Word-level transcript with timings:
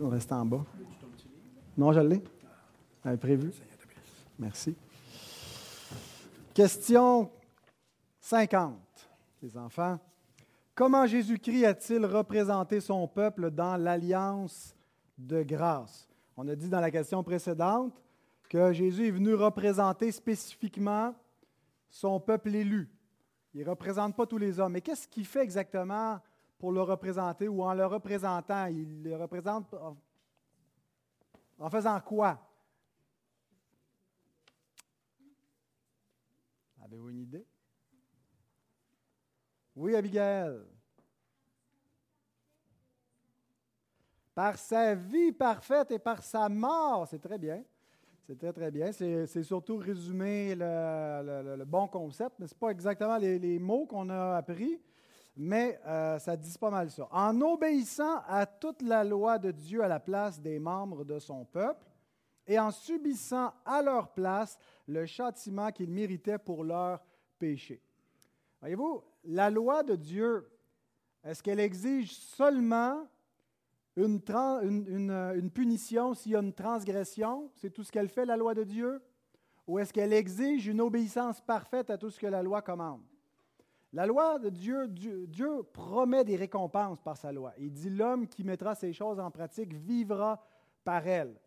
On 0.00 0.08
reste 0.08 0.32
en 0.32 0.44
bas. 0.44 0.64
Non, 1.76 1.92
je 1.92 2.00
l'ai. 2.00 2.22
Prévu. 3.18 3.52
Merci. 4.38 4.76
Question 6.54 7.30
50, 8.20 8.78
les 9.42 9.56
enfants. 9.56 9.98
Comment 10.74 11.06
Jésus-Christ 11.06 11.64
a-t-il 11.64 12.06
représenté 12.06 12.80
son 12.80 13.06
peuple 13.08 13.50
dans 13.50 13.76
l'alliance 13.76 14.74
de 15.18 15.42
grâce? 15.42 16.08
On 16.36 16.46
a 16.48 16.54
dit 16.54 16.68
dans 16.68 16.80
la 16.80 16.90
question 16.90 17.22
précédente 17.22 18.00
que 18.48 18.72
Jésus 18.72 19.08
est 19.08 19.12
venu 19.12 19.34
représenter 19.34 20.12
spécifiquement 20.12 21.14
son 21.90 22.20
peuple 22.20 22.54
élu. 22.54 22.88
Il 23.54 23.64
ne 23.64 23.70
représente 23.70 24.16
pas 24.16 24.26
tous 24.26 24.38
les 24.38 24.58
hommes. 24.60 24.72
Mais 24.72 24.80
qu'est-ce 24.80 25.06
qu'il 25.08 25.26
fait 25.26 25.42
exactement 25.42 26.20
pour 26.62 26.70
le 26.70 26.82
représenter 26.82 27.48
ou 27.48 27.60
en 27.64 27.74
le 27.74 27.84
représentant? 27.84 28.66
Il 28.66 29.02
le 29.02 29.16
représente 29.16 29.74
en 31.58 31.68
faisant 31.68 32.00
quoi? 32.00 32.38
Avez-vous 36.84 37.10
une 37.10 37.18
idée? 37.18 37.44
Oui, 39.74 39.96
Abigail. 39.96 40.60
Par 44.32 44.56
sa 44.56 44.94
vie 44.94 45.32
parfaite 45.32 45.90
et 45.90 45.98
par 45.98 46.22
sa 46.22 46.48
mort. 46.48 47.08
C'est 47.08 47.18
très 47.18 47.38
bien. 47.38 47.64
C'est 48.28 48.38
très, 48.38 48.52
très 48.52 48.70
bien. 48.70 48.92
C'est 48.92 49.42
surtout 49.42 49.78
résumer 49.78 50.54
le, 50.54 51.64
bon 51.64 51.88
concept, 51.88 52.36
mais 52.38 52.46
ce 52.46 52.54
n'est 52.54 52.60
pas 52.60 52.70
exactement 52.70 53.16
les, 53.16 53.58
mots 53.58 53.84
qu'on 53.84 54.08
a 54.10 54.36
appris, 54.36 54.80
mais 55.36 55.80
euh, 55.86 56.18
ça 56.18 56.36
dit 56.36 56.56
pas 56.58 56.70
mal 56.70 56.90
ça. 56.90 57.08
En 57.10 57.40
obéissant 57.40 58.22
à 58.26 58.46
toute 58.46 58.82
la 58.82 59.04
loi 59.04 59.38
de 59.38 59.50
Dieu 59.50 59.82
à 59.82 59.88
la 59.88 60.00
place 60.00 60.40
des 60.40 60.58
membres 60.58 61.04
de 61.04 61.18
son 61.18 61.44
peuple 61.44 61.86
et 62.46 62.58
en 62.58 62.70
subissant 62.70 63.52
à 63.64 63.82
leur 63.82 64.12
place 64.12 64.58
le 64.86 65.06
châtiment 65.06 65.70
qu'ils 65.70 65.90
méritaient 65.90 66.38
pour 66.38 66.64
leur 66.64 67.02
péché. 67.38 67.80
Voyez-vous, 68.60 69.02
la 69.24 69.50
loi 69.50 69.82
de 69.82 69.96
Dieu, 69.96 70.48
est-ce 71.24 71.42
qu'elle 71.42 71.60
exige 71.60 72.14
seulement 72.14 73.06
une, 73.96 74.20
une, 74.62 75.50
punition 75.50 76.14
s'il 76.14 76.32
y 76.32 76.36
a 76.36 76.40
une 76.40 76.52
transgression? 76.52 77.50
C'est 77.56 77.70
tout 77.70 77.84
ce 77.84 77.92
qu'elle 77.92 78.08
fait, 78.08 78.24
la 78.24 78.36
loi 78.36 78.54
de 78.54 78.64
Dieu? 78.64 79.02
Ou 79.66 79.78
est-ce 79.78 79.92
qu'elle 79.92 80.12
exige 80.12 80.66
une 80.66 80.80
obéissance 80.80 81.40
parfaite 81.40 81.90
à 81.90 81.98
tout 81.98 82.10
ce 82.10 82.18
que 82.18 82.26
la 82.26 82.42
loi 82.42 82.62
commande? 82.62 83.02
La 83.92 84.06
loi 84.06 84.38
de 84.38 84.48
Dieu, 84.48 84.88
Dieu, 84.88 85.62
promet 85.72 86.24
des 86.24 86.36
récompenses 86.36 87.00
par 87.00 87.16
sa 87.16 87.30
loi. 87.30 87.52
Il 87.58 87.72
dit 87.72 87.90
l'homme 87.90 88.26
qui 88.26 88.42
mettra 88.42 88.74
ces 88.74 88.92
choses 88.92 89.20
en 89.20 89.30
pratique 89.30 89.74
vivra 89.74 90.42
par 90.82 91.06
elles. 91.06 91.38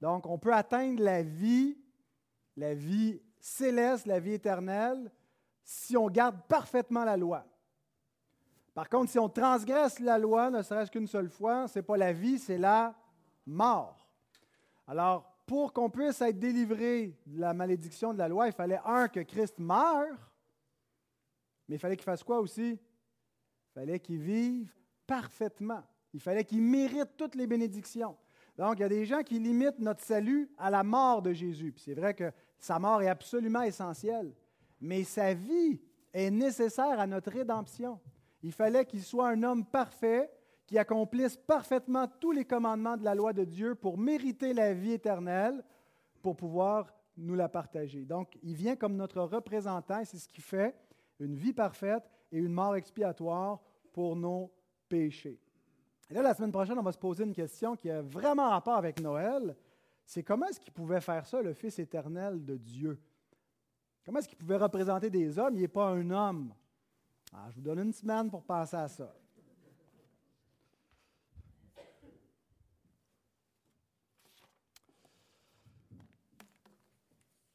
Donc, 0.00 0.26
on 0.26 0.38
peut 0.38 0.54
atteindre 0.54 1.02
la 1.02 1.22
vie, 1.22 1.76
la 2.56 2.74
vie 2.74 3.20
céleste, 3.40 4.06
la 4.06 4.20
vie 4.20 4.34
éternelle, 4.34 5.10
si 5.64 5.96
on 5.96 6.08
garde 6.08 6.36
parfaitement 6.48 7.04
la 7.04 7.16
loi. 7.16 7.44
Par 8.72 8.88
contre, 8.88 9.10
si 9.10 9.18
on 9.18 9.28
transgresse 9.28 9.98
la 9.98 10.16
loi, 10.16 10.48
ne 10.50 10.62
serait-ce 10.62 10.90
qu'une 10.92 11.08
seule 11.08 11.28
fois, 11.28 11.66
ce 11.66 11.80
n'est 11.80 11.82
pas 11.82 11.96
la 11.96 12.12
vie, 12.12 12.38
c'est 12.38 12.58
la 12.58 12.94
mort. 13.44 14.08
Alors, 14.86 15.30
pour 15.44 15.72
qu'on 15.72 15.90
puisse 15.90 16.20
être 16.22 16.38
délivré 16.38 17.18
de 17.26 17.40
la 17.40 17.52
malédiction 17.52 18.12
de 18.12 18.18
la 18.18 18.28
loi, 18.28 18.46
il 18.46 18.52
fallait, 18.52 18.80
un, 18.84 19.08
que 19.08 19.20
Christ 19.20 19.58
meure, 19.58 20.29
mais 21.70 21.76
il 21.76 21.78
fallait 21.78 21.96
qu'il 21.96 22.04
fasse 22.04 22.24
quoi 22.24 22.40
aussi? 22.40 22.72
Il 22.72 23.72
fallait 23.72 24.00
qu'il 24.00 24.18
vive 24.18 24.74
parfaitement. 25.06 25.84
Il 26.12 26.18
fallait 26.18 26.42
qu'il 26.42 26.60
mérite 26.60 27.16
toutes 27.16 27.36
les 27.36 27.46
bénédictions. 27.46 28.16
Donc, 28.58 28.78
il 28.78 28.80
y 28.80 28.84
a 28.84 28.88
des 28.88 29.04
gens 29.04 29.22
qui 29.22 29.38
limitent 29.38 29.78
notre 29.78 30.02
salut 30.02 30.50
à 30.58 30.68
la 30.68 30.82
mort 30.82 31.22
de 31.22 31.32
Jésus. 31.32 31.70
Puis 31.70 31.84
c'est 31.84 31.94
vrai 31.94 32.12
que 32.12 32.32
sa 32.58 32.80
mort 32.80 33.00
est 33.02 33.08
absolument 33.08 33.62
essentielle, 33.62 34.34
mais 34.80 35.04
sa 35.04 35.32
vie 35.32 35.80
est 36.12 36.32
nécessaire 36.32 36.98
à 36.98 37.06
notre 37.06 37.30
rédemption. 37.30 38.00
Il 38.42 38.50
fallait 38.50 38.84
qu'il 38.84 39.04
soit 39.04 39.28
un 39.28 39.40
homme 39.44 39.64
parfait, 39.64 40.28
qui 40.66 40.76
accomplisse 40.76 41.36
parfaitement 41.36 42.08
tous 42.18 42.32
les 42.32 42.44
commandements 42.44 42.96
de 42.96 43.04
la 43.04 43.14
loi 43.14 43.32
de 43.32 43.44
Dieu 43.44 43.76
pour 43.76 43.96
mériter 43.96 44.54
la 44.54 44.74
vie 44.74 44.94
éternelle, 44.94 45.62
pour 46.20 46.34
pouvoir 46.34 46.92
nous 47.16 47.36
la 47.36 47.48
partager. 47.48 48.04
Donc, 48.04 48.36
il 48.42 48.56
vient 48.56 48.74
comme 48.74 48.96
notre 48.96 49.20
représentant, 49.20 50.04
c'est 50.04 50.18
ce 50.18 50.28
qui 50.28 50.40
fait 50.40 50.74
une 51.20 51.36
vie 51.36 51.52
parfaite 51.52 52.10
et 52.32 52.38
une 52.38 52.52
mort 52.52 52.76
expiatoire 52.76 53.60
pour 53.92 54.16
nos 54.16 54.52
péchés. 54.88 55.38
Et 56.08 56.14
là, 56.14 56.22
la 56.22 56.34
semaine 56.34 56.50
prochaine, 56.50 56.78
on 56.78 56.82
va 56.82 56.92
se 56.92 56.98
poser 56.98 57.24
une 57.24 57.32
question 57.32 57.76
qui 57.76 57.88
a 57.90 58.02
vraiment 58.02 58.50
rapport 58.50 58.76
avec 58.76 59.00
Noël. 59.00 59.56
C'est 60.04 60.24
comment 60.24 60.46
est-ce 60.46 60.58
qu'il 60.58 60.72
pouvait 60.72 61.00
faire 61.00 61.24
ça, 61.24 61.40
le 61.40 61.52
Fils 61.52 61.78
éternel 61.78 62.44
de 62.44 62.56
Dieu? 62.56 63.00
Comment 64.04 64.18
est-ce 64.18 64.28
qu'il 64.28 64.38
pouvait 64.38 64.56
représenter 64.56 65.08
des 65.08 65.38
hommes? 65.38 65.54
Il 65.54 65.60
n'est 65.60 65.68
pas 65.68 65.86
un 65.86 66.10
homme. 66.10 66.52
Ah, 67.32 67.46
je 67.50 67.56
vous 67.56 67.60
donne 67.60 67.78
une 67.78 67.92
semaine 67.92 68.28
pour 68.28 68.42
penser 68.42 68.76
à 68.76 68.88
ça. 68.88 69.14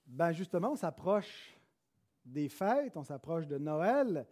Ben 0.08 0.32
justement, 0.32 0.72
on 0.72 0.76
s'approche 0.78 1.54
des 2.25 2.50
fêtes, 2.50 2.97
on 2.97 3.03
s'approche 3.03 3.47
de 3.47 3.58
Noël 3.58 4.25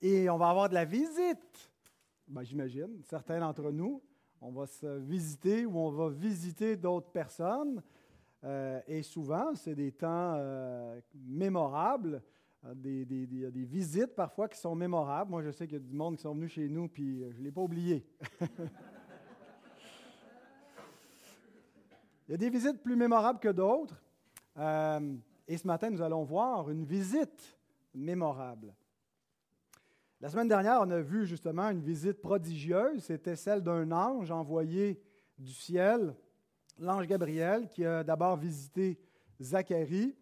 et 0.00 0.28
on 0.28 0.36
va 0.36 0.50
avoir 0.50 0.68
de 0.68 0.74
la 0.74 0.84
visite. 0.84 1.70
Ben, 2.28 2.42
j'imagine, 2.42 3.02
certains 3.04 3.40
d'entre 3.40 3.70
nous, 3.70 4.02
on 4.40 4.50
va 4.50 4.66
se 4.66 4.98
visiter 4.98 5.64
ou 5.64 5.78
on 5.78 5.90
va 5.90 6.08
visiter 6.08 6.76
d'autres 6.76 7.10
personnes. 7.10 7.82
Euh, 8.44 8.80
et 8.88 9.02
souvent, 9.02 9.54
c'est 9.54 9.74
des 9.74 9.92
temps 9.92 10.34
euh, 10.36 11.00
mémorables, 11.14 12.22
euh, 12.64 12.74
des, 12.74 13.04
des, 13.04 13.26
des, 13.26 13.64
visites 13.64 14.14
parfois 14.16 14.48
qui 14.48 14.58
sont 14.58 14.74
mémorables. 14.74 15.30
Moi, 15.30 15.42
je 15.42 15.52
sais 15.52 15.66
qu'il 15.66 15.76
y 15.76 15.80
a 15.80 15.84
du 15.84 15.94
monde 15.94 16.16
qui 16.16 16.22
sont 16.22 16.34
venus 16.34 16.52
chez 16.52 16.68
nous, 16.68 16.88
puis 16.88 17.20
je 17.30 17.38
ne 17.38 17.44
l'ai 17.44 17.52
pas 17.52 17.60
oublié. 17.60 18.04
Il 22.28 22.32
y 22.32 22.34
a 22.34 22.38
des 22.38 22.50
visites 22.50 22.82
plus 22.82 22.96
mémorables 22.96 23.40
que 23.40 23.48
d'autres. 23.48 24.00
Et 25.52 25.58
ce 25.58 25.66
matin, 25.66 25.90
nous 25.90 26.00
allons 26.00 26.22
voir 26.22 26.70
une 26.70 26.82
visite 26.82 27.58
mémorable. 27.94 28.74
La 30.18 30.30
semaine 30.30 30.48
dernière, 30.48 30.78
on 30.80 30.90
a 30.90 31.00
vu 31.02 31.26
justement 31.26 31.68
une 31.68 31.82
visite 31.82 32.22
prodigieuse. 32.22 33.04
C'était 33.04 33.36
celle 33.36 33.60
d'un 33.60 33.92
ange 33.92 34.30
envoyé 34.30 34.98
du 35.36 35.52
ciel, 35.52 36.14
l'ange 36.78 37.06
Gabriel, 37.06 37.68
qui 37.68 37.84
a 37.84 38.02
d'abord 38.02 38.38
visité 38.38 38.98
Zacharie 39.42 40.16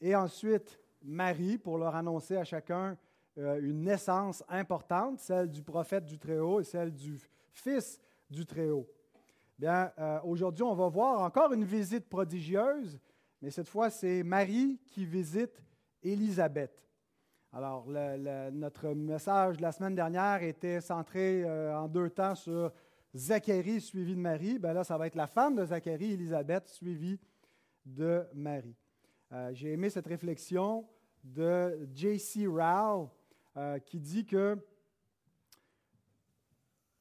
et 0.00 0.16
ensuite 0.16 0.80
Marie 1.00 1.58
pour 1.58 1.78
leur 1.78 1.94
annoncer 1.94 2.36
à 2.36 2.42
chacun 2.42 2.98
euh, 3.38 3.60
une 3.62 3.84
naissance 3.84 4.42
importante, 4.48 5.20
celle 5.20 5.48
du 5.48 5.62
prophète 5.62 6.06
du 6.06 6.18
Très-Haut 6.18 6.60
et 6.60 6.64
celle 6.64 6.92
du 6.92 7.20
fils 7.52 8.00
du 8.28 8.44
Très-Haut. 8.44 8.88
Bien, 9.56 9.92
euh, 9.96 10.18
aujourd'hui, 10.24 10.64
on 10.64 10.74
va 10.74 10.88
voir 10.88 11.20
encore 11.20 11.52
une 11.52 11.64
visite 11.64 12.08
prodigieuse, 12.08 12.98
mais 13.42 13.50
cette 13.50 13.68
fois, 13.68 13.90
c'est 13.90 14.22
Marie 14.22 14.78
qui 14.86 15.04
visite 15.04 15.60
Élisabeth. 16.02 16.82
Alors, 17.52 17.86
notre 17.86 18.90
message 18.94 19.58
de 19.58 19.62
la 19.62 19.72
semaine 19.72 19.94
dernière 19.94 20.42
était 20.42 20.80
centré 20.80 21.44
euh, 21.44 21.76
en 21.76 21.86
deux 21.86 22.08
temps 22.08 22.34
sur 22.34 22.72
Zacharie 23.14 23.80
suivi 23.80 24.14
de 24.14 24.20
Marie. 24.20 24.58
Bien 24.58 24.72
là, 24.72 24.84
ça 24.84 24.96
va 24.96 25.06
être 25.06 25.16
la 25.16 25.26
femme 25.26 25.56
de 25.56 25.66
Zacharie, 25.66 26.12
Élisabeth, 26.12 26.68
suivie 26.68 27.20
de 27.84 28.24
Marie. 28.32 28.74
Euh, 29.32 29.50
j'ai 29.52 29.72
aimé 29.72 29.90
cette 29.90 30.06
réflexion 30.06 30.88
de 31.22 31.86
J.C. 31.92 32.46
Rowell 32.46 33.08
euh, 33.56 33.78
qui 33.80 34.00
dit 34.00 34.24
que 34.24 34.56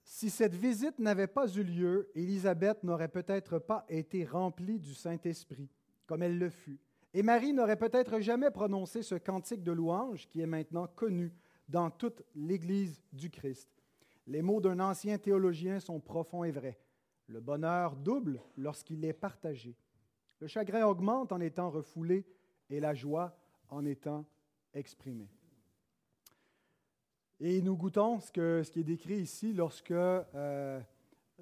si 0.04 0.30
cette 0.30 0.56
visite 0.56 1.00
n'avait 1.00 1.28
pas 1.28 1.48
eu 1.48 1.64
lieu, 1.64 2.12
Élisabeth 2.14 2.84
n'aurait 2.84 3.08
peut-être 3.08 3.60
pas 3.60 3.86
été 3.88 4.26
remplie 4.26 4.80
du 4.80 4.94
Saint-Esprit, 4.94 5.70
comme 6.12 6.24
elle 6.24 6.38
le 6.38 6.50
fut. 6.50 6.78
Et 7.14 7.24
Marie 7.24 7.54
n'aurait 7.54 7.78
peut-être 7.78 8.20
jamais 8.20 8.52
prononcé 8.52 9.02
ce 9.02 9.16
cantique 9.16 9.64
de 9.64 9.72
louange 9.72 10.28
qui 10.28 10.42
est 10.42 10.46
maintenant 10.46 10.86
connu 10.88 11.34
dans 11.70 11.90
toute 11.90 12.22
l'Église 12.36 13.02
du 13.14 13.30
Christ. 13.30 13.70
Les 14.28 14.42
mots 14.42 14.60
d'un 14.60 14.82
ancien 14.82 15.18
théologien 15.18 15.80
sont 15.80 16.02
profonds 16.02 16.44
et 16.44 16.52
vrais. 16.52 16.78
Le 17.28 17.40
bonheur 17.40 17.96
double 17.96 18.42
lorsqu'il 18.58 19.06
est 19.06 19.14
partagé. 19.14 19.78
Le 20.42 20.48
chagrin 20.48 20.86
augmente 20.86 21.32
en 21.32 21.40
étant 21.40 21.70
refoulé 21.70 22.26
et 22.70 22.82
la 22.82 22.94
joie 22.94 23.34
en 23.70 23.86
étant 23.86 24.26
exprimée. 24.74 25.32
Et 27.40 27.62
nous 27.62 27.78
goûtons 27.78 28.20
ce, 28.20 28.70
qui 28.70 28.82
est 28.82 28.84
décrit 28.84 29.20
ici 29.22 29.54
lorsque 29.54 29.92
euh, 29.92 30.82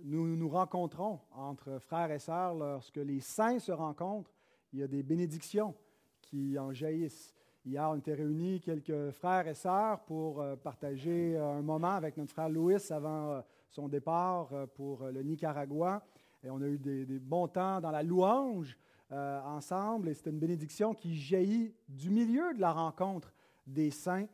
nous 0.04 0.36
nous 0.36 0.50
rencontrons 0.50 1.22
entre 1.32 1.80
frères 1.80 2.12
et 2.12 2.20
sœurs, 2.20 2.54
lorsque 2.54 2.98
les 2.98 3.20
saints 3.20 3.58
se 3.58 3.72
rencontrent 3.72 4.32
il 4.74 4.80
y 4.80 4.84
a 4.84 4.88
des 4.88 5.04
bénédictions 5.04 5.74
qui 6.22 6.58
en 6.60 6.74
jaillissent. 6.74 7.34
Hier, 7.66 7.90
on 7.90 7.96
était 7.96 8.14
réunis 8.14 8.62
quelques 8.62 9.12
frères 9.12 9.48
et 9.48 9.54
sœurs 9.54 10.00
pour 10.06 10.42
euh, 10.42 10.56
partager 10.56 11.36
euh, 11.36 11.58
un 11.58 11.62
moment 11.62 11.92
avec 11.92 12.18
notre 12.18 12.32
frère 12.32 12.50
Louis 12.50 12.78
avant 12.90 13.32
euh, 13.32 13.42
son 13.70 13.88
départ 13.88 14.50
pour 14.76 15.06
le 15.06 15.22
Nicaragua. 15.22 16.04
Et 16.44 16.50
on 16.50 16.62
a 16.62 16.68
eu 16.68 16.80
des, 16.80 17.06
bons 17.20 17.48
temps 17.48 17.82
dans 17.82 17.92
la 17.92 18.02
louange 18.02 18.78
ensemble. 19.12 20.10
Et 20.10 20.14
c'est 20.16 20.30
une 20.30 20.40
bénédiction 20.40 20.96
qui 20.96 21.16
jaillit 21.16 21.76
du 21.88 22.10
milieu 22.10 22.54
de 22.54 22.62
la 22.62 22.72
rencontre 22.72 23.32
des 23.68 23.92
saints. 23.92 24.26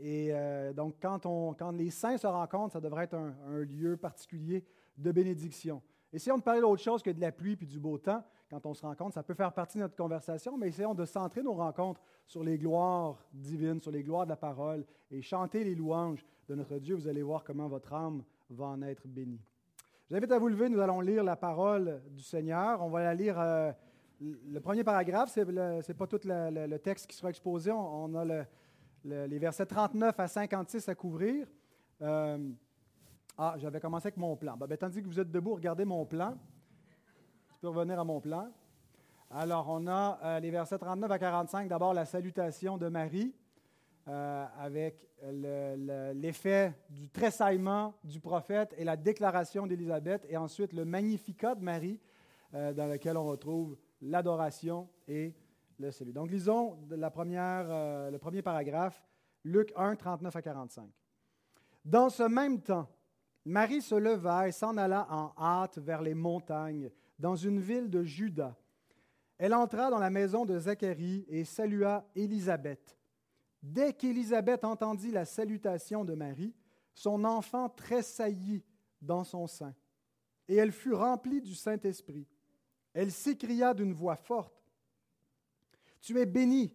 et 0.00 0.32
donc, 0.76 0.96
quand, 1.00 1.26
on, 1.26 1.54
quand, 1.54 1.72
les 1.72 1.90
saints 1.90 2.16
se 2.16 2.28
rencontrent, 2.28 2.74
ça 2.74 2.80
devrait 2.80 3.04
être 3.04 3.14
un, 3.14 3.34
un 3.48 3.58
lieu 3.58 3.96
particulier 3.96 4.64
de 4.96 5.10
bénédiction. 5.10 5.82
Essayons 6.12 6.38
de 6.38 6.44
parler 6.44 6.60
d'autre 6.60 6.82
chose 6.82 7.02
que 7.02 7.10
de 7.10 7.20
la 7.20 7.32
pluie 7.32 7.56
puis 7.56 7.66
du 7.66 7.80
beau 7.80 7.98
temps 7.98 8.22
quand 8.54 8.70
on 8.70 8.74
se 8.74 8.86
rencontre. 8.86 9.14
Ça 9.14 9.22
peut 9.22 9.34
faire 9.34 9.52
partie 9.52 9.78
de 9.78 9.82
notre 9.82 9.96
conversation, 9.96 10.56
mais 10.56 10.68
essayons 10.68 10.94
de 10.94 11.04
centrer 11.04 11.42
nos 11.42 11.54
rencontres 11.54 12.00
sur 12.26 12.44
les 12.44 12.56
gloires 12.56 13.18
divines, 13.32 13.80
sur 13.80 13.90
les 13.90 14.02
gloires 14.02 14.24
de 14.24 14.30
la 14.30 14.36
parole 14.36 14.84
et 15.10 15.22
chanter 15.22 15.64
les 15.64 15.74
louanges 15.74 16.24
de 16.48 16.54
notre 16.54 16.78
Dieu. 16.78 16.94
Vous 16.94 17.08
allez 17.08 17.22
voir 17.22 17.42
comment 17.42 17.66
votre 17.66 17.92
âme 17.92 18.22
va 18.50 18.66
en 18.66 18.82
être 18.82 19.08
bénie. 19.08 19.40
J'invite 20.08 20.30
à 20.30 20.38
vous 20.38 20.48
lever, 20.48 20.68
nous 20.68 20.78
allons 20.78 21.00
lire 21.00 21.24
la 21.24 21.34
parole 21.34 22.00
du 22.10 22.22
Seigneur. 22.22 22.80
On 22.80 22.90
va 22.90 23.02
la 23.02 23.14
lire. 23.14 23.40
Euh, 23.40 23.72
le 24.20 24.60
premier 24.60 24.84
paragraphe, 24.84 25.32
ce 25.32 25.40
n'est 25.40 25.94
pas 25.94 26.06
tout 26.06 26.20
le, 26.24 26.76
texte 26.76 27.08
qui 27.08 27.16
sera 27.16 27.30
exposé. 27.30 27.72
On, 27.72 28.14
a 28.14 28.24
les 29.04 29.38
versets 29.38 29.66
39 29.66 30.20
à 30.20 30.28
56 30.28 30.88
à 30.88 30.94
couvrir. 30.94 31.48
Euh, 32.02 32.38
ah, 33.36 33.54
j'avais 33.56 33.80
commencé 33.80 34.06
avec 34.06 34.16
mon 34.16 34.36
plan. 34.36 34.56
Ben, 34.56 34.76
tandis 34.76 35.02
que 35.02 35.08
vous 35.08 35.18
êtes 35.18 35.30
debout, 35.32 35.54
regardez 35.54 35.84
mon 35.84 36.06
plan 36.06 36.38
revenir 37.68 37.98
à 37.98 38.04
mon 38.04 38.20
plan. 38.20 38.50
Alors, 39.30 39.66
on 39.68 39.86
a 39.86 40.18
euh, 40.22 40.40
les 40.40 40.50
versets 40.50 40.78
39 40.78 41.10
à 41.10 41.18
45. 41.18 41.68
D'abord, 41.68 41.92
la 41.94 42.04
salutation 42.04 42.78
de 42.78 42.88
Marie, 42.88 43.34
euh, 44.06 44.46
avec 44.58 45.08
l'effet 46.14 46.74
du 46.90 47.08
tressaillement 47.08 47.94
du 48.04 48.20
prophète 48.20 48.74
et 48.76 48.84
la 48.84 48.96
déclaration 48.96 49.66
d'Élisabeth, 49.66 50.26
et 50.28 50.36
ensuite 50.36 50.72
le 50.72 50.84
Magnificat 50.84 51.54
de 51.54 51.64
Marie, 51.64 51.98
euh, 52.54 52.72
dans 52.72 52.86
lequel 52.86 53.16
on 53.16 53.24
retrouve 53.24 53.76
l'adoration 54.02 54.88
et 55.08 55.34
le 55.78 55.90
salut. 55.90 56.12
Donc, 56.12 56.30
lisons 56.30 56.78
le 56.88 58.18
premier 58.18 58.42
paragraphe, 58.42 59.02
Luc 59.42 59.72
1, 59.74 59.96
39 59.96 60.36
à 60.36 60.42
45. 60.42 60.88
Dans 61.84 62.08
ce 62.08 62.22
même 62.22 62.60
temps, 62.60 62.88
Marie 63.44 63.82
se 63.82 63.94
leva 63.94 64.48
et 64.48 64.52
s'en 64.52 64.76
alla 64.76 65.06
en 65.10 65.32
hâte 65.36 65.78
vers 65.78 66.02
les 66.02 66.14
montagnes 66.14 66.90
dans 67.18 67.36
une 67.36 67.60
ville 67.60 67.90
de 67.90 68.02
Juda. 68.02 68.56
Elle 69.38 69.54
entra 69.54 69.90
dans 69.90 69.98
la 69.98 70.10
maison 70.10 70.44
de 70.44 70.58
Zacharie 70.58 71.24
et 71.28 71.44
salua 71.44 72.06
Élisabeth. 72.14 72.96
Dès 73.62 73.92
qu'Élisabeth 73.92 74.64
entendit 74.64 75.10
la 75.10 75.24
salutation 75.24 76.04
de 76.04 76.14
Marie, 76.14 76.54
son 76.94 77.24
enfant 77.24 77.68
tressaillit 77.68 78.62
dans 79.00 79.24
son 79.24 79.46
sein, 79.46 79.74
et 80.48 80.56
elle 80.56 80.72
fut 80.72 80.92
remplie 80.92 81.40
du 81.40 81.54
Saint-Esprit. 81.54 82.28
Elle 82.92 83.10
s'écria 83.10 83.74
d'une 83.74 83.92
voix 83.92 84.16
forte, 84.16 84.62
Tu 86.00 86.18
es 86.20 86.26
bénie 86.26 86.72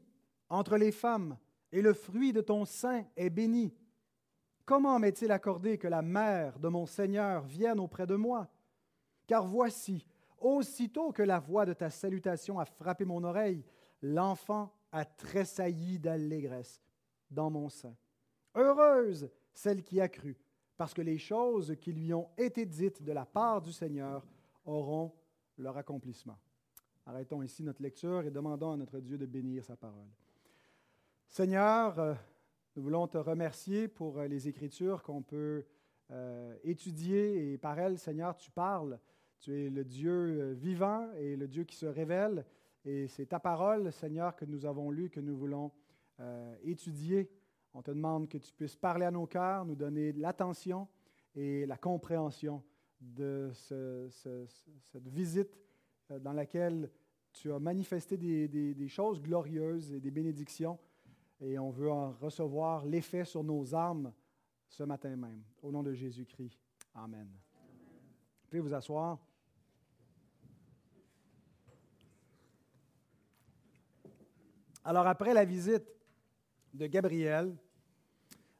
entre 0.49 0.77
les 0.77 0.91
femmes, 0.91 1.37
et 1.71 1.81
le 1.81 1.93
fruit 1.93 2.33
de 2.33 2.41
ton 2.41 2.65
sein 2.65 3.05
est 3.15 3.29
béni. 3.29 3.73
Comment 4.65 4.99
m'est-il 4.99 5.31
accordé 5.31 5.77
que 5.77 5.87
la 5.87 6.01
mère 6.01 6.59
de 6.59 6.67
mon 6.67 6.85
Seigneur 6.85 7.43
vienne 7.43 7.79
auprès 7.79 8.07
de 8.07 8.15
moi? 8.15 8.47
Car 9.27 9.45
voici, 9.45 10.05
Aussitôt 10.39 11.11
que 11.11 11.23
la 11.23 11.39
voix 11.39 11.65
de 11.65 11.73
ta 11.73 11.89
salutation 11.89 12.59
a 12.59 12.65
frappé 12.65 13.05
mon 13.05 13.23
oreille, 13.23 13.63
l'enfant 14.01 14.73
a 14.91 15.05
tressailli 15.05 15.99
d'allégresse 15.99 16.81
dans 17.29 17.49
mon 17.49 17.69
sein. 17.69 17.95
Heureuse 18.55 19.29
celle 19.53 19.83
qui 19.83 19.99
a 19.99 20.07
cru, 20.07 20.37
parce 20.77 20.93
que 20.93 21.01
les 21.01 21.17
choses 21.17 21.75
qui 21.81 21.91
lui 21.91 22.13
ont 22.13 22.29
été 22.37 22.65
dites 22.65 23.03
de 23.03 23.11
la 23.11 23.25
part 23.25 23.61
du 23.61 23.73
Seigneur 23.73 24.25
auront 24.65 25.13
leur 25.57 25.77
accomplissement. 25.77 26.37
Arrêtons 27.05 27.41
ici 27.41 27.63
notre 27.63 27.81
lecture 27.81 28.25
et 28.25 28.31
demandons 28.31 28.71
à 28.71 28.77
notre 28.77 28.99
Dieu 28.99 29.17
de 29.17 29.25
bénir 29.25 29.65
sa 29.65 29.75
parole. 29.75 30.07
Seigneur, 31.27 31.99
euh, 31.99 32.13
nous 32.75 32.83
voulons 32.83 33.07
te 33.07 33.17
remercier 33.17 33.87
pour 33.87 34.19
euh, 34.19 34.27
les 34.27 34.47
Écritures 34.47 35.03
qu'on 35.03 35.21
peut 35.21 35.65
euh, 36.11 36.55
étudier 36.63 37.51
et 37.51 37.57
par 37.57 37.77
elles, 37.77 37.99
Seigneur, 37.99 38.37
tu 38.37 38.49
parles 38.51 38.99
tu 39.39 39.53
es 39.57 39.69
le 39.69 39.83
Dieu 39.83 40.11
euh, 40.11 40.53
vivant 40.53 41.11
et 41.13 41.35
le 41.35 41.47
Dieu 41.47 41.63
qui 41.63 41.75
se 41.75 41.85
révèle. 41.85 42.45
Et 42.85 43.07
c'est 43.07 43.27
ta 43.27 43.39
parole, 43.39 43.91
Seigneur, 43.91 44.35
que 44.35 44.45
nous 44.45 44.65
avons 44.65 44.91
lue, 44.91 45.09
que 45.09 45.19
nous 45.19 45.35
voulons 45.35 45.71
euh, 46.19 46.55
étudier. 46.63 47.29
On 47.73 47.81
te 47.81 47.91
demande 47.91 48.27
que 48.27 48.37
tu 48.37 48.51
puisses 48.53 48.75
parler 48.75 49.05
à 49.05 49.11
nos 49.11 49.27
cœurs, 49.27 49.65
nous 49.65 49.75
donner 49.75 50.11
l'attention 50.13 50.87
et 51.35 51.65
la 51.65 51.77
compréhension 51.77 52.63
de 52.99 53.51
cette 53.53 55.07
visite 55.07 55.57
euh, 56.11 56.19
dans 56.19 56.33
laquelle 56.33 56.89
tu 57.31 57.53
as 57.53 57.59
manifesté 57.59 58.17
des, 58.17 58.87
choses 58.87 59.21
glorieuses 59.21 59.93
et 59.93 59.99
des 59.99 60.11
bénédictions. 60.11 60.79
Et 61.39 61.57
on 61.57 61.69
veut 61.69 61.91
en 61.91 62.11
recevoir 62.11 62.85
l'effet 62.85 63.23
sur 63.23 63.43
nos 63.43 63.73
âmes 63.73 64.11
ce 64.67 64.83
matin 64.83 65.15
même. 65.15 65.43
Au 65.61 65.71
nom 65.71 65.83
de 65.83 65.93
Jésus-Christ. 65.93 66.59
Amen. 66.95 67.29
Vous 68.41 68.49
pouvez 68.49 68.59
vous 68.59 68.73
asseoir. 68.73 69.19
Alors 74.89 75.05
après 75.05 75.35
la 75.35 75.45
visite 75.45 75.85
de 76.73 76.87
Gabriel, 76.87 77.55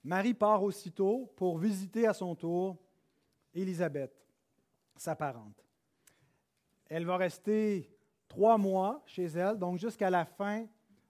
Marie 0.04 0.36
part 0.36 0.62
aussitôt 0.62 1.34
pour 1.36 1.58
visiter 1.58 2.06
à 2.06 2.14
son 2.14 2.36
tour 2.36 2.78
Élisabeth, 3.52 4.14
sa 4.96 5.16
parente. 5.16 5.66
Elle 6.88 7.08
va 7.08 7.18
rester 7.18 7.92
trois 8.28 8.60
mois 8.60 9.02
chez 9.08 9.26
elle, 9.26 9.58
donc 9.58 9.80
jusqu'à 9.80 10.12
la 10.12 10.24
fin 10.24 10.68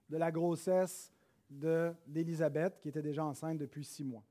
de 0.08 0.16
la 0.16 0.32
grossesse 0.32 1.12
d'Élisabeth, 1.50 2.80
qui 2.80 2.88
était 2.88 3.02
déjà 3.02 3.22
enceinte 3.22 3.58
depuis 3.58 3.84
six 3.84 4.04
mois. 4.04 4.24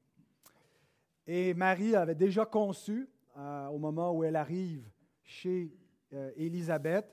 Et 1.28 1.54
Marie 1.54 1.96
avait 1.96 2.16
déjà 2.16 2.48
conçu 2.48 3.08
euh, 3.38 3.68
au 3.68 3.78
moment 3.78 4.12
où 4.12 4.24
elle 4.24 4.36
arrive 4.36 4.90
chez 5.22 5.72
euh, 6.14 6.32
Élisabeth. 6.36 7.06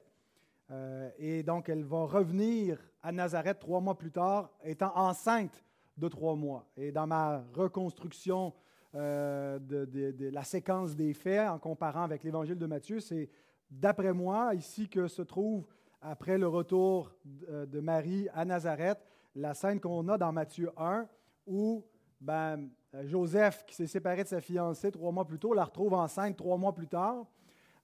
Euh, 0.70 1.10
et 1.18 1.42
donc, 1.42 1.68
elle 1.68 1.84
va 1.84 2.06
revenir 2.06 2.80
à 3.06 3.12
Nazareth 3.12 3.60
trois 3.60 3.80
mois 3.80 3.96
plus 3.96 4.10
tard, 4.10 4.50
étant 4.64 4.90
enceinte 4.96 5.64
de 5.96 6.08
trois 6.08 6.34
mois. 6.34 6.66
Et 6.76 6.90
dans 6.90 7.06
ma 7.06 7.44
reconstruction 7.54 8.52
euh, 8.96 9.60
de, 9.60 10.28
la 10.28 10.42
séquence 10.42 10.96
des 10.96 11.14
faits, 11.14 11.48
en 11.48 11.60
comparant 11.60 12.02
avec 12.02 12.24
l'évangile 12.24 12.58
de 12.58 12.66
Matthieu, 12.66 12.98
c'est 12.98 13.30
d'après 13.70 14.12
moi 14.12 14.56
ici 14.56 14.88
que 14.88 15.06
se 15.06 15.22
trouve, 15.22 15.68
après 16.02 16.36
le 16.36 16.48
retour 16.48 17.12
de 17.24 17.78
Marie 17.78 18.28
à 18.34 18.44
Nazareth, 18.44 18.98
la 19.36 19.54
scène 19.54 19.78
qu'on 19.78 20.08
a 20.08 20.18
dans 20.18 20.32
Matthieu 20.32 20.72
1, 20.76 21.06
où 21.46 21.84
ben, 22.20 22.68
Joseph, 23.04 23.64
qui 23.66 23.76
s'est 23.76 23.86
séparé 23.86 24.24
de 24.24 24.28
sa 24.28 24.40
fiancée 24.40 24.90
trois 24.90 25.12
mois 25.12 25.24
plus 25.24 25.38
tôt, 25.38 25.54
la 25.54 25.64
retrouve 25.64 25.94
enceinte 25.94 26.36
trois 26.36 26.56
mois 26.56 26.74
plus 26.74 26.88
tard. 26.88 27.24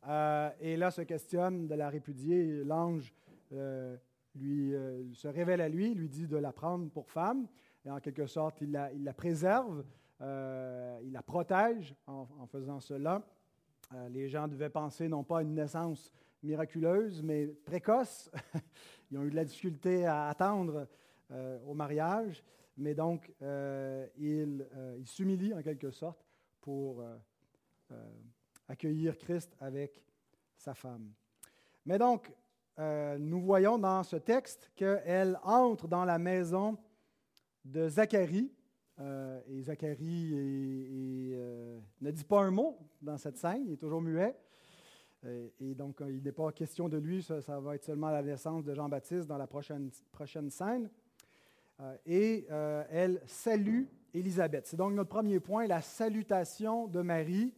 Euh, 0.08 0.50
et 0.60 0.76
là, 0.76 0.90
se 0.90 1.02
questionne 1.02 1.68
de 1.68 1.76
la 1.76 1.88
répudier. 1.88 2.64
L'ange 2.64 3.14
euh, 3.52 3.96
lui 4.34 4.74
euh, 4.74 5.12
se 5.14 5.28
révèle 5.28 5.60
à 5.60 5.68
lui, 5.68 5.94
lui 5.94 6.08
dit 6.08 6.26
de 6.26 6.36
la 6.36 6.52
prendre 6.52 6.88
pour 6.90 7.10
femme. 7.10 7.46
Et 7.84 7.90
en 7.90 8.00
quelque 8.00 8.26
sorte, 8.26 8.60
il 8.60 8.72
la, 8.72 9.12
préserve, 9.12 9.84
il 10.20 11.12
la 11.12 11.22
protège 11.22 11.96
en, 12.06 12.46
faisant 12.46 12.78
cela. 12.78 13.26
les 14.10 14.28
gens 14.28 14.46
devaient 14.46 14.70
penser 14.70 15.08
non 15.08 15.24
pas 15.24 15.38
à 15.38 15.42
une 15.42 15.54
naissance 15.54 16.12
miraculeuse, 16.44 17.22
mais 17.22 17.48
précoce. 17.48 18.30
Ils 19.10 19.18
ont 19.18 19.24
eu 19.24 19.30
de 19.30 19.34
la 19.34 19.44
difficulté 19.44 20.06
à 20.06 20.28
attendre 20.28 20.86
au 21.66 21.74
mariage. 21.74 22.44
Mais 22.76 22.94
donc, 22.94 23.34
il, 24.16 24.64
il 24.96 25.06
s'humilie 25.08 25.52
en 25.52 25.60
quelque 25.60 25.90
sorte 25.90 26.24
pour 26.60 27.02
accueillir 28.68 29.18
Christ 29.18 29.56
avec 29.58 30.04
sa 30.56 30.74
femme. 30.74 31.12
Mais 31.84 31.98
donc, 31.98 32.32
euh, 32.78 33.18
nous 33.18 33.40
voyons 33.40 33.78
dans 33.78 34.02
ce 34.02 34.16
texte 34.16 34.70
qu'elle 34.74 35.38
entre 35.42 35.88
dans 35.88 36.04
la 36.04 36.18
maison 36.18 36.78
de 37.64 37.88
Zacharie. 37.88 38.50
Euh, 38.98 39.40
et 39.48 39.62
Zacharie 39.62 40.30
euh, 40.32 41.78
ne 42.00 42.10
dit 42.10 42.24
pas 42.24 42.40
un 42.40 42.50
mot 42.50 42.78
dans 43.00 43.18
cette 43.18 43.36
scène, 43.36 43.64
il 43.66 43.72
est 43.72 43.76
toujours 43.76 44.00
muet. 44.00 44.36
Et, 45.60 45.76
donc, 45.76 46.02
il 46.08 46.20
n'est 46.20 46.32
pas 46.32 46.50
question 46.50 46.88
de 46.88 46.96
lui, 46.96 47.22
ça, 47.22 47.60
va 47.60 47.76
être 47.76 47.84
seulement 47.84 48.10
la 48.10 48.22
naissance 48.22 48.64
de 48.64 48.74
Jean-Baptiste 48.74 49.28
dans 49.28 49.38
la 49.38 49.46
prochaine, 49.46 49.88
prochaine 50.10 50.50
scène. 50.50 50.90
et 52.04 52.44
elle 52.48 53.22
salue 53.26 53.84
Élisabeth. 54.12 54.66
C'est 54.66 54.76
donc 54.76 54.94
notre 54.94 55.10
premier 55.10 55.38
point, 55.38 55.68
la 55.68 55.80
salutation 55.80 56.88
de 56.88 57.02
Marie 57.02 57.54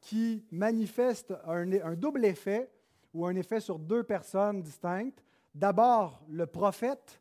qui 0.00 0.44
manifeste 0.50 1.32
un, 1.46 1.94
double 1.94 2.24
effet 2.26 2.70
ou 3.14 3.24
un 3.24 3.34
effet 3.36 3.60
sur 3.60 3.78
deux 3.78 4.02
personnes 4.02 4.60
distinctes. 4.60 5.24
D'abord, 5.54 6.20
le 6.28 6.46
prophète 6.46 7.20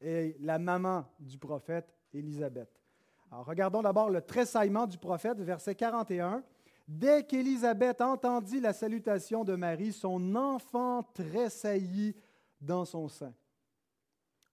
et 0.00 0.36
la 0.40 0.58
maman 0.58 1.04
du 1.18 1.36
prophète, 1.36 1.92
Élisabeth. 2.14 2.70
Alors, 3.30 3.44
regardons 3.44 3.82
d'abord 3.82 4.08
le 4.08 4.22
tressaillement 4.22 4.86
du 4.86 4.96
prophète, 4.96 5.38
verset 5.40 5.74
41. 5.74 6.42
Dès 6.86 7.24
qu'Élisabeth 7.24 8.00
entendit 8.00 8.60
la 8.60 8.72
salutation 8.72 9.44
de 9.44 9.54
Marie, 9.54 9.92
son 9.92 10.34
enfant 10.36 11.02
tressaillit 11.02 12.14
dans 12.60 12.84
son 12.84 13.08
sein. 13.08 13.34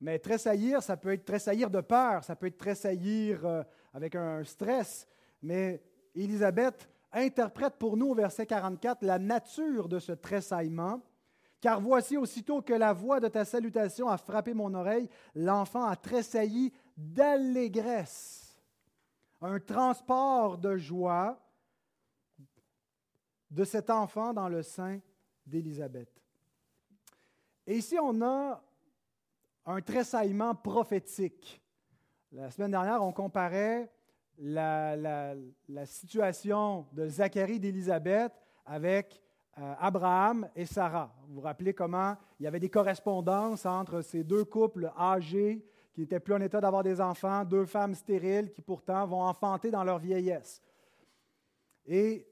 Mais 0.02 0.20
tressaillir, 0.20 0.84
ça 0.84 0.98
peut 0.98 1.14
être 1.14 1.24
tressaillir 1.24 1.70
de 1.70 1.80
peur, 1.80 2.24
ça 2.24 2.36
peut 2.36 2.48
être 2.48 2.58
tressaillir 2.58 3.46
euh, 3.46 3.64
avec 3.94 4.16
un 4.16 4.44
stress. 4.44 5.08
Mais 5.42 5.82
Élisabeth 6.14 6.90
interprète 7.12 7.76
pour 7.78 7.98
nous 7.98 8.08
au 8.08 8.16
verset 8.16 8.46
44 8.46 9.04
la 9.04 9.20
nature 9.20 9.88
de 9.88 10.00
ce 10.00 10.12
tressaillement. 10.12 11.02
Car 11.62 11.82
voici 11.82 12.18
aussitôt 12.18 12.62
que 12.62 12.74
la 12.74 12.94
voix 12.94 13.20
de 13.20 13.28
ta 13.28 13.46
salutation 13.46 14.10
a 14.10 14.18
frappé 14.18 14.54
mon 14.54 14.74
oreille, 14.74 15.10
l'enfant 15.34 15.86
a 15.86 15.96
tressailli 15.96 16.72
d'allégresse. 16.96 18.60
Un 19.42 19.60
transport 19.60 20.58
de 20.58 20.78
joie 20.78 21.40
de 23.50 23.64
cet 23.64 23.90
enfant 23.90 24.34
dans 24.34 24.50
le 24.50 24.62
sein 24.64 25.00
d'Élisabeth. 25.46 26.12
Et 27.68 27.78
ici, 27.78 27.98
on 28.00 28.22
a 28.22 28.62
un 29.66 29.82
tressaillement 29.82 30.54
prophétique. 30.54 31.62
La 32.32 32.52
semaine 32.52 32.72
dernière, 32.72 33.02
on 33.02 33.12
comparait 33.12 33.92
la, 34.40 35.36
situation 35.86 36.86
de 36.92 37.08
Zacharie 37.08 37.60
d'Élisabeth 37.60 38.34
avec 38.66 39.22
euh, 39.58 39.74
Abraham 39.80 40.50
et 40.56 40.66
Sarah. 40.66 41.14
Vous 41.28 41.36
vous 41.36 41.42
rappelez 41.42 41.74
comment 41.74 42.16
il 42.40 42.44
y 42.44 42.48
avait 42.48 42.60
des 42.60 42.70
correspondances 42.70 43.66
entre 43.66 44.02
ces 44.02 44.24
deux 44.24 44.44
couples 44.44 44.92
âgés 44.98 45.66
qui 45.94 46.02
n'étaient 46.02 46.20
plus 46.20 46.34
en 46.34 46.42
état 46.42 46.60
d'avoir 46.60 46.84
des 46.84 47.00
enfants, 47.00 47.46
deux 47.46 47.66
femmes 47.66 47.96
stériles 47.96 48.52
qui 48.52 48.62
pourtant 48.62 49.06
vont 49.06 49.22
enfanter 49.22 49.72
dans 49.72 49.84
leur 49.84 50.00
vieillesse. 50.00 50.62
Et 51.86 52.28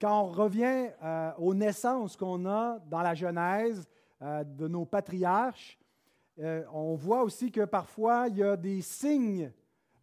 quand 0.00 0.22
on 0.22 0.26
revient 0.26 0.88
euh, 1.02 1.32
aux 1.38 1.54
naissances 1.54 2.16
qu'on 2.16 2.46
a 2.46 2.80
dans 2.80 3.02
la 3.02 3.14
Genèse 3.14 3.88
euh, 4.20 4.42
de 4.42 4.66
nos 4.66 4.84
patriarches, 4.84 5.78
on 6.72 6.94
voit 6.94 7.22
aussi 7.22 7.52
que 7.52 7.66
parfois 7.66 8.26
il 8.26 8.38
y 8.38 8.42
a 8.42 8.56
des 8.56 8.80
signes 8.80 9.52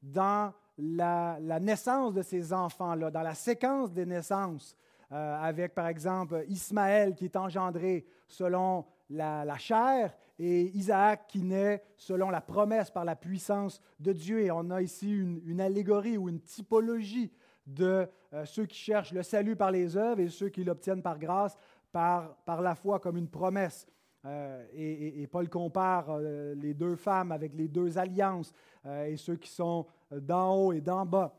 dans 0.01 0.53
la, 0.79 1.59
naissance 1.59 2.13
de 2.13 2.21
ces 2.21 2.53
enfants-là, 2.53 3.11
dans 3.11 3.21
la 3.21 3.35
séquence 3.35 3.91
des 3.91 4.05
naissances, 4.05 4.75
euh, 5.11 5.41
avec 5.41 5.73
par 5.73 5.87
exemple 5.87 6.43
Ismaël 6.47 7.15
qui 7.15 7.25
est 7.25 7.35
engendré 7.35 8.05
selon 8.27 8.85
la, 9.09 9.57
chair 9.57 10.15
et 10.37 10.65
Isaac 10.77 11.25
qui 11.27 11.41
naît 11.41 11.83
selon 11.97 12.29
la 12.29 12.41
promesse 12.41 12.91
par 12.91 13.05
la 13.05 13.15
puissance 13.15 13.81
de 13.99 14.13
Dieu. 14.13 14.41
Et 14.41 14.51
on 14.51 14.69
a 14.69 14.81
ici 14.81 15.11
une, 15.11 15.59
allégorie 15.59 16.17
ou 16.17 16.29
une 16.29 16.41
typologie 16.41 17.31
de 17.65 18.07
euh, 18.33 18.45
ceux 18.45 18.65
qui 18.65 18.77
cherchent 18.77 19.11
le 19.11 19.23
salut 19.23 19.55
par 19.55 19.71
les 19.71 19.97
œuvres 19.97 20.21
et 20.21 20.29
ceux 20.29 20.49
qui 20.49 20.63
l'obtiennent 20.63 21.01
par 21.01 21.17
grâce, 21.17 21.57
par, 21.91 22.35
par 22.45 22.61
la 22.61 22.75
foi 22.75 22.99
comme 22.99 23.17
une 23.17 23.29
promesse. 23.29 23.87
Euh, 24.25 24.63
et, 24.73 25.25
Paul 25.27 25.49
compare 25.49 26.19
les 26.19 26.73
deux 26.73 26.95
femmes 26.95 27.31
avec 27.31 27.53
les 27.53 27.67
deux 27.67 27.97
alliances 27.97 28.53
et 28.85 29.15
ceux 29.15 29.37
qui 29.37 29.49
sont 29.49 29.85
d'en 30.11 30.55
haut 30.55 30.73
et 30.73 30.81
d'en 30.81 31.05
bas. 31.05 31.33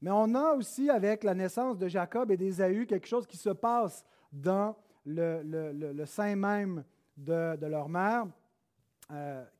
Mais 0.00 0.10
on 0.10 0.34
a 0.34 0.54
aussi 0.54 0.90
avec 0.90 1.24
la 1.24 1.34
naissance 1.34 1.76
de 1.76 1.88
Jacob 1.88 2.30
et 2.30 2.36
d'Ésaü 2.36 2.86
quelque 2.86 3.06
chose 3.06 3.26
qui 3.26 3.36
se 3.36 3.50
passe 3.50 4.04
dans 4.32 4.76
le, 5.04 6.04
sein 6.04 6.36
même 6.36 6.84
de, 7.16 7.66
leur 7.66 7.88
mère, 7.88 8.26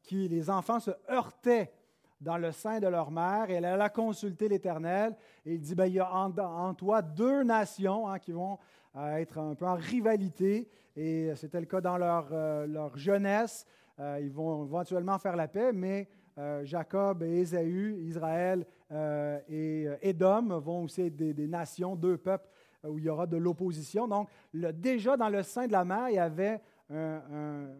qui 0.02 0.28
les 0.28 0.48
enfants 0.48 0.78
se 0.78 0.92
heurtaient 1.10 1.72
dans 2.20 2.36
le 2.36 2.52
sein 2.52 2.80
de 2.80 2.86
leur 2.86 3.10
mère 3.10 3.50
et 3.50 3.54
elle 3.54 3.64
alla 3.64 3.88
consulter 3.88 4.48
l'Éternel 4.48 5.16
et 5.44 5.54
il 5.54 5.60
dit, 5.60 5.74
ben, 5.74 5.86
il 5.86 5.94
y 5.94 6.00
a 6.00 6.12
en, 6.12 6.74
toi 6.74 7.02
deux 7.02 7.42
nations 7.42 8.08
hein, 8.08 8.18
qui 8.18 8.32
vont 8.32 8.58
être 8.96 9.38
un 9.38 9.54
peu 9.54 9.66
en 9.66 9.74
rivalité 9.74 10.68
et 10.96 11.32
c'était 11.36 11.60
le 11.60 11.66
cas 11.66 11.80
dans 11.80 11.96
leur, 11.96 12.28
euh, 12.32 12.66
leur 12.66 12.96
jeunesse. 12.96 13.64
Euh, 14.00 14.18
ils 14.20 14.32
vont 14.32 14.64
éventuellement 14.64 15.16
faire 15.18 15.36
la 15.36 15.46
paix, 15.46 15.72
mais 15.72 16.08
euh, 16.38 16.64
Jacob 16.64 17.22
et 17.22 17.40
Ésaü, 17.40 17.98
Israël 18.02 18.64
et 19.48 19.86
Édom 20.00 20.58
vont 20.60 20.84
aussi 20.84 21.02
être 21.02 21.16
des, 21.16 21.46
nations, 21.46 21.94
deux 21.94 22.16
peuples 22.16 22.48
où 22.84 22.98
il 22.98 23.04
y 23.04 23.10
aura 23.10 23.26
de 23.26 23.36
l'opposition. 23.36 24.08
Donc, 24.08 24.30
déjà 24.54 25.14
dans 25.14 25.28
le 25.28 25.42
sein 25.42 25.66
de 25.66 25.72
la 25.72 25.84
mer, 25.84 26.08
il 26.08 26.14
y 26.14 26.18
avait 26.18 26.58
une, 26.88 27.74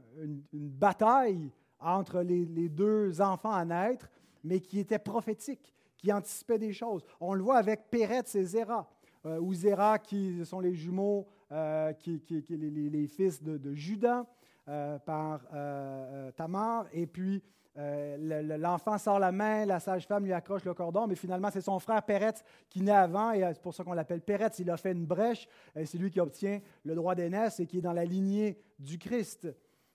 bataille 0.52 1.50
entre 1.80 2.20
les, 2.20 2.68
deux 2.68 3.22
enfants 3.22 3.52
à 3.52 3.64
naître, 3.64 4.10
mais 4.44 4.60
qui 4.60 4.80
était 4.80 4.98
prophétique, 4.98 5.72
qui 5.96 6.12
anticipait 6.12 6.58
des 6.58 6.74
choses. 6.74 7.02
On 7.20 7.32
le 7.32 7.42
voit 7.42 7.56
avec 7.56 7.88
Péret 7.88 8.24
et 8.34 8.44
Zéra, 8.44 8.86
ou 9.24 9.54
Zéra 9.54 9.98
qui 9.98 10.44
sont 10.44 10.60
les 10.60 10.74
jumeaux 10.74 11.26
euh, 11.50 11.94
qui, 11.94 12.20
qui, 12.20 12.44
les, 12.50 13.06
fils 13.06 13.42
de, 13.42 13.56
de 13.56 13.72
Judas 13.72 14.26
euh, 14.68 14.98
par 14.98 15.40
euh, 15.54 16.30
Tamar. 16.32 16.84
Et 16.92 17.06
puis, 17.06 17.42
l'enfant 17.78 18.98
sort 18.98 19.18
la 19.18 19.30
main, 19.30 19.64
la 19.64 19.78
sage-femme 19.78 20.24
lui 20.24 20.32
accroche 20.32 20.64
le 20.64 20.74
cordon, 20.74 21.06
mais 21.06 21.14
finalement, 21.14 21.48
c'est 21.52 21.60
son 21.60 21.78
frère 21.78 22.02
Péretz 22.02 22.42
qui 22.68 22.82
naît 22.82 22.90
avant, 22.90 23.30
et 23.30 23.40
c'est 23.54 23.62
pour 23.62 23.74
ça 23.74 23.84
qu'on 23.84 23.92
l'appelle 23.92 24.20
Péretz. 24.20 24.58
Il 24.58 24.70
a 24.70 24.76
fait 24.76 24.92
une 24.92 25.06
brèche, 25.06 25.48
et 25.76 25.86
c'est 25.86 25.98
lui 25.98 26.10
qui 26.10 26.20
obtient 26.20 26.60
le 26.84 26.94
droit 26.94 27.14
d'aînesse 27.14 27.60
et 27.60 27.66
qui 27.66 27.78
est 27.78 27.82
dans 27.82 27.92
la 27.92 28.04
lignée 28.04 28.60
du 28.78 28.98
Christ, 28.98 29.48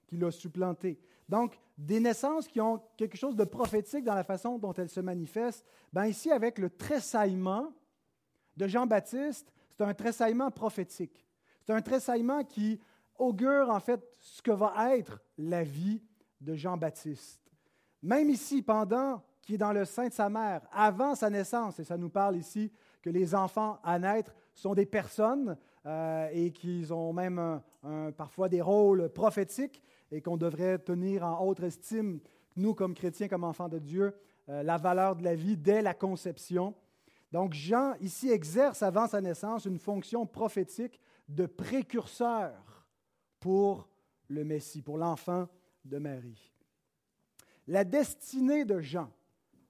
qui 0.07 0.17
l'a 0.17 0.31
supplanté. 0.31 0.99
Donc, 1.27 1.59
des 1.77 1.99
naissances 1.99 2.47
qui 2.47 2.61
ont 2.61 2.81
quelque 2.97 3.17
chose 3.17 3.35
de 3.35 3.43
prophétique 3.43 4.03
dans 4.03 4.15
la 4.15 4.23
façon 4.23 4.57
dont 4.57 4.73
elles 4.73 4.89
se 4.89 4.99
manifestent. 4.99 5.65
Ben 5.91 6.05
ici, 6.05 6.31
avec 6.31 6.59
le 6.59 6.69
tressaillement 6.69 7.73
de 8.55 8.67
Jean-Baptiste, 8.67 9.51
c'est 9.71 9.83
un 9.83 9.93
tressaillement 9.93 10.51
prophétique. 10.51 11.25
C'est 11.65 11.73
un 11.73 11.81
tressaillement 11.81 12.43
qui 12.43 12.79
augure 13.17 13.69
en 13.69 13.79
fait 13.79 14.01
ce 14.19 14.41
que 14.41 14.51
va 14.51 14.95
être 14.95 15.21
la 15.37 15.63
vie 15.63 16.01
de 16.41 16.53
Jean-Baptiste. 16.53 17.42
Même 18.03 18.29
ici, 18.29 18.62
pendant 18.62 19.24
qu'il 19.41 19.55
est 19.55 19.57
dans 19.57 19.74
le 19.74 19.86
sein 19.86 20.10
de 20.10 20.13
sa 20.13 20.29
mère, 20.29 20.62
avant 20.72 21.15
sa 21.15 21.31
naissance, 21.31 21.79
et 21.79 21.83
ça 21.83 21.98
nous 21.98 22.10
parle 22.10 22.36
ici 22.38 22.72
que 23.01 23.10
les 23.10 23.33
enfants 23.33 23.79
à 23.83 23.98
naître 23.98 24.36
sont 24.53 24.75
des 24.75 24.86
personnes 24.86 25.57
euh, 25.86 26.29
et 26.31 26.51
qu'ils 26.51 26.93
ont 26.93 27.12
même 27.12 27.60
parfois 28.15 28.48
des 28.48 28.62
rôles 28.62 29.10
prophétiques 29.10 29.81
et 30.13 30.22
qu'on 30.22 30.38
devrait 30.38 30.77
tenir 30.77 31.25
en 31.25 31.43
haute 31.45 31.62
estime, 31.62 32.19
nous 32.55 32.75
comme 32.75 32.93
chrétiens, 32.93 33.27
comme 33.27 33.43
enfants 33.43 33.67
de 33.67 33.79
Dieu, 33.79 34.13
euh, 34.50 34.62
la 34.62 34.77
valeur 34.77 35.15
de 35.15 35.24
la 35.24 35.36
vie 35.36 35.57
dès 35.57 35.81
la 35.81 35.93
conception. 35.93 36.75
Donc 37.31 37.53
Jean 37.53 37.93
ici 38.00 38.29
exerce 38.29 38.83
avant 38.83 39.07
sa 39.07 39.22
naissance 39.22 39.65
une 39.65 39.79
fonction 39.79 40.25
prophétique 40.25 41.00
de 41.27 41.45
précurseur 41.45 42.86
pour 43.39 43.89
le 44.27 44.43
Messie, 44.43 44.81
pour 44.81 44.98
l'enfant 44.98 45.48
de 45.83 45.98
Marie. 45.98 46.52
La 47.67 47.84
destinée 47.84 48.65
de 48.65 48.79
Jean, 48.79 49.10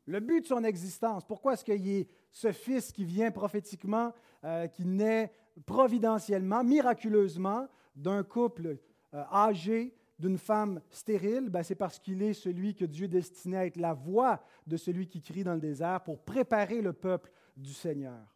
le 0.06 0.20
but 0.20 0.42
de 0.42 0.48
son 0.48 0.64
existence, 0.64 1.24
pourquoi 1.26 1.54
est-ce 1.54 1.64
qu'il 1.64 2.02
a 2.02 2.04
ce 2.32 2.52
fils 2.52 2.92
qui 2.92 3.06
vient 3.06 3.32
prophétiquement, 3.32 4.12
euh, 4.44 4.68
qui 4.68 4.86
naît 4.86 5.32
providentiellement, 5.66 6.64
miraculeusement, 6.64 7.68
d'un 7.96 8.24
couple 8.24 8.78
euh, 9.14 9.24
âgé, 9.32 9.96
d'une 10.20 10.38
femme 10.38 10.82
stérile, 10.90 11.50
ben, 11.50 11.64
c'est 11.64 11.76
parce 11.76 12.00
qu'il 12.00 12.22
est 12.22 12.34
celui 12.34 12.76
que 12.76 12.86
Dieu 12.86 13.08
destinait 13.08 13.58
à 13.58 13.66
être 13.66 13.78
la 13.78 13.94
voix 13.94 14.42
de 14.66 14.78
celui 14.78 15.08
qui 15.08 15.22
crie 15.22 15.44
dans 15.44 15.54
le 15.54 15.60
désert 15.60 16.02
pour 16.02 16.20
préparer 16.20 16.82
le 16.82 16.94
peuple 16.94 17.32
du 17.58 17.74
Seigneur. 17.74 18.34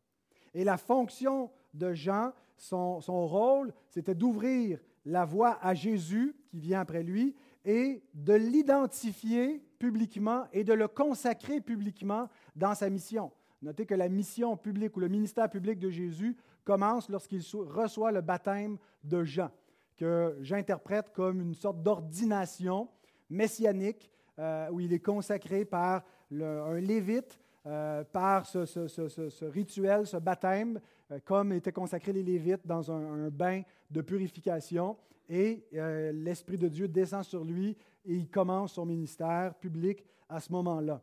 Et 0.53 0.63
la 0.63 0.77
fonction 0.77 1.49
de 1.73 1.93
Jean, 1.93 2.33
son, 2.57 2.99
rôle, 3.27 3.73
c'était 3.89 4.15
d'ouvrir 4.15 4.79
la 5.05 5.23
voie 5.23 5.57
à 5.61 5.73
Jésus 5.73 6.35
qui 6.49 6.59
vient 6.59 6.81
après 6.81 7.03
lui 7.03 7.35
et 7.67 8.01
de 8.13 8.33
l'identifier 8.33 9.61
publiquement 9.77 10.45
et 10.53 10.63
de 10.63 10.73
le 10.73 10.87
consacrer 10.87 11.59
publiquement 11.59 12.29
dans 12.55 12.73
sa 12.73 12.89
mission. 12.89 13.31
Notez 13.61 13.85
que 13.85 13.93
la 13.93 14.07
mission 14.07 14.55
publique 14.55 14.95
ou 14.95 15.01
le 15.01 15.09
ministère 15.09 15.49
public 15.49 15.77
de 15.77 15.89
Jésus 15.89 16.37
commence 16.63 17.09
lorsqu'il 17.09 17.41
reçoit 17.53 18.13
le 18.13 18.21
baptême 18.21 18.77
de 19.03 19.23
Jean, 19.25 19.51
que 19.97 20.37
j'interprète 20.41 21.11
comme 21.11 21.41
une 21.41 21.53
sorte 21.53 21.83
d'ordination 21.83 22.87
messianique 23.29 24.09
euh, 24.39 24.69
où 24.71 24.79
il 24.79 24.93
est 24.93 24.99
consacré 24.99 25.65
par 25.65 26.03
un 26.31 26.79
lévite, 26.79 27.37
euh, 27.67 28.05
par 28.05 28.45
ce, 28.45 29.45
rituel, 29.45 30.07
ce 30.07 30.15
baptême 30.15 30.79
euh, 31.11 31.19
comme 31.25 31.51
étaient 31.51 31.73
consacrés 31.73 32.13
les 32.13 32.23
Lévites 32.23 32.65
dans 32.65 32.89
un, 32.89 33.27
bain 33.29 33.61
de 33.91 33.99
purification. 33.99 34.95
Et 35.27 35.67
euh, 35.73 36.13
l'Esprit 36.13 36.57
de 36.57 36.69
Dieu 36.69 36.87
descend 36.87 37.25
sur 37.25 37.43
lui 37.43 37.71
et 38.05 38.13
il 38.13 38.29
commence 38.29 38.73
son 38.73 38.85
ministère 38.85 39.53
public 39.55 40.05
à 40.29 40.39
ce 40.39 40.49
moment-là. 40.53 41.01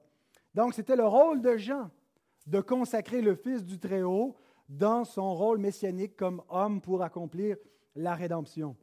Donc, 0.54 0.72
c'était 0.72 0.96
le 0.96 1.04
rôle 1.04 1.42
de 1.42 1.58
Jean 1.58 1.90
de 2.46 2.62
consacrer 2.62 3.20
le 3.20 3.34
Fils 3.34 3.62
du 3.62 3.78
Très-Haut 3.78 4.34
dans 4.66 5.04
son 5.04 5.34
rôle 5.34 5.58
messianique 5.58 6.16
comme 6.16 6.40
homme 6.48 6.80
pour 6.80 7.02
accomplir 7.02 7.58
la 7.94 8.14
rédemption. 8.14 8.74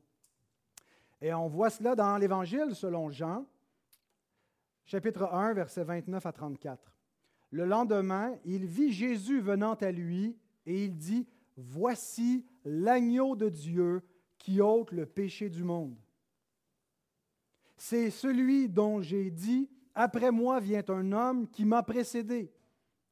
Et 1.19 1.33
on 1.33 1.47
voit 1.47 1.71
cela 1.71 1.95
dans 1.95 2.15
l'Évangile 2.17 2.75
selon 2.75 3.09
Jean, 3.09 3.43
chapitre 4.85 5.33
1, 5.33 5.53
versets 5.53 5.83
29 5.83 6.23
à 6.27 6.31
34. 6.31 6.91
Le 7.51 7.65
lendemain, 7.65 8.33
il 8.45 8.65
vit 8.65 8.91
Jésus 8.91 9.41
venant 9.41 9.73
à 9.75 9.91
lui 9.91 10.37
et 10.65 10.85
il 10.85 10.97
dit, 10.97 11.27
Voici 11.57 12.45
l'agneau 12.63 13.35
de 13.35 13.49
Dieu 13.49 14.01
qui 14.37 14.61
ôte 14.61 14.91
le 14.93 15.05
péché 15.05 15.49
du 15.49 15.63
monde. 15.63 15.95
C'est 17.77 18.09
celui 18.09 18.69
dont 18.69 19.01
j'ai 19.01 19.29
dit, 19.29 19.69
Après 19.93 20.31
moi 20.31 20.59
vient 20.59 20.83
un 20.87 21.11
homme 21.11 21.47
qui 21.49 21.65
m'a 21.65 21.83
précédé, 21.83 22.51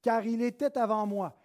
car 0.02 0.26
il 0.26 0.42
était 0.42 0.78
avant 0.78 1.06
moi. 1.06 1.38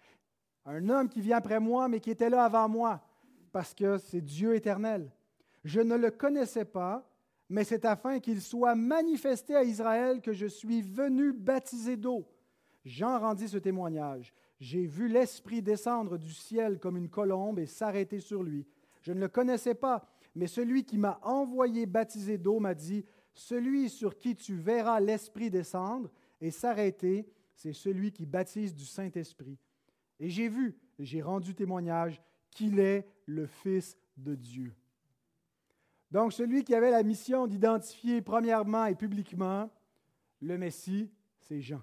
Un 0.65 0.89
homme 0.89 1.09
qui 1.09 1.21
vient 1.21 1.37
après 1.37 1.59
moi, 1.59 1.89
mais 1.89 1.99
qui 1.99 2.09
était 2.09 2.29
là 2.29 2.45
avant 2.45 2.69
moi, 2.69 3.05
parce 3.51 3.73
que 3.73 3.97
c'est 3.97 4.21
Dieu 4.21 4.55
éternel. 4.55 5.11
Je 5.63 5.81
ne 5.81 5.95
le 5.95 6.11
connaissais 6.11 6.65
pas, 6.65 7.07
mais 7.49 7.63
c'est 7.63 7.85
afin 7.85 8.19
qu'il 8.19 8.41
soit 8.41 8.75
manifesté 8.75 9.55
à 9.55 9.63
Israël 9.63 10.21
que 10.21 10.33
je 10.33 10.47
suis 10.47 10.81
venu 10.81 11.33
baptiser 11.33 11.97
d'eau. 11.97 12.25
Jean 12.85 13.19
rendit 13.19 13.49
ce 13.49 13.57
témoignage. 13.57 14.33
J'ai 14.59 14.85
vu 14.85 15.07
l'Esprit 15.07 15.61
descendre 15.61 16.17
du 16.17 16.31
ciel 16.31 16.79
comme 16.79 16.97
une 16.97 17.09
colombe 17.09 17.59
et 17.59 17.65
s'arrêter 17.65 18.19
sur 18.19 18.43
lui. 18.43 18.65
Je 19.01 19.11
ne 19.11 19.19
le 19.19 19.27
connaissais 19.27 19.75
pas, 19.75 20.07
mais 20.35 20.47
celui 20.47 20.85
qui 20.85 20.97
m'a 20.97 21.19
envoyé 21.23 21.85
baptiser 21.87 22.37
d'eau 22.37 22.59
m'a 22.59 22.75
dit, 22.75 23.03
Celui 23.33 23.89
sur 23.89 24.17
qui 24.17 24.35
tu 24.35 24.55
verras 24.55 24.99
l'Esprit 24.99 25.49
descendre 25.49 26.09
et 26.39 26.51
s'arrêter, 26.51 27.27
c'est 27.55 27.73
celui 27.73 28.11
qui 28.11 28.25
baptise 28.25 28.73
du 28.73 28.85
Saint-Esprit. 28.85 29.57
Et 30.19 30.29
j'ai 30.29 30.47
vu, 30.47 30.77
j'ai 30.99 31.21
rendu 31.21 31.55
témoignage 31.55 32.21
qu'il 32.51 32.79
est 32.79 33.07
le 33.25 33.47
Fils 33.47 33.97
de 34.15 34.35
Dieu. 34.35 34.73
Donc 36.11 36.31
celui 36.31 36.63
qui 36.63 36.75
avait 36.75 36.91
la 36.91 37.03
mission 37.03 37.47
d'identifier 37.47 38.21
premièrement 38.21 38.85
et 38.85 38.95
publiquement 38.95 39.69
le 40.39 40.57
Messie, 40.57 41.09
c'est 41.39 41.59
Jean. 41.59 41.81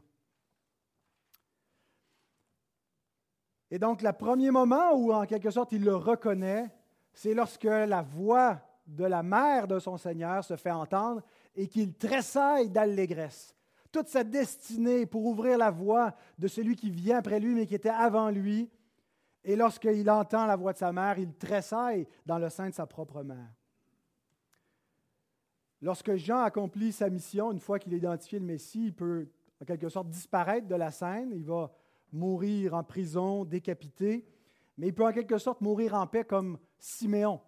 Et 3.72 3.78
donc, 3.78 4.02
le 4.02 4.12
premier 4.12 4.50
moment 4.50 4.92
où, 4.92 5.14
en 5.14 5.24
quelque 5.24 5.50
sorte, 5.50 5.72
il 5.72 5.82
le 5.82 5.96
reconnaît, 5.96 6.70
c'est 7.14 7.32
lorsque 7.32 7.64
la 7.64 8.02
voix 8.02 8.60
de 8.86 9.06
la 9.06 9.22
mère 9.22 9.66
de 9.66 9.78
son 9.78 9.96
Seigneur 9.96 10.44
se 10.44 10.56
fait 10.56 10.70
entendre 10.70 11.22
et 11.54 11.66
qu'il 11.68 11.94
tressaille 11.94 12.68
d'allégresse. 12.68 13.56
Toute 13.90 14.08
sa 14.08 14.24
destinée 14.24 15.06
pour 15.06 15.24
ouvrir 15.24 15.56
la 15.56 15.70
voie 15.70 16.14
de 16.38 16.48
celui 16.48 16.76
qui 16.76 16.90
vient 16.90 17.16
après 17.16 17.40
lui, 17.40 17.54
mais 17.54 17.64
qui 17.64 17.74
était 17.74 17.88
avant 17.88 18.28
lui. 18.28 18.70
Et 19.42 19.56
lorsqu'il 19.56 20.10
entend 20.10 20.44
la 20.44 20.56
voix 20.56 20.74
de 20.74 20.78
sa 20.78 20.92
mère, 20.92 21.18
il 21.18 21.32
tressaille 21.34 22.06
dans 22.26 22.38
le 22.38 22.50
sein 22.50 22.68
de 22.68 22.74
sa 22.74 22.84
propre 22.84 23.22
mère. 23.22 23.54
Lorsque 25.80 26.14
Jean 26.16 26.42
accomplit 26.42 26.92
sa 26.92 27.08
mission, 27.08 27.52
une 27.52 27.58
fois 27.58 27.78
qu'il 27.78 27.94
a 27.94 27.96
identifié 27.96 28.38
le 28.38 28.44
Messie, 28.44 28.88
il 28.88 28.94
peut 28.94 29.28
en 29.62 29.64
quelque 29.64 29.88
sorte 29.88 30.10
disparaître 30.10 30.66
de 30.68 30.74
la 30.74 30.90
scène. 30.90 31.30
Il 31.32 31.46
va 31.46 31.70
mourir 32.12 32.74
en 32.74 32.84
prison, 32.84 33.44
décapité, 33.44 34.26
mais 34.76 34.88
il 34.88 34.94
peut 34.94 35.04
en 35.04 35.12
quelque 35.12 35.38
sorte 35.38 35.60
mourir 35.60 35.94
en 35.94 36.06
paix 36.06 36.24
comme 36.24 36.58
Siméon, 36.78 37.40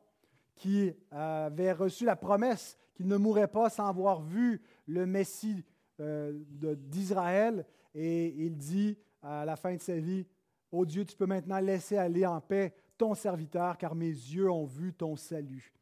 qui 0.54 0.92
avait 1.11 1.73
reçu 1.73 2.04
la 2.04 2.16
promesse 2.16 2.78
qu'il 2.94 3.09
ne 3.09 3.16
mourrait 3.16 3.49
pas 3.49 3.71
sans 3.71 3.88
avoir 3.88 4.23
vu 4.23 4.62
le 4.87 5.06
Messie 5.06 5.64
euh, 6.00 6.33
d'Israël. 6.76 7.66
Et 7.94 8.28
il 8.44 8.56
dit 8.56 8.97
à 9.23 9.44
la 9.44 9.56
fin 9.56 9.75
de 9.75 9.80
sa 9.80 9.97
vie, 9.97 10.26
Ô 10.71 10.78
oh 10.78 10.87
Dieu, 10.87 11.04
tu 11.04 11.16
peux 11.16 11.26
maintenant 11.26 11.61
laisser 11.61 11.97
aller 11.97 12.26
en 12.26 12.40
paix 12.40 12.75
ton 12.99 13.14
serviteur, 13.14 13.78
car 13.78 13.94
mes 13.94 14.06
yeux 14.06 14.50
ont 14.50 14.64
vu 14.64 14.92
ton 14.92 15.16
salut. 15.16 15.73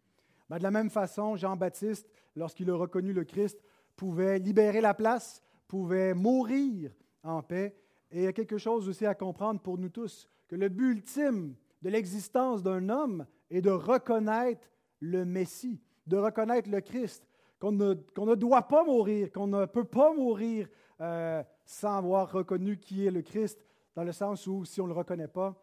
Ben, 0.49 0.59
de 0.59 0.63
la 0.63 0.71
même 0.71 0.91
façon, 0.91 1.37
Jean-Baptiste, 1.37 2.07
lorsqu'il 2.37 2.71
a 2.71 2.77
reconnu 2.77 3.13
le 3.13 3.25
Christ, 3.25 3.59
pouvait 3.97 4.39
libérer 4.39 4.81
la 4.81 4.93
place, 4.93 5.43
pouvait 5.67 6.13
mourir 6.13 6.93
en 7.23 7.43
paix, 7.43 7.75
et 8.13 8.19
il 8.19 8.25
y 8.25 8.27
a 8.27 8.33
quelque 8.33 8.59
chose 8.59 8.89
aussi 8.89 9.07
à 9.07 9.15
comprendre 9.15 9.61
pour 9.61 9.79
nous 9.79 9.89
tous, 9.89 10.29
que 10.47 10.55
le 10.55 10.69
but 10.69 10.93
ultime 10.93 11.57
de 11.81 11.89
l'existence 11.89 12.63
d'un 12.63 12.91
homme 12.91 13.27
est 13.51 13.63
de 13.63 13.71
reconnaître 13.71 14.69
le 15.01 15.25
Messie, 15.25 15.83
de 16.07 16.19
reconnaître 16.19 16.71
le 16.71 16.81
Christ, 16.83 17.27
qu'on 17.59 17.73
ne, 17.73 17.95
ne, 17.95 18.35
doit 18.35 18.69
pas 18.69 18.85
mourir, 18.85 19.33
qu'on 19.33 19.47
ne 19.47 19.65
peut 19.65 19.85
pas 19.85 20.13
mourir 20.13 20.69
euh, 21.01 21.43
sans 21.65 21.97
avoir 21.97 22.31
reconnu 22.31 22.79
qui 22.79 23.07
est 23.07 23.11
le 23.11 23.23
Christ, 23.23 23.65
dans 23.95 24.05
le 24.05 24.13
sens 24.13 24.47
où 24.47 24.65
si 24.65 24.81
on 24.81 24.85
ne 24.85 24.93
le 24.93 24.99
reconnaît 24.99 25.29
pas, 25.29 25.55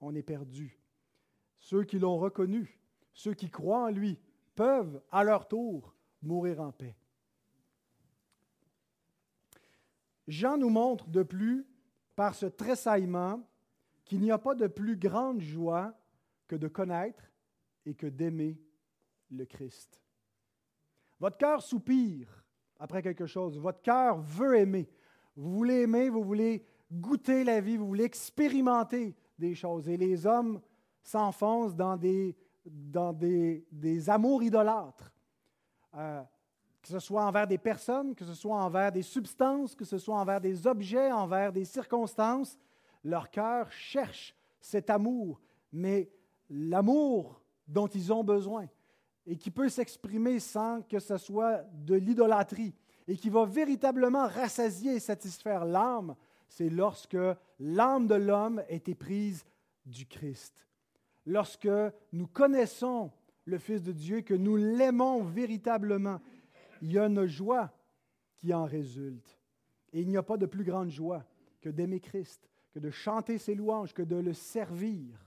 on 0.00 0.14
est 0.14 0.22
perdu. 0.22 0.80
Ceux 1.60 1.84
qui 1.84 2.00
l'ont 2.00 2.18
reconnu, 2.18 2.80
ceux 3.14 3.34
qui 3.34 3.48
croient 3.48 3.84
en 3.84 3.90
lui, 3.90 4.18
peuvent 4.56 5.00
à 5.10 5.22
leur 5.22 5.46
tour 5.46 5.94
mourir 6.20 6.60
en 6.60 6.72
paix. 6.72 6.96
Jean 10.26 10.56
nous 10.56 10.70
montre 10.70 11.08
de 11.08 11.22
plus 11.22 11.66
par 12.14 12.34
ce 12.34 12.46
tressaillement 12.46 13.40
qu'il 14.04 14.20
n'y 14.20 14.30
a 14.30 14.38
pas 14.38 14.54
de 14.54 14.66
plus 14.66 14.96
grande 14.96 15.40
joie 15.40 15.94
que 16.46 16.56
de 16.56 16.68
connaître 16.68 17.24
et 17.86 17.94
que 17.94 18.06
d'aimer 18.06 18.60
le 19.30 19.44
Christ. 19.46 20.02
Votre 21.18 21.38
cœur 21.38 21.62
soupire 21.62 22.44
après 22.78 23.02
quelque 23.02 23.26
chose, 23.26 23.58
votre 23.58 23.80
cœur 23.80 24.18
veut 24.18 24.56
aimer. 24.56 24.90
Vous 25.36 25.52
voulez 25.52 25.82
aimer, 25.82 26.08
vous 26.08 26.24
voulez 26.24 26.66
goûter 26.90 27.44
la 27.44 27.60
vie, 27.60 27.76
vous 27.76 27.86
voulez 27.86 28.04
expérimenter 28.04 29.14
des 29.38 29.54
choses. 29.54 29.88
Et 29.88 29.96
les 29.96 30.26
hommes 30.26 30.60
s'enfoncent 31.02 31.74
dans 31.74 31.96
des, 31.96 32.36
amours 34.08 34.42
idolâtres. 34.42 35.12
Euh, 35.94 36.22
que 36.82 36.88
ce 36.88 36.98
soit 36.98 37.24
envers 37.24 37.46
des 37.46 37.58
personnes, 37.58 38.14
que 38.14 38.24
ce 38.24 38.34
soit 38.34 38.56
envers 38.56 38.90
des 38.90 39.02
substances, 39.02 39.74
que 39.74 39.84
ce 39.84 39.98
soit 39.98 40.16
envers 40.16 40.40
des 40.40 40.66
objets, 40.66 41.12
envers 41.12 41.52
des 41.52 41.64
circonstances, 41.64 42.58
leur 43.04 43.30
cœur 43.30 43.70
cherche 43.70 44.34
cet 44.60 44.90
amour, 44.90 45.40
mais 45.72 46.10
l'amour 46.50 47.40
dont 47.68 47.86
ils 47.86 48.12
ont 48.12 48.24
besoin 48.24 48.66
et 49.26 49.36
qui 49.36 49.50
peut 49.50 49.68
s'exprimer 49.68 50.40
sans 50.40 50.82
que 50.82 50.98
ce 50.98 51.16
soit 51.16 51.62
de 51.72 51.94
l'idolâtrie 51.94 52.74
et 53.06 53.16
qui 53.16 53.30
va 53.30 53.44
véritablement 53.44 54.26
rassasier 54.26 54.96
et 54.96 55.00
satisfaire 55.00 55.64
l'âme, 55.64 56.16
c'est 56.48 56.68
lorsque 56.68 57.16
l'âme 57.58 58.06
de 58.06 58.14
l'homme 58.14 58.62
est 58.68 58.88
éprise 58.88 59.44
du 59.86 60.06
Christ. 60.06 60.66
Lorsque 61.26 61.68
nous 62.12 62.26
connaissons 62.26 63.10
le 63.44 63.58
Fils 63.58 63.82
de 63.82 63.92
Dieu, 63.92 64.20
que 64.20 64.34
nous 64.34 64.56
l'aimons 64.56 65.22
véritablement 65.22 66.20
il 66.82 66.92
y 66.92 66.98
a 66.98 67.06
une 67.06 67.26
joie 67.26 67.72
qui 68.34 68.52
en 68.52 68.64
résulte. 68.64 69.38
Et 69.92 70.02
il 70.02 70.08
n'y 70.08 70.16
a 70.16 70.22
pas 70.22 70.36
de 70.36 70.46
plus 70.46 70.64
grande 70.64 70.90
joie 70.90 71.24
que 71.60 71.68
d'aimer 71.68 72.00
Christ, 72.00 72.50
que 72.72 72.80
de 72.80 72.90
chanter 72.90 73.38
ses 73.38 73.54
louanges, 73.54 73.94
que 73.94 74.02
de 74.02 74.16
le 74.16 74.34
servir. 74.34 75.24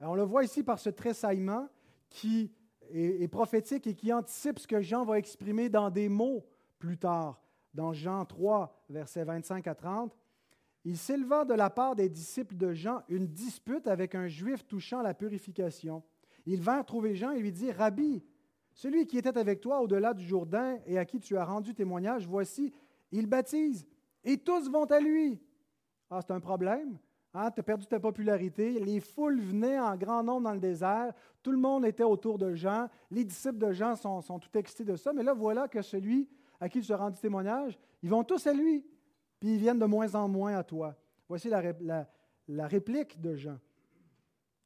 on 0.00 0.14
le 0.14 0.22
voit 0.22 0.44
ici 0.44 0.62
par 0.62 0.78
ce 0.78 0.90
tressaillement 0.90 1.68
qui 2.10 2.52
est, 2.90 3.22
est, 3.22 3.28
prophétique 3.28 3.86
et 3.86 3.94
qui 3.94 4.12
anticipe 4.12 4.58
ce 4.58 4.66
que 4.66 4.82
Jean 4.82 5.04
va 5.04 5.18
exprimer 5.18 5.70
dans 5.70 5.88
des 5.88 6.10
mots 6.10 6.46
plus 6.78 6.98
tard, 6.98 7.42
dans 7.72 7.94
Jean 7.94 8.24
3, 8.24 8.84
versets 8.90 9.24
25 9.24 9.66
à 9.66 9.74
30. 9.74 10.16
Il 10.84 10.98
s'éleva 10.98 11.44
de 11.44 11.54
la 11.54 11.70
part 11.70 11.96
des 11.96 12.08
disciples 12.08 12.56
de 12.56 12.72
Jean 12.74 13.02
une 13.08 13.28
dispute 13.28 13.86
avec 13.86 14.14
un 14.14 14.26
juif 14.26 14.66
touchant 14.66 15.00
la 15.00 15.14
purification. 15.14 16.02
Ils 16.44 16.60
vinrent 16.60 16.84
trouver 16.84 17.14
Jean 17.14 17.30
et 17.30 17.40
lui 17.40 17.52
dirent 17.52 17.76
Rabbi, 17.76 18.22
celui 18.78 19.06
qui 19.06 19.18
était 19.18 19.36
avec 19.36 19.60
toi 19.60 19.80
au-delà 19.80 20.14
du 20.14 20.24
Jourdain 20.24 20.78
et 20.86 20.98
à 20.98 21.04
qui 21.04 21.18
tu 21.18 21.36
as 21.36 21.44
rendu 21.44 21.74
témoignage, 21.74 22.28
voici, 22.28 22.72
il 23.10 23.26
baptise, 23.26 23.84
et 24.22 24.38
tous 24.38 24.70
vont 24.70 24.84
à 24.84 25.00
lui. 25.00 25.40
Ah, 26.08 26.20
c'est 26.22 26.32
un 26.32 26.38
problème. 26.38 26.96
Hein? 27.34 27.50
Tu 27.50 27.58
as 27.58 27.64
perdu 27.64 27.86
ta 27.86 27.98
popularité. 27.98 28.78
Les 28.78 29.00
foules 29.00 29.40
venaient 29.40 29.80
en 29.80 29.96
grand 29.96 30.22
nombre 30.22 30.42
dans 30.42 30.52
le 30.52 30.60
désert. 30.60 31.12
Tout 31.42 31.50
le 31.50 31.58
monde 31.58 31.84
était 31.86 32.04
autour 32.04 32.38
de 32.38 32.54
Jean. 32.54 32.86
Les 33.10 33.24
disciples 33.24 33.58
de 33.58 33.72
Jean 33.72 33.96
sont, 33.96 34.38
tout 34.38 34.56
excités 34.56 34.84
de 34.84 34.94
ça. 34.94 35.12
Mais 35.12 35.24
là, 35.24 35.34
voilà 35.34 35.66
que 35.66 35.82
celui 35.82 36.28
à 36.60 36.68
qui 36.68 36.80
tu 36.80 36.92
as 36.92 36.96
rendu 36.98 37.18
témoignage, 37.18 37.76
ils 38.00 38.10
vont 38.10 38.22
tous 38.22 38.46
à 38.46 38.52
lui. 38.52 38.86
Puis 39.40 39.54
ils 39.54 39.58
viennent 39.58 39.80
de 39.80 39.86
moins 39.86 40.14
en 40.14 40.28
moins 40.28 40.56
à 40.56 40.62
toi. 40.62 40.94
Voici 41.28 41.48
la 41.48 42.68
réplique 42.68 43.20
de 43.20 43.34
Jean. 43.34 43.58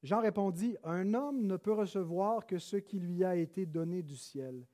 Jean 0.02 0.20
répondit, 0.20 0.76
Un 0.82 1.14
homme 1.14 1.46
ne 1.46 1.56
peut 1.56 1.72
recevoir 1.72 2.46
que 2.46 2.58
ce 2.58 2.76
qui 2.76 2.98
lui 2.98 3.24
a 3.24 3.36
été 3.36 3.66
donné 3.66 4.02
du 4.02 4.16
ciel. 4.16 4.66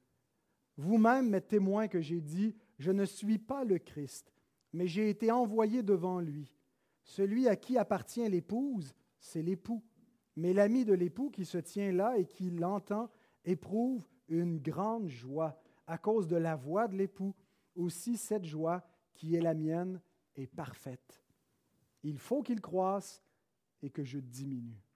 Vous-même 0.76 1.30
m'êtes 1.30 1.48
témoin 1.48 1.88
que 1.88 2.00
j'ai 2.00 2.20
dit, 2.20 2.56
Je 2.78 2.92
ne 2.92 3.04
suis 3.04 3.38
pas 3.38 3.64
le 3.64 3.78
Christ, 3.78 4.32
mais 4.72 4.86
j'ai 4.86 5.10
été 5.10 5.30
envoyé 5.30 5.82
devant 5.82 6.20
lui. 6.20 6.54
Celui 7.02 7.48
à 7.48 7.56
qui 7.56 7.76
appartient 7.76 8.28
l'épouse, 8.28 8.94
c'est 9.18 9.42
l'époux. 9.42 9.82
Mais 10.36 10.52
l'ami 10.52 10.84
de 10.84 10.94
l'époux 10.94 11.30
qui 11.30 11.44
se 11.44 11.58
tient 11.58 11.92
là 11.92 12.16
et 12.16 12.24
qui 12.24 12.50
l'entend 12.50 13.10
éprouve 13.44 14.06
une 14.28 14.58
grande 14.58 15.08
joie 15.08 15.60
à 15.86 15.98
cause 15.98 16.28
de 16.28 16.36
la 16.36 16.54
voix 16.54 16.86
de 16.86 16.96
l'époux. 16.96 17.34
Aussi 17.74 18.16
cette 18.16 18.44
joie 18.44 18.86
qui 19.14 19.34
est 19.34 19.40
la 19.40 19.54
mienne 19.54 20.00
est 20.36 20.46
parfaite. 20.46 21.22
Il 22.04 22.18
faut 22.18 22.42
qu'il 22.42 22.60
croisse 22.60 23.22
et 23.82 23.90
que 23.90 24.04
je 24.04 24.18
diminue. 24.18 24.87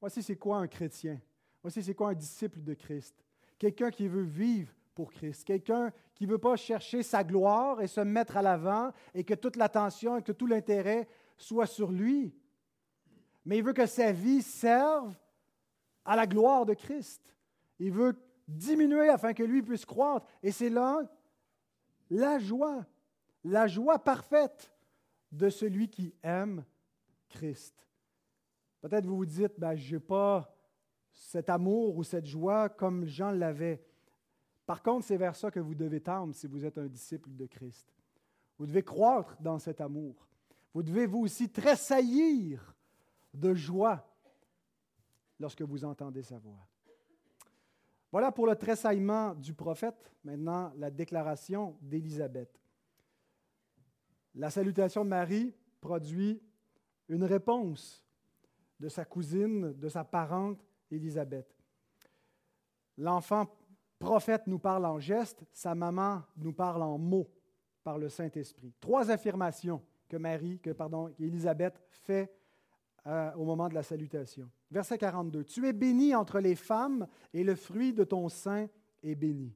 Voici 0.00 0.22
c'est 0.22 0.36
quoi 0.36 0.58
un 0.58 0.68
chrétien? 0.68 1.20
Voici 1.62 1.82
c'est 1.82 1.94
quoi 1.94 2.10
un 2.10 2.14
disciple 2.14 2.62
de 2.62 2.74
Christ? 2.74 3.14
Quelqu'un 3.58 3.90
qui 3.90 4.06
veut 4.06 4.22
vivre 4.22 4.72
pour 4.94 5.12
Christ. 5.12 5.44
Quelqu'un 5.44 5.92
qui 6.14 6.26
ne 6.26 6.32
veut 6.32 6.38
pas 6.38 6.56
chercher 6.56 7.02
sa 7.02 7.22
gloire 7.22 7.80
et 7.80 7.86
se 7.86 8.00
mettre 8.00 8.36
à 8.36 8.42
l'avant 8.42 8.92
et 9.14 9.24
que 9.24 9.34
toute 9.34 9.56
l'attention 9.56 10.16
et 10.16 10.22
que 10.22 10.32
tout 10.32 10.46
l'intérêt 10.46 11.08
soit 11.36 11.66
sur 11.66 11.92
lui. 11.92 12.34
mais 13.44 13.58
il 13.58 13.64
veut 13.64 13.72
que 13.72 13.86
sa 13.86 14.12
vie 14.12 14.42
serve 14.42 15.14
à 16.04 16.16
la 16.16 16.26
gloire 16.26 16.66
de 16.66 16.74
Christ. 16.74 17.36
Il 17.78 17.92
veut 17.92 18.20
diminuer 18.48 19.08
afin 19.08 19.34
que 19.34 19.42
lui 19.42 19.62
puisse 19.62 19.84
croître. 19.84 20.26
Et 20.42 20.50
c'est 20.50 20.70
là 20.70 21.00
la 22.10 22.38
joie, 22.38 22.84
la 23.44 23.66
joie 23.66 23.98
parfaite 23.98 24.72
de 25.30 25.48
celui 25.48 25.88
qui 25.88 26.14
aime 26.22 26.64
Christ. 27.28 27.87
Peut-être 28.80 29.06
vous 29.06 29.16
vous 29.16 29.26
dites, 29.26 29.58
ben, 29.58 29.74
je 29.74 29.96
n'ai 29.96 30.00
pas 30.00 30.54
cet 31.12 31.50
amour 31.50 31.96
ou 31.96 32.04
cette 32.04 32.26
joie 32.26 32.68
comme 32.68 33.04
Jean 33.04 33.32
l'avait. 33.32 33.84
Par 34.66 34.82
contre, 34.82 35.06
c'est 35.06 35.16
vers 35.16 35.34
ça 35.34 35.50
que 35.50 35.60
vous 35.60 35.74
devez 35.74 36.00
tendre 36.00 36.34
si 36.34 36.46
vous 36.46 36.64
êtes 36.64 36.78
un 36.78 36.86
disciple 36.86 37.34
de 37.34 37.46
Christ. 37.46 37.88
Vous 38.58 38.66
devez 38.66 38.82
croître 38.82 39.36
dans 39.40 39.58
cet 39.58 39.80
amour. 39.80 40.26
Vous 40.74 40.82
devez 40.82 41.06
vous 41.06 41.20
aussi 41.20 41.48
tressaillir 41.48 42.76
de 43.32 43.54
joie 43.54 44.06
lorsque 45.40 45.62
vous 45.62 45.84
entendez 45.84 46.22
sa 46.22 46.38
voix. 46.38 46.66
Voilà 48.10 48.32
pour 48.32 48.46
le 48.46 48.56
tressaillement 48.56 49.34
du 49.34 49.54
prophète. 49.54 50.12
Maintenant, 50.24 50.72
la 50.76 50.90
déclaration 50.90 51.76
d'Élisabeth. 51.82 52.60
La 54.34 54.50
salutation 54.50 55.04
de 55.04 55.10
Marie 55.10 55.54
produit 55.80 56.42
une 57.08 57.24
réponse 57.24 58.07
de 58.78 58.88
sa 58.88 59.04
cousine, 59.04 59.72
de 59.72 59.88
sa 59.88 60.04
parente 60.04 60.64
Élisabeth. 60.90 61.54
L'enfant 62.96 63.46
prophète 63.98 64.46
nous 64.46 64.58
parle 64.58 64.86
en 64.86 64.98
geste, 64.98 65.44
sa 65.52 65.74
maman 65.74 66.22
nous 66.36 66.52
parle 66.52 66.82
en 66.82 66.98
mots 66.98 67.30
par 67.82 67.98
le 67.98 68.08
Saint-Esprit. 68.08 68.72
Trois 68.80 69.10
affirmations 69.10 69.82
que 70.08 70.16
Marie, 70.16 70.58
que 70.58 70.70
pardon, 70.70 71.12
qu'Élisabeth 71.12 71.80
fait 71.90 72.32
euh, 73.06 73.32
au 73.34 73.44
moment 73.44 73.68
de 73.68 73.74
la 73.74 73.82
salutation. 73.82 74.50
Verset 74.70 74.98
42. 74.98 75.44
Tu 75.44 75.66
es 75.66 75.72
bénie 75.72 76.14
entre 76.14 76.40
les 76.40 76.54
femmes 76.54 77.06
et 77.32 77.44
le 77.44 77.54
fruit 77.54 77.92
de 77.92 78.04
ton 78.04 78.28
sein 78.28 78.68
est 79.02 79.14
béni. 79.14 79.54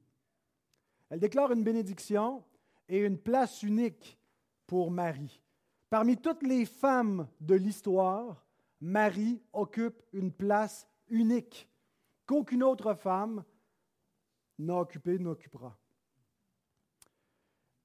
Elle 1.09 1.19
déclare 1.19 1.51
une 1.51 1.63
bénédiction 1.63 2.43
et 2.87 2.99
une 2.99 3.17
place 3.17 3.61
unique 3.63 4.17
pour 4.65 4.89
Marie. 4.89 5.41
Parmi 5.89 6.17
toutes 6.17 6.43
les 6.43 6.65
femmes 6.65 7.27
de 7.39 7.53
l'histoire, 7.53 8.43
Marie 8.83 9.41
occupe 9.53 10.03
une 10.11 10.31
place 10.31 10.87
unique 11.07 11.69
qu'aucune 12.25 12.63
autre 12.63 12.93
femme 12.93 13.45
n'a 14.59 14.75
occupée, 14.75 15.17
n'occupera. 15.17 15.77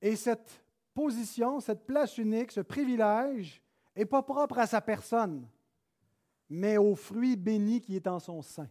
Et 0.02 0.16
cette 0.16 0.64
position, 0.94 1.60
cette 1.60 1.86
place 1.86 2.18
unique, 2.18 2.50
ce 2.50 2.60
privilège 2.60 3.62
n'est 3.96 4.06
pas 4.06 4.22
propre 4.22 4.58
à 4.58 4.66
sa 4.66 4.80
personne 4.80 5.48
mais 6.50 6.78
au 6.78 6.94
fruit 6.94 7.36
béni 7.36 7.80
qui 7.80 7.94
est 7.94 8.06
en 8.06 8.18
son 8.18 8.42
sein. 8.42 8.68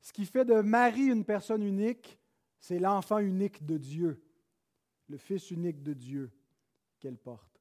Ce 0.00 0.12
qui 0.12 0.24
fait 0.24 0.44
de 0.44 0.60
Marie 0.60 1.06
une 1.06 1.24
personne 1.24 1.62
unique, 1.62 2.18
c'est 2.58 2.78
l'enfant 2.78 3.18
unique 3.18 3.64
de 3.64 3.76
Dieu, 3.76 4.22
le 5.08 5.18
Fils 5.18 5.50
unique 5.50 5.82
de 5.82 5.92
Dieu 5.92 6.32
qu'elle 6.98 7.18
porte. 7.18 7.60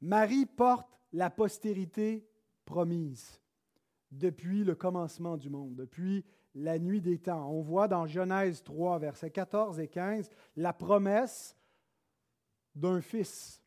Marie 0.00 0.46
porte 0.46 0.98
la 1.12 1.30
postérité 1.30 2.27
promise 2.68 3.40
depuis 4.10 4.62
le 4.62 4.74
commencement 4.74 5.38
du 5.38 5.48
monde, 5.48 5.74
depuis 5.74 6.24
la 6.54 6.78
nuit 6.78 7.00
des 7.00 7.18
temps. 7.18 7.50
On 7.50 7.62
voit 7.62 7.88
dans 7.88 8.06
Genèse 8.06 8.62
3, 8.62 8.98
versets 8.98 9.30
14 9.30 9.80
et 9.80 9.88
15, 9.88 10.28
la 10.56 10.74
promesse 10.74 11.56
d'un 12.74 13.00
fils. 13.00 13.62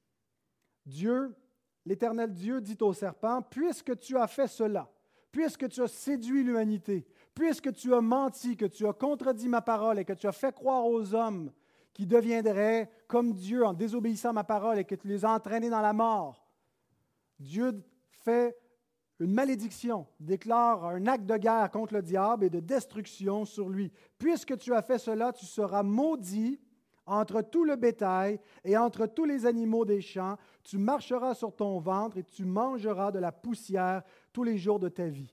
Dieu 0.86 1.36
l'Éternel 1.84 2.32
Dieu 2.32 2.62
dit 2.62 2.78
au 2.82 2.94
serpent, 2.94 3.42
puisque 3.42 3.98
tu 3.98 4.18
as 4.18 4.28
fait 4.28 4.48
cela, 4.48 4.88
puisque 5.32 5.68
tu 5.68 5.82
as 5.82 5.88
séduit 5.88 6.44
l'humanité, 6.44 7.08
puisque 7.34 7.74
tu 7.74 7.94
as 7.96 8.02
menti, 8.02 8.56
que 8.56 8.66
tu 8.66 8.88
as 8.88 8.94
contredit 8.94 9.50
ma 9.50 9.62
parole 9.62 9.98
et 9.98 10.06
que 10.06 10.14
tu 10.14 10.28
as 10.28 10.32
fait 10.32 10.54
croire 10.54 10.86
aux 10.86 11.16
hommes 11.16 11.52
qui 11.92 12.06
deviendraient 12.06 12.90
comme 13.08 13.34
Dieu 13.34 13.66
en 13.66 13.74
désobéissant 13.74 14.32
ma 14.32 14.44
parole 14.44 14.78
et 14.78 14.86
que 14.86 14.96
tu 14.96 15.08
les 15.08 15.26
as 15.26 15.32
entraînés 15.32 15.72
dans 15.72 15.82
la 15.82 15.94
mort, 15.94 16.48
Dieu 17.40 17.84
fait 18.12 18.61
une 19.22 19.34
malédiction, 19.34 20.08
déclare 20.20 20.84
un 20.84 21.06
acte 21.06 21.28
de 21.28 21.38
guerre 21.38 21.70
contre 21.70 21.94
le 21.94 22.02
diable 22.02 22.46
et 22.46 22.50
de 22.50 22.60
destruction 22.60 23.46
sur 23.46 23.70
lui. 23.70 23.92
Puisque 24.18 24.58
tu 24.58 24.74
as 24.74 24.82
fait 24.82 24.98
cela, 24.98 25.32
tu 25.32 25.46
seras 25.46 25.84
maudit 25.84 26.60
entre 27.06 27.44
tout 27.44 27.64
le 27.64 27.76
bétail 27.76 28.40
et 28.64 28.76
entre 28.78 29.06
tous 29.06 29.26
les 29.26 29.46
animaux 29.46 29.86
des 29.86 30.02
champs. 30.02 30.38
Tu 30.64 30.80
marcheras 30.80 31.36
sur 31.36 31.56
ton 31.56 31.80
ventre 31.80 32.18
et 32.18 32.24
tu 32.24 32.46
mangeras 32.46 33.12
de 33.12 33.20
la 33.20 33.32
poussière 33.32 34.02
tous 34.34 34.44
les 34.44 34.58
jours 34.58 34.80
de 34.80 34.90
ta 34.90 35.06
vie. 35.06 35.32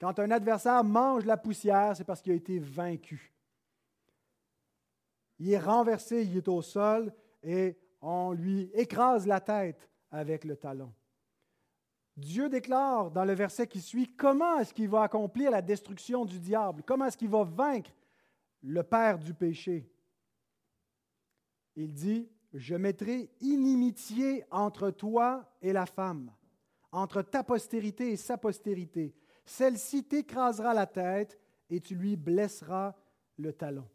Quand 0.00 0.20
un 0.20 0.30
adversaire 0.30 0.84
mange 0.84 1.24
la 1.24 1.36
poussière, 1.36 1.96
c'est 1.96 2.04
parce 2.04 2.22
qu'il 2.22 2.32
a 2.32 2.36
été 2.36 2.60
vaincu. 2.60 3.34
Il 5.40 5.50
est 5.50 5.58
renversé, 5.58 6.22
il 6.22 6.36
est 6.36 6.48
au 6.48 6.62
sol 6.62 7.12
et 7.42 7.76
on 8.00 8.30
lui 8.30 8.70
écrase 8.74 9.26
la 9.26 9.40
tête 9.40 9.90
avec 10.12 10.44
le 10.44 10.56
talon. 10.56 10.92
Dieu 12.18 12.48
déclare 12.48 13.10
dans 13.10 13.24
le 13.24 13.32
verset 13.32 13.66
qui 13.66 13.80
suit 13.80 14.08
comment 14.08 14.58
est-ce 14.58 14.74
qu'il 14.74 14.88
va 14.88 15.02
accomplir 15.02 15.50
la 15.50 15.62
destruction 15.62 16.24
du 16.24 16.38
diable, 16.38 16.82
comment 16.84 17.06
est-ce 17.06 17.16
qu'il 17.16 17.30
va 17.30 17.44
vaincre 17.44 17.90
le 18.62 18.82
père 18.82 19.18
du 19.18 19.34
péché, 19.34 19.88
il 21.76 21.92
dit, 21.92 22.28
je 22.52 22.74
mettrai 22.74 23.30
inimitié 23.40 24.44
entre 24.50 24.90
toi 24.90 25.48
et 25.62 25.72
la 25.72 25.86
femme, 25.86 26.32
entre 26.90 27.22
ta 27.22 27.44
postérité 27.44 28.10
et 28.10 28.16
sa 28.16 28.36
postérité. 28.36 29.14
Celle-ci 29.44 30.04
t'écrasera 30.04 30.74
la 30.74 30.86
tête 30.86 31.38
et 31.70 31.80
tu 31.80 31.94
lui 31.94 32.16
blesseras 32.16 32.94
le 33.36 33.52
talon. 33.52 33.88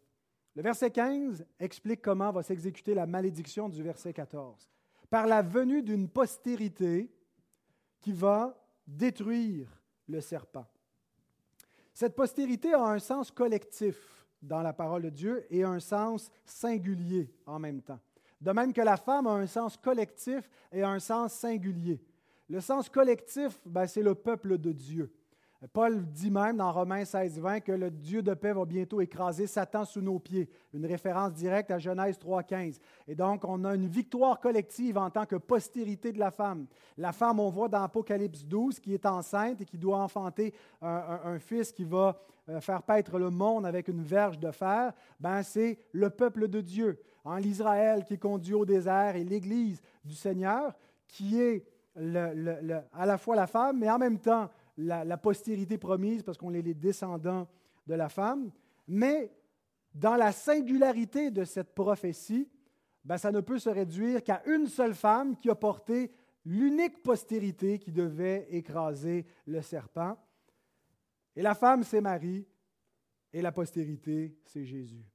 Le 0.56 0.62
verset 0.62 0.92
15 0.92 1.46
explique 1.60 2.02
comment 2.02 2.32
va 2.32 2.44
s'exécuter 2.44 2.94
la 2.94 3.08
malédiction 3.08 3.68
du 3.68 3.84
verset 3.84 4.14
14. 4.14 4.70
Par 5.10 5.28
la 5.28 5.42
venue 5.42 5.82
d'une 5.82 6.08
postérité 6.08 7.13
qui 8.04 8.12
va 8.12 8.56
détruire 8.86 9.68
le 10.10 10.20
serpent. 10.20 10.68
Cette 11.94 12.16
postérité 12.16 12.74
a 12.74 12.84
un 12.84 13.00
sens 13.00 13.32
collectif 13.32 14.28
dans 14.42 14.62
la 14.62 14.74
parole 14.74 15.04
de 15.04 15.10
Dieu 15.10 15.46
et 15.50 15.64
un 15.64 15.80
sens 15.80 16.30
singulier 16.46 17.34
en 17.46 17.60
même 17.60 17.82
temps. 17.82 18.00
De 18.42 18.52
même 18.52 18.74
que 18.74 18.82
la 18.82 18.98
femme 18.98 19.26
a 19.26 19.32
un 19.32 19.48
sens 19.48 19.78
collectif 19.78 20.50
et 20.70 20.84
un 20.84 21.00
sens 21.00 21.34
singulier. 21.34 22.04
Le 22.50 22.60
sens 22.60 22.90
collectif, 22.90 23.62
ben, 23.66 23.88
c'est 23.88 24.04
le 24.04 24.16
peuple 24.16 24.58
de 24.58 24.74
Dieu. 24.74 25.10
Paul 25.72 26.04
dit 26.12 26.30
même 26.30 26.58
dans 26.58 26.72
Romains 26.72 27.06
16, 27.06 27.40
20 27.40 27.60
que 27.62 27.72
le 27.72 27.90
Dieu 27.90 28.22
de 28.22 28.34
paix 28.34 28.52
va 28.52 28.66
bientôt 28.66 29.00
écraser 29.00 29.48
Satan 29.48 29.86
sous 29.86 30.02
nos 30.02 30.20
pieds, 30.20 30.50
une 30.74 30.86
référence 30.86 31.32
directe 31.34 31.72
à 31.72 31.80
Genèse 31.80 32.20
3, 32.20 32.44
15. 32.44 32.80
Et 33.08 33.16
donc, 33.16 33.46
on 33.46 33.64
a 33.64 33.74
une 33.74 33.88
victoire 33.88 34.40
collective 34.42 34.98
en 34.98 35.10
tant 35.10 35.26
que 35.26 35.38
postérité 35.38 36.12
de 36.12 36.20
la 36.20 36.32
femme. 36.32 36.66
La 36.98 37.14
femme, 37.14 37.40
on 37.40 37.50
voit 37.50 37.70
dans 37.70 37.84
Apocalypse 37.84 38.44
12, 38.44 38.80
qui 38.80 38.94
est 38.94 39.06
enceinte 39.06 39.62
et 39.62 39.66
qui 39.66 39.78
doit 39.78 40.00
enfanter 40.00 40.54
un, 40.82 41.40
fils 41.40 41.72
qui 41.72 41.86
va 41.86 42.20
euh, 42.50 42.60
faire 42.60 42.84
paître 42.84 43.18
le 43.18 43.30
monde 43.30 43.66
avec 43.66 43.88
une 43.88 44.04
verge 44.04 44.40
de 44.40 44.52
fer, 44.52 44.92
ben, 45.20 45.44
c'est 45.44 45.78
le 45.94 46.10
peuple 46.10 46.50
de 46.50 46.60
Dieu. 46.60 47.00
En 47.24 47.38
l'Israël 47.38 48.04
qui 48.04 48.16
est 48.16 48.18
conduit 48.18 48.54
au 48.54 48.66
désert 48.66 49.16
et 49.16 49.24
l'Église 49.24 49.82
du 50.04 50.14
Seigneur, 50.14 50.74
qui 51.08 51.40
est 51.40 51.66
à 51.96 53.06
la 53.06 53.18
fois 53.18 53.36
la 53.36 53.48
femme, 53.48 53.80
mais 53.80 53.90
en 53.90 54.00
même 54.00 54.20
temps 54.20 54.50
la, 54.78 55.18
postérité 55.18 55.78
promise 55.78 56.24
parce 56.24 56.38
qu'on 56.38 56.54
est 56.54 56.62
les 56.62 56.74
descendants 56.74 57.48
de 57.86 57.94
la 57.94 58.10
femme. 58.10 58.52
Mais 58.88 59.32
dans 59.94 60.16
la 60.16 60.32
singularité 60.32 61.32
de 61.32 61.44
cette 61.44 61.74
prophétie, 61.74 62.50
ben, 63.04 63.18
ça 63.18 63.32
ne 63.32 63.42
peut 63.42 63.60
se 63.60 63.70
réduire 63.70 64.24
qu'à 64.24 64.42
une 64.46 64.68
seule 64.68 64.96
femme 64.96 65.38
qui 65.38 65.50
a 65.50 65.56
porté 65.56 66.12
l'unique 66.46 67.04
postérité 67.04 67.80
qui 67.80 67.92
devait 67.92 68.48
écraser 68.50 69.26
le 69.46 69.62
serpent. 69.62 70.18
Et 71.36 71.42
la 71.42 71.56
femme, 71.56 71.84
c'est 71.84 72.02
Marie, 72.02 72.46
et 73.32 73.42
la 73.42 73.52
postérité, 73.52 74.38
c'est 74.46 74.66
Jésus. 74.66 75.06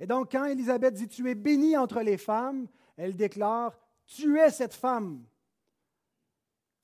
Et 0.00 0.06
donc, 0.06 0.32
quand 0.32 0.46
Élisabeth 0.46 0.94
dit 0.94 1.08
Tu 1.08 1.28
es 1.28 1.34
bénie 1.34 1.76
entre 1.76 2.00
les 2.00 2.16
femmes, 2.16 2.66
elle 2.96 3.14
déclare 3.14 3.78
Tu 4.06 4.38
es 4.38 4.50
cette 4.50 4.74
femme 4.74 5.24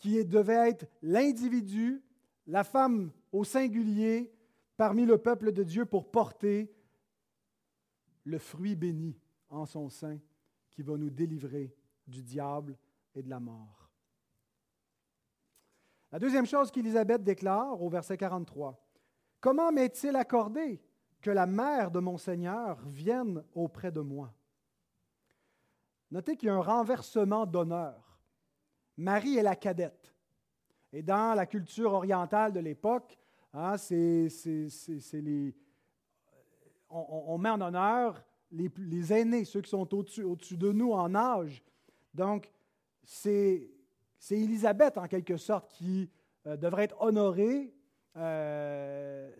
qui 0.00 0.24
devait 0.24 0.70
être 0.70 0.86
l'individu, 1.02 2.02
la 2.46 2.64
femme 2.64 3.12
au 3.30 3.44
singulier 3.44 4.32
parmi 4.76 5.04
le 5.06 5.18
peuple 5.18 5.52
de 5.52 5.62
Dieu 5.62 5.84
pour 5.84 6.10
porter 6.10 6.74
le 8.24 8.38
fruit 8.38 8.74
béni 8.74 9.20
en 9.50 9.66
son 9.66 9.88
sein 9.88 10.18
qui 10.70 10.82
va 10.82 10.96
nous 10.96 11.10
délivrer 11.10 11.74
du 12.06 12.22
diable 12.22 12.76
et 13.14 13.22
de 13.22 13.30
la 13.30 13.40
mort. 13.40 13.90
La 16.10 16.18
deuxième 16.18 16.46
chose 16.46 16.70
qu'Élisabeth 16.70 17.22
déclare 17.22 17.80
au 17.80 17.88
verset 17.88 18.16
43, 18.16 18.82
Comment 19.40 19.72
m'est-il 19.72 20.14
accordé 20.16 20.82
que 21.22 21.30
la 21.30 21.46
mère 21.46 21.90
de 21.90 21.98
mon 21.98 22.18
Seigneur 22.18 22.78
vienne 22.86 23.42
auprès 23.54 23.90
de 23.90 24.00
moi? 24.00 24.32
Notez 26.10 26.36
qu'il 26.36 26.48
y 26.48 26.50
a 26.50 26.56
un 26.56 26.60
renversement 26.60 27.46
d'honneur. 27.46 28.09
Marie 29.00 29.38
est 29.38 29.42
la 29.42 29.56
cadette. 29.56 30.14
Et 30.92 31.02
dans 31.02 31.34
la 31.34 31.46
culture 31.46 31.92
orientale 31.92 32.52
de 32.52 32.60
l'époque, 32.60 33.18
hein, 33.54 33.76
on, 36.90 37.38
met 37.38 37.50
en 37.50 37.60
honneur 37.60 38.22
les, 38.52 39.12
aînés, 39.12 39.44
ceux 39.44 39.62
qui 39.62 39.70
sont 39.70 39.94
au-dessus, 39.94 40.56
de 40.56 40.72
nous 40.72 40.92
en 40.92 41.14
âge. 41.14 41.62
Donc, 42.12 42.50
c'est, 43.02 43.70
Élisabeth, 44.30 44.98
en 44.98 45.06
quelque 45.06 45.36
sorte, 45.36 45.70
qui 45.70 46.10
euh, 46.46 46.56
devrait 46.56 46.84
être 46.84 47.00
honorée, 47.00 47.72
euh, 48.16 49.30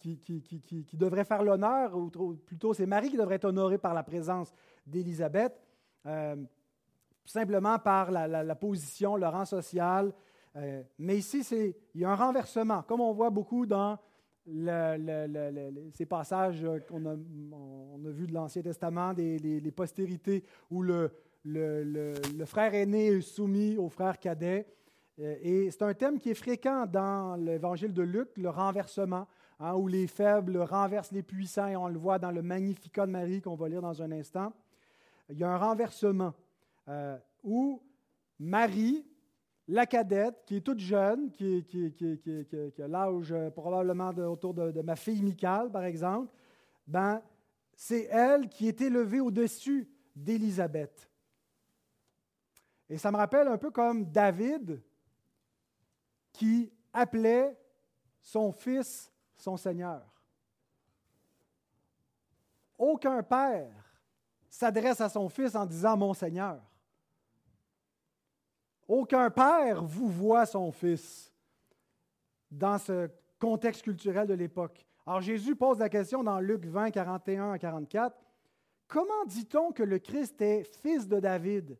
qui, 0.00 0.96
devrait 0.96 1.24
faire 1.24 1.42
l'honneur, 1.42 1.96
ou 1.96 2.34
plutôt 2.34 2.74
c'est 2.74 2.86
Marie 2.86 3.10
qui 3.10 3.16
devrait 3.16 3.36
être 3.36 3.44
honorée 3.44 3.78
par 3.78 3.94
la 3.94 4.02
présence 4.02 4.52
d'Élisabeth, 4.86 5.62
euh, 6.06 6.36
simplement 7.24 7.78
par 7.78 8.10
la, 8.10 8.54
position, 8.54 9.16
le 9.16 9.26
rang 9.26 9.44
social. 9.44 10.12
mais 10.98 11.18
ici, 11.18 11.74
il 11.94 12.00
y 12.00 12.04
a 12.04 12.10
un 12.10 12.16
renversement, 12.16 12.82
comme 12.82 13.00
on 13.00 13.12
voit 13.12 13.30
beaucoup 13.30 13.66
dans 13.66 13.98
ces 14.46 16.06
passages 16.06 16.66
qu'on 16.88 17.06
a, 17.06 17.16
on 17.54 17.98
vus 18.10 18.26
de 18.26 18.34
l'Ancien 18.34 18.62
Testament, 18.62 19.14
des, 19.14 19.38
les, 19.38 19.72
postérités 19.72 20.44
où 20.70 20.82
le, 20.82 21.10
le, 21.44 22.44
frère 22.44 22.74
aîné 22.74 23.06
est 23.06 23.20
soumis 23.20 23.76
au 23.78 23.88
frère 23.88 24.18
cadet. 24.18 24.66
Euh, 25.20 25.36
et 25.42 25.70
c'est 25.70 25.82
un 25.82 25.94
thème 25.94 26.18
qui 26.18 26.30
est 26.30 26.34
fréquent 26.34 26.86
dans 26.86 27.36
l'évangile 27.36 27.92
de 27.92 28.02
Luc, 28.02 28.30
le 28.36 28.50
renversement, 28.50 29.26
hein, 29.60 29.74
où 29.74 29.86
les 29.86 30.06
faibles 30.06 30.58
renversent 30.58 31.12
les 31.12 31.22
puissants, 31.22 31.68
et 31.68 31.76
on 31.76 31.88
le 31.88 31.98
voit 31.98 32.18
dans 32.18 32.30
le 32.30 32.42
Magnificat 32.42 33.06
de 33.06 33.12
Marie 33.12 33.40
qu'on 33.40 33.54
va 33.54 33.68
lire 33.68 33.82
dans 33.82 34.02
un 34.02 34.10
instant. 34.12 34.52
Il 35.30 35.38
y 35.38 35.44
a 35.44 35.50
un 35.50 35.56
renversement 35.56 36.34
euh, 36.88 37.18
où 37.42 37.82
Marie, 38.38 39.06
la 39.68 39.86
cadette, 39.86 40.44
qui 40.46 40.56
est 40.56 40.60
toute 40.60 40.80
jeune, 40.80 41.30
qui, 41.30 41.64
a 42.78 42.88
l'âge 42.88 43.32
euh, 43.32 43.50
probablement 43.50 44.10
autour 44.10 44.54
de, 44.54 44.82
ma 44.82 44.96
fille 44.96 45.22
Michal, 45.22 45.70
par 45.70 45.84
exemple, 45.84 46.32
ben, 46.86 47.22
c'est 47.74 48.04
elle 48.04 48.48
qui 48.48 48.68
est 48.68 48.80
élevée 48.80 49.20
au-dessus 49.20 49.88
d'Élisabeth. 50.14 51.10
Et 52.88 52.98
ça 52.98 53.10
me 53.10 53.16
rappelle 53.16 53.48
un 53.48 53.58
peu 53.58 53.70
comme 53.70 54.04
David 54.04 54.82
qui 56.32 56.70
appelait 56.92 57.58
son 58.20 58.52
fils 58.52 59.10
son 59.36 59.56
Seigneur. 59.56 60.02
Aucun 62.78 63.22
père 63.22 63.72
s'adresse 64.48 65.00
à 65.00 65.08
son 65.08 65.28
fils 65.28 65.54
en 65.54 65.66
disant 65.66 65.96
mon 65.96 66.14
Seigneur. 66.14 66.60
Aucun 68.88 69.30
père 69.30 69.82
vous 69.82 70.08
voit 70.08 70.46
son 70.46 70.70
fils 70.70 71.32
dans 72.50 72.78
ce 72.78 73.08
contexte 73.38 73.82
culturel 73.82 74.26
de 74.26 74.34
l'époque. 74.34 74.86
Alors 75.06 75.20
Jésus 75.20 75.56
pose 75.56 75.78
la 75.78 75.88
question 75.88 76.22
dans 76.22 76.40
Luc 76.40 76.64
20, 76.64 76.90
41 76.90 77.52
à 77.52 77.58
44. 77.58 78.16
Comment 78.86 79.24
dit-on 79.26 79.72
que 79.72 79.82
le 79.82 79.98
Christ 79.98 80.40
est 80.40 80.64
fils 80.82 81.08
de 81.08 81.20
David? 81.20 81.78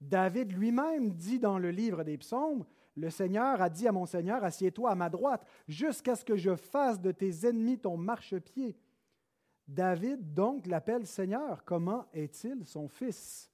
David 0.00 0.52
lui-même 0.52 1.12
dit 1.12 1.38
dans 1.38 1.58
le 1.58 1.70
livre 1.70 2.04
des 2.04 2.16
psaumes, 2.18 2.64
le 2.96 3.10
Seigneur 3.10 3.60
a 3.60 3.68
dit 3.68 3.86
à 3.86 3.92
mon 3.92 4.06
Seigneur, 4.06 4.42
assieds-toi 4.42 4.90
à 4.90 4.94
ma 4.94 5.08
droite, 5.08 5.46
jusqu'à 5.68 6.16
ce 6.16 6.24
que 6.24 6.36
je 6.36 6.56
fasse 6.56 7.00
de 7.00 7.12
tes 7.12 7.46
ennemis 7.46 7.78
ton 7.78 7.96
marchepied. 7.96 8.76
David 9.68 10.34
donc 10.34 10.66
l'appelle 10.66 11.06
Seigneur. 11.06 11.64
Comment 11.64 12.06
est-il 12.12 12.66
son 12.66 12.88
fils? 12.88 13.49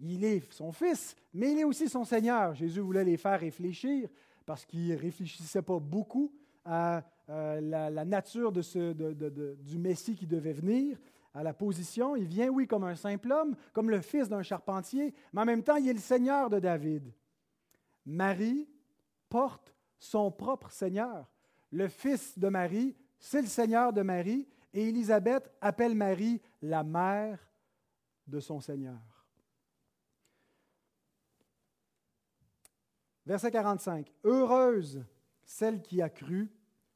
Il 0.00 0.24
est 0.24 0.50
son 0.52 0.72
fils, 0.72 1.14
mais 1.34 1.52
il 1.52 1.58
est 1.58 1.64
aussi 1.64 1.88
son 1.88 2.04
Seigneur. 2.04 2.54
Jésus 2.54 2.80
voulait 2.80 3.04
les 3.04 3.16
faire 3.16 3.38
réfléchir 3.38 4.08
parce 4.46 4.64
qu'ils 4.64 4.88
ne 4.88 4.96
réfléchissaient 4.96 5.62
pas 5.62 5.78
beaucoup 5.78 6.32
à 6.64 7.02
la, 7.28 8.04
nature 8.04 8.50
du 8.52 9.78
Messie 9.78 10.16
qui 10.16 10.26
devait 10.26 10.52
venir 10.52 10.98
à 11.34 11.42
la 11.42 11.52
position. 11.52 12.16
Il 12.16 12.26
vient, 12.26 12.48
oui, 12.48 12.66
comme 12.66 12.84
un 12.84 12.96
simple 12.96 13.30
homme, 13.30 13.54
comme 13.72 13.90
le 13.90 14.00
fils 14.00 14.28
d'un 14.28 14.42
charpentier, 14.42 15.14
mais 15.32 15.42
en 15.42 15.44
même 15.44 15.62
temps, 15.62 15.76
il 15.76 15.88
est 15.88 15.94
le 15.94 16.00
Seigneur 16.00 16.50
de 16.50 16.58
David. 16.58 17.12
Marie 18.06 18.68
porte 19.28 19.74
son 19.98 20.30
propre 20.30 20.70
Seigneur. 20.70 21.30
Le 21.70 21.88
fils 21.88 22.38
de 22.38 22.48
Marie, 22.48 22.96
c'est 23.18 23.42
le 23.42 23.46
Seigneur 23.46 23.92
de 23.92 24.02
Marie, 24.02 24.48
et 24.72 24.88
Élisabeth 24.88 25.50
appelle 25.60 25.94
Marie 25.94 26.40
la 26.62 26.82
mère 26.82 27.38
de 28.26 28.40
son 28.40 28.60
Seigneur. 28.60 29.19
Verset 33.30 33.52
45. 33.52 34.12
Heureuse 34.24 35.04
celle 35.44 35.82
qui 35.82 36.02
a 36.02 36.08
cru, 36.08 36.50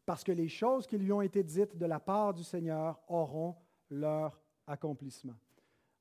parce 0.05 0.25
que 0.25 0.33
les 0.33 0.49
choses 0.49 0.85
qui 0.85 0.99
lui 0.99 1.13
ont 1.13 1.23
été 1.23 1.45
dites 1.45 1.77
de 1.77 1.87
la 1.87 2.01
part 2.01 2.35
du 2.35 2.43
Seigneur 2.43 3.01
auront 3.07 3.55
leur 3.89 4.43
accomplissement. 4.67 5.37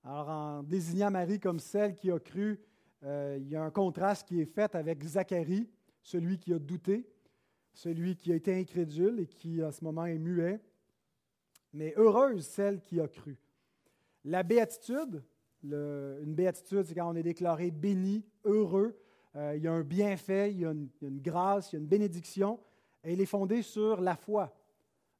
Alors, 0.04 0.30
en 0.30 0.64
désignant 0.64 1.12
Marie 1.12 1.40
comme 1.40 1.60
celle 1.60 1.94
qui 1.94 2.10
a 2.10 2.18
cru, 2.18 2.60
euh, 3.04 3.38
il 3.40 3.48
y 3.48 3.56
a 3.56 3.62
un 3.62 3.70
contraste 3.70 4.28
qui 4.28 4.42
est 4.42 4.48
fait 4.48 4.74
avec 4.74 5.04
Zacharie, 5.04 5.70
celui 6.02 6.40
qui 6.40 6.52
a 6.52 6.58
douté, 6.58 7.08
celui 7.72 8.16
qui 8.16 8.32
a 8.32 8.36
été 8.36 8.60
incrédule 8.60 9.20
et 9.20 9.28
qui, 9.28 9.64
en 9.64 9.72
ce 9.72 9.84
moment, 9.84 10.08
est 10.08 10.18
muet. 10.18 10.60
Mais 11.74 11.94
heureuse 11.96 12.44
celle 12.44 12.82
qui 12.82 13.00
a 13.00 13.08
cru. 13.08 13.38
La 14.26 14.42
béatitude, 14.42 15.24
une 15.62 16.34
béatitude, 16.34 16.86
c'est 16.88 16.96
quand 16.96 17.12
on 17.12 17.16
est 17.16 17.22
déclaré 17.22 17.70
béni, 17.70 18.26
heureux. 18.46 18.98
Euh, 19.36 19.56
il 19.56 19.64
y 19.64 19.68
a 19.68 19.74
un 19.74 19.82
bienfait, 19.82 20.52
il 20.52 20.60
y 20.60 20.66
a, 20.66 20.72
une, 20.72 20.90
il 21.02 21.04
y 21.04 21.06
a 21.06 21.10
une 21.10 21.22
grâce, 21.22 21.72
il 21.72 21.76
y 21.76 21.78
a 21.78 21.82
une 21.82 21.88
bénédiction. 21.88 22.60
Et 23.04 23.14
elle 23.14 23.22
est 23.22 23.26
fondée 23.26 23.62
sur 23.62 24.00
la 24.00 24.16
foi. 24.16 24.56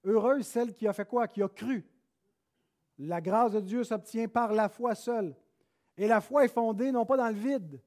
Heureuse 0.04 0.46
celle 0.46 0.74
qui 0.74 0.88
a 0.88 0.94
fait 0.94 1.08
quoi? 1.08 1.28
Qui 1.28 1.42
a 1.42 1.48
cru. 1.48 1.86
La 3.00 3.22
grâce 3.22 3.54
de 3.54 3.60
Dieu 3.60 3.84
s'obtient 3.84 4.28
par 4.28 4.54
la 4.54 4.70
foi 4.70 4.96
seule. 4.96 5.36
Et 5.98 6.08
la 6.08 6.22
foi 6.22 6.46
est 6.46 6.50
fondée 6.50 6.92
non 6.92 7.06
pas 7.06 7.18
dans 7.18 7.28
le 7.28 7.34
vide, 7.34 7.82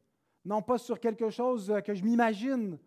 non 0.45 0.63
pas 0.63 0.79
sur 0.79 1.01
quelque 1.01 1.31
chose 1.31 1.73
que 1.85 1.95
je 1.95 2.05
m'imagine, 2.05 2.79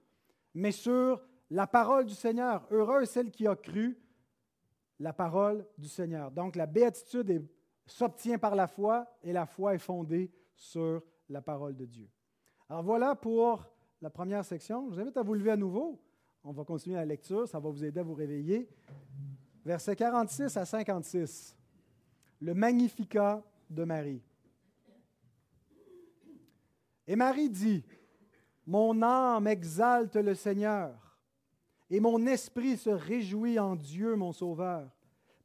mais 0.53 0.71
sur 0.71 1.21
la 1.49 1.67
parole 1.67 2.05
du 2.05 2.13
Seigneur. 2.13 2.67
Heureuse 2.71 3.09
celle 3.09 3.31
qui 3.31 3.47
a 3.47 3.55
cru 3.55 3.97
la 4.99 5.13
parole 5.13 5.65
du 5.77 5.87
Seigneur. 5.87 6.31
Donc 6.31 6.55
la 6.55 6.65
béatitude 6.65 7.47
s'obtient 7.85 8.37
par 8.37 8.55
la 8.55 8.67
foi 8.67 9.07
et 9.23 9.33
la 9.33 9.45
foi 9.45 9.75
est 9.75 9.79
fondée 9.79 10.31
sur 10.55 11.01
la 11.29 11.41
parole 11.41 11.75
de 11.75 11.85
Dieu. 11.85 12.09
Alors 12.69 12.83
voilà 12.83 13.15
pour 13.15 13.65
la 13.99 14.11
première 14.11 14.45
section. 14.45 14.89
Je 14.89 14.95
vous 14.95 14.99
invite 15.01 15.17
à 15.17 15.23
vous 15.23 15.33
lever 15.33 15.49
à 15.51 15.57
nouveau. 15.57 15.99
On 16.43 16.51
va 16.51 16.63
continuer 16.63 16.97
la 16.97 17.05
lecture, 17.05 17.47
ça 17.47 17.59
va 17.59 17.67
vous 17.67 17.83
aider 17.83 17.99
à 17.99 18.03
vous 18.03 18.13
réveiller. 18.13 18.69
Versets 19.65 19.95
46 19.95 20.55
à 20.55 20.65
56 20.65 21.55
le 22.41 22.53
Magnificat 22.53 23.43
de 23.69 23.83
Marie. 23.83 24.21
Et 27.07 27.15
Marie 27.15 27.49
dit, 27.49 27.83
Mon 28.65 29.01
âme 29.01 29.47
exalte 29.47 30.15
le 30.15 30.35
Seigneur, 30.35 31.17
et 31.89 31.99
mon 31.99 32.25
esprit 32.27 32.77
se 32.77 32.91
réjouit 32.91 33.59
en 33.59 33.75
Dieu 33.75 34.15
mon 34.15 34.31
Sauveur, 34.31 34.89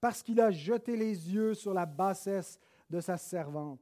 parce 0.01 0.23
qu'il 0.23 0.41
a 0.41 0.51
jeté 0.51 0.97
les 0.97 1.33
yeux 1.33 1.55
sur 1.55 1.73
la 1.73 1.87
bassesse 1.87 2.61
de 2.91 3.01
sa 3.01 3.17
servante. 3.17 3.81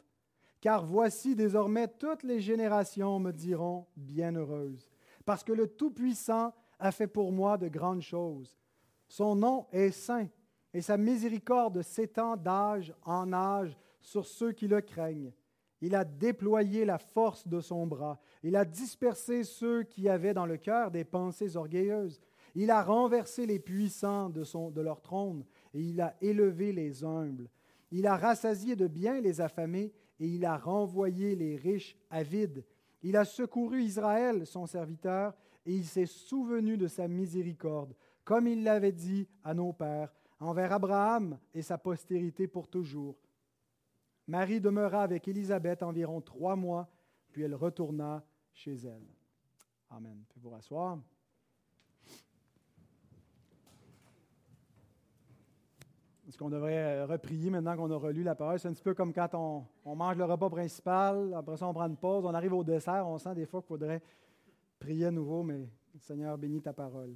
Car 0.62 0.86
voici 0.86 1.34
désormais 1.34 1.88
toutes 1.88 2.22
les 2.22 2.40
générations 2.40 3.18
me 3.18 3.32
diront 3.32 3.84
bienheureuse, 3.96 4.88
parce 5.24 5.42
que 5.42 5.52
le 5.52 5.66
Tout-Puissant 5.66 6.54
a 6.78 6.92
fait 6.92 7.08
pour 7.08 7.32
moi 7.32 7.58
de 7.58 7.66
grandes 7.66 8.00
choses. 8.00 8.56
Son 9.08 9.34
nom 9.34 9.66
est 9.72 9.90
saint 9.90 10.28
et 10.72 10.80
sa 10.80 10.96
miséricorde 10.96 11.82
s'étend 11.82 12.36
d'âge 12.36 12.94
en 13.04 13.32
âge 13.32 13.76
sur 14.00 14.24
ceux 14.24 14.52
qui 14.52 14.68
le 14.68 14.80
craignent. 14.80 15.32
Il 15.80 15.96
a 15.96 16.04
déployé 16.04 16.84
la 16.84 16.98
force 16.98 17.48
de 17.48 17.60
son 17.60 17.84
bras. 17.88 18.20
Il 18.44 18.54
a 18.54 18.64
dispersé 18.64 19.42
ceux 19.42 19.82
qui 19.82 20.08
avaient 20.08 20.32
dans 20.32 20.46
le 20.46 20.58
cœur 20.58 20.92
des 20.92 21.04
pensées 21.04 21.56
orgueilleuses. 21.56 22.20
Il 22.54 22.70
a 22.70 22.84
renversé 22.84 23.46
les 23.46 23.58
puissants 23.58 24.30
de, 24.30 24.44
son, 24.44 24.70
de 24.70 24.80
leur 24.80 25.00
trône 25.00 25.44
et 25.74 25.80
il 25.80 26.00
a 26.00 26.14
élevé 26.20 26.72
les 26.72 27.02
humbles. 27.02 27.50
Il 27.90 28.06
a 28.06 28.16
rassasié 28.16 28.76
de 28.76 28.86
bien 28.86 29.20
les 29.20 29.40
affamés 29.40 29.92
et 30.22 30.28
il 30.28 30.44
a 30.44 30.56
renvoyé 30.56 31.34
les 31.34 31.56
riches 31.56 31.96
avides. 32.08 32.64
Il 33.02 33.16
a 33.16 33.24
secouru 33.24 33.82
Israël, 33.82 34.46
son 34.46 34.66
serviteur, 34.66 35.34
et 35.66 35.74
il 35.74 35.84
s'est 35.84 36.06
souvenu 36.06 36.76
de 36.76 36.86
sa 36.86 37.08
miséricorde, 37.08 37.92
comme 38.22 38.46
il 38.46 38.62
l'avait 38.62 38.92
dit 38.92 39.28
à 39.42 39.52
nos 39.52 39.72
pères 39.72 40.14
envers 40.38 40.72
Abraham 40.72 41.40
et 41.52 41.62
sa 41.62 41.76
postérité 41.76 42.46
pour 42.46 42.68
toujours. 42.68 43.16
Marie 44.28 44.60
demeura 44.60 45.02
avec 45.02 45.26
Élisabeth 45.26 45.82
environ 45.82 46.20
trois 46.20 46.54
mois, 46.54 46.88
puis 47.32 47.42
elle 47.42 47.56
retourna 47.56 48.24
chez 48.52 48.74
elle. 48.74 49.08
Amen. 49.90 50.22
Puis 50.28 50.38
vous 50.40 50.50
rasseoir. 50.50 51.00
Est-ce 56.32 56.38
qu'on 56.38 56.48
devrait 56.48 57.04
reprier 57.04 57.50
maintenant 57.50 57.76
qu'on 57.76 57.90
a 57.90 57.96
relu 57.98 58.22
la 58.22 58.34
parole? 58.34 58.58
C'est 58.58 58.66
un 58.66 58.72
petit 58.72 58.82
peu 58.82 58.94
comme 58.94 59.12
quand 59.12 59.34
on, 59.34 59.66
on, 59.84 59.94
mange 59.94 60.16
le 60.16 60.24
repas 60.24 60.48
principal, 60.48 61.34
après 61.34 61.58
ça 61.58 61.66
on 61.66 61.74
prend 61.74 61.86
une 61.86 61.98
pause, 61.98 62.24
on 62.24 62.32
arrive 62.32 62.54
au 62.54 62.64
dessert, 62.64 63.06
on 63.06 63.18
sent 63.18 63.34
des 63.34 63.44
fois 63.44 63.60
qu'il 63.60 63.68
faudrait 63.68 64.00
prier 64.78 65.04
à 65.04 65.10
nouveau, 65.10 65.42
mais 65.42 65.68
Seigneur, 65.98 66.38
bénis 66.38 66.62
ta 66.62 66.72
parole. 66.72 67.14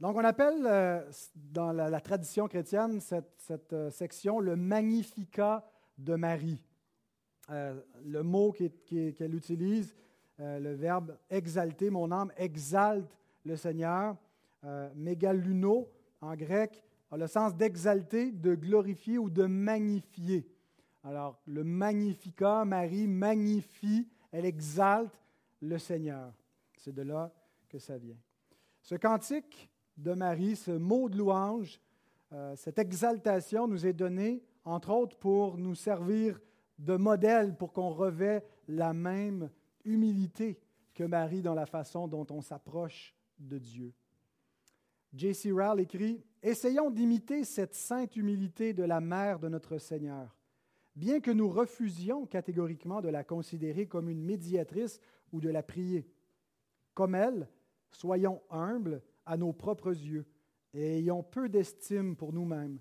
Donc, 0.00 0.16
on 0.16 0.24
appelle 0.24 0.66
euh, 0.66 1.08
dans 1.36 1.70
la, 1.70 2.00
tradition 2.00 2.48
chrétienne 2.48 2.98
cette, 3.00 3.72
euh, 3.72 3.90
section 3.90 4.40
le 4.40 4.56
Magnificat 4.56 5.64
de 5.98 6.16
Marie. 6.16 6.60
Euh, 7.50 7.80
le 8.04 8.24
mot 8.24 8.50
qu'elle 8.50 9.36
utilise, 9.36 9.94
le 10.40 10.74
verbe 10.74 11.16
exalter, 11.30 11.90
mon 11.90 12.10
âme 12.10 12.32
exalte 12.36 13.16
le 13.44 13.54
Seigneur. 13.54 14.16
mégaluno, 14.96 15.88
en 16.20 16.34
grec, 16.34 16.82
a 17.10 17.16
le 17.16 17.26
sens 17.26 17.54
d'exalter, 17.54 18.32
de 18.32 18.54
glorifier 18.54 19.18
ou 19.18 19.30
de 19.30 19.44
magnifier. 19.44 20.48
Alors, 21.04 21.40
le 21.46 21.62
Magnificat, 21.62 22.64
Marie 22.64 23.06
magnifie, 23.06 24.08
elle 24.32 24.44
exalte 24.44 25.22
le 25.60 25.78
Seigneur. 25.78 26.34
C'est 26.76 26.92
de 26.94 27.02
là 27.02 27.32
que 27.68 27.78
ça 27.78 27.96
vient. 27.96 28.18
Ce 28.82 28.96
cantique 28.96 29.70
de 29.96 30.14
Marie, 30.14 30.56
ce 30.56 30.72
mot 30.72 31.08
de 31.08 31.16
louange, 31.16 31.80
euh, 32.32 32.56
cette 32.56 32.78
exaltation 32.78 33.68
nous 33.68 33.86
est 33.86 33.92
donnée, 33.92 34.42
entre 34.64 34.90
autres, 34.90 35.16
pour 35.16 35.58
nous 35.58 35.76
servir 35.76 36.40
de 36.78 36.96
modèle, 36.96 37.56
pour 37.56 37.72
qu'on 37.72 37.90
revêt 37.90 38.44
la 38.66 38.92
même 38.92 39.48
humilité 39.84 40.58
que 40.92 41.04
Marie 41.04 41.42
dans 41.42 41.54
la 41.54 41.66
façon 41.66 42.08
dont 42.08 42.26
on 42.30 42.40
s'approche 42.40 43.14
de 43.38 43.58
Dieu. 43.58 43.94
J.C. 45.16 45.50
Rowell 45.50 45.80
écrit 45.80 46.22
Essayons 46.42 46.90
d'imiter 46.90 47.42
cette 47.44 47.74
sainte 47.74 48.16
humilité 48.16 48.74
de 48.74 48.82
la 48.82 49.00
mère 49.00 49.38
de 49.38 49.48
notre 49.48 49.78
Seigneur. 49.78 50.36
Bien 50.94 51.20
que 51.20 51.30
nous 51.30 51.48
refusions 51.48 52.26
catégoriquement 52.26 53.00
de 53.00 53.08
la 53.08 53.24
considérer 53.24 53.86
comme 53.86 54.10
une 54.10 54.22
médiatrice 54.22 55.00
ou 55.32 55.40
de 55.40 55.48
la 55.48 55.62
prier. 55.62 56.06
Comme 56.92 57.14
elle, 57.14 57.48
soyons 57.90 58.42
humbles 58.50 59.02
à 59.24 59.38
nos 59.38 59.54
propres 59.54 59.96
yeux 59.96 60.26
et 60.74 60.98
ayons 60.98 61.22
peu 61.22 61.48
d'estime 61.48 62.14
pour 62.14 62.34
nous-mêmes. 62.34 62.78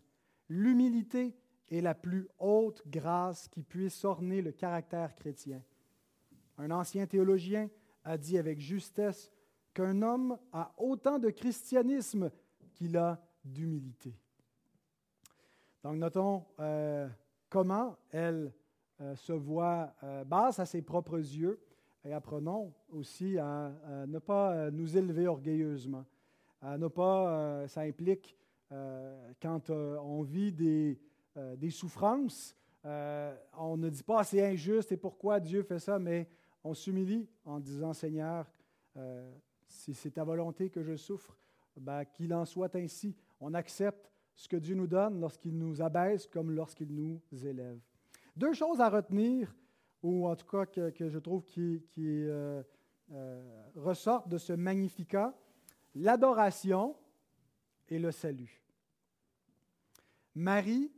L'humilité 0.50 1.38
est 1.72 1.82
la 1.82 1.96
plus 1.96 2.28
haute 2.38 2.84
grâce 2.86 3.48
qui 3.48 3.64
puisse 3.64 4.04
orner 4.04 4.42
le 4.42 4.52
caractère 4.52 5.16
chrétien. 5.16 5.64
Un 6.58 6.72
ancien 6.72 7.08
théologien 7.08 7.70
a 8.04 8.18
dit 8.18 8.38
avec 8.38 8.60
justesse 8.60 9.32
qu'un 9.76 10.02
homme 10.02 10.40
a 10.54 10.74
autant 10.78 11.20
de 11.20 11.30
christianisme 11.30 12.32
qu'il 12.74 12.98
a 12.98 13.22
d'humilité. 13.44 14.16
Donc 15.84 15.98
notons 15.98 16.46
euh, 16.60 17.08
comment 17.50 17.96
elle 18.10 18.52
euh, 19.02 19.16
se 19.16 19.34
voit 19.34 19.94
euh, 20.02 20.24
basse 20.24 20.60
à 20.60 20.66
ses 20.66 20.82
propres 20.82 21.20
yeux 21.20 21.60
et 22.06 22.14
apprenons 22.14 22.74
aussi 22.90 23.38
à, 23.38 23.72
ne 24.08 24.20
pas 24.20 24.70
nous 24.72 24.96
élever 24.96 25.28
orgueilleusement, 25.28 26.06
à 26.62 26.78
ne 26.78 26.88
pas, 26.88 27.68
ça 27.68 27.82
implique 27.82 28.38
quand 29.42 29.72
on 29.72 30.22
vit 30.22 30.52
des, 30.52 31.00
des 31.58 31.72
souffrances, 31.72 32.56
on 32.84 33.76
ne 33.76 33.90
dit 33.90 34.04
pas 34.04 34.24
c'est 34.24 34.46
injuste 34.46 34.92
et 34.92 34.98
pourquoi 34.98 35.40
Dieu 35.40 35.64
fait 35.64 35.80
ça, 35.80 35.98
mais 35.98 36.30
on 36.64 36.76
s'humilie 36.76 37.28
en 37.44 37.60
disant 37.60 37.92
Seigneur, 37.94 38.46
si 39.76 39.94
c'est 39.94 40.12
ta 40.12 40.24
volonté 40.24 40.70
que 40.70 40.84
je 40.84 40.96
souffre, 40.96 41.38
ben, 41.78 42.06
qu'il 42.06 42.34
en 42.34 42.46
soit 42.46 42.76
ainsi. 42.76 43.16
On 43.40 43.54
accepte 43.54 44.12
ce 44.36 44.48
que 44.48 44.58
Dieu 44.58 44.76
nous 44.76 44.88
donne 44.88 45.20
lorsqu'il 45.20 45.58
nous 45.58 45.82
abaisse 45.82 46.28
comme 46.28 46.52
lorsqu'il 46.52 46.94
nous 46.94 47.22
élève. 47.46 47.80
Deux 48.36 48.54
choses 48.54 48.82
à 48.82 48.90
retenir, 48.90 49.56
ou 50.04 50.28
en 50.28 50.36
tout 50.36 50.48
cas 50.48 50.66
que, 50.66 51.10
je 51.10 51.20
trouve 51.20 51.44
qui, 51.44 51.82
euh, 51.98 52.62
euh, 53.12 53.64
ressortent 53.76 54.30
de 54.30 54.38
ce 54.38 54.54
magnificat, 54.54 55.34
l'adoration 55.96 56.96
et 57.88 58.00
le 58.00 58.12
salut. 58.12 58.62
Marie 60.34 60.92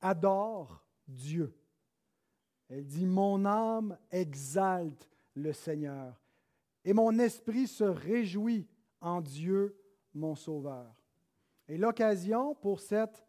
adore 0.00 0.84
Dieu. 1.08 1.52
Elle 2.68 2.86
dit, 2.86 3.06
Mon 3.06 3.44
âme 3.44 3.98
exalte 4.10 5.08
le 5.34 5.52
Seigneur 5.52 6.23
et 6.84 6.92
mon 6.92 7.18
esprit 7.18 7.66
se 7.66 7.84
réjouit 7.84 8.68
en 9.00 9.20
Dieu, 9.20 9.76
mon 10.12 10.34
Sauveur. 10.34 11.02
Et 11.66 11.78
l'occasion 11.78 12.54
pour 12.54 12.80
cette 12.80 13.24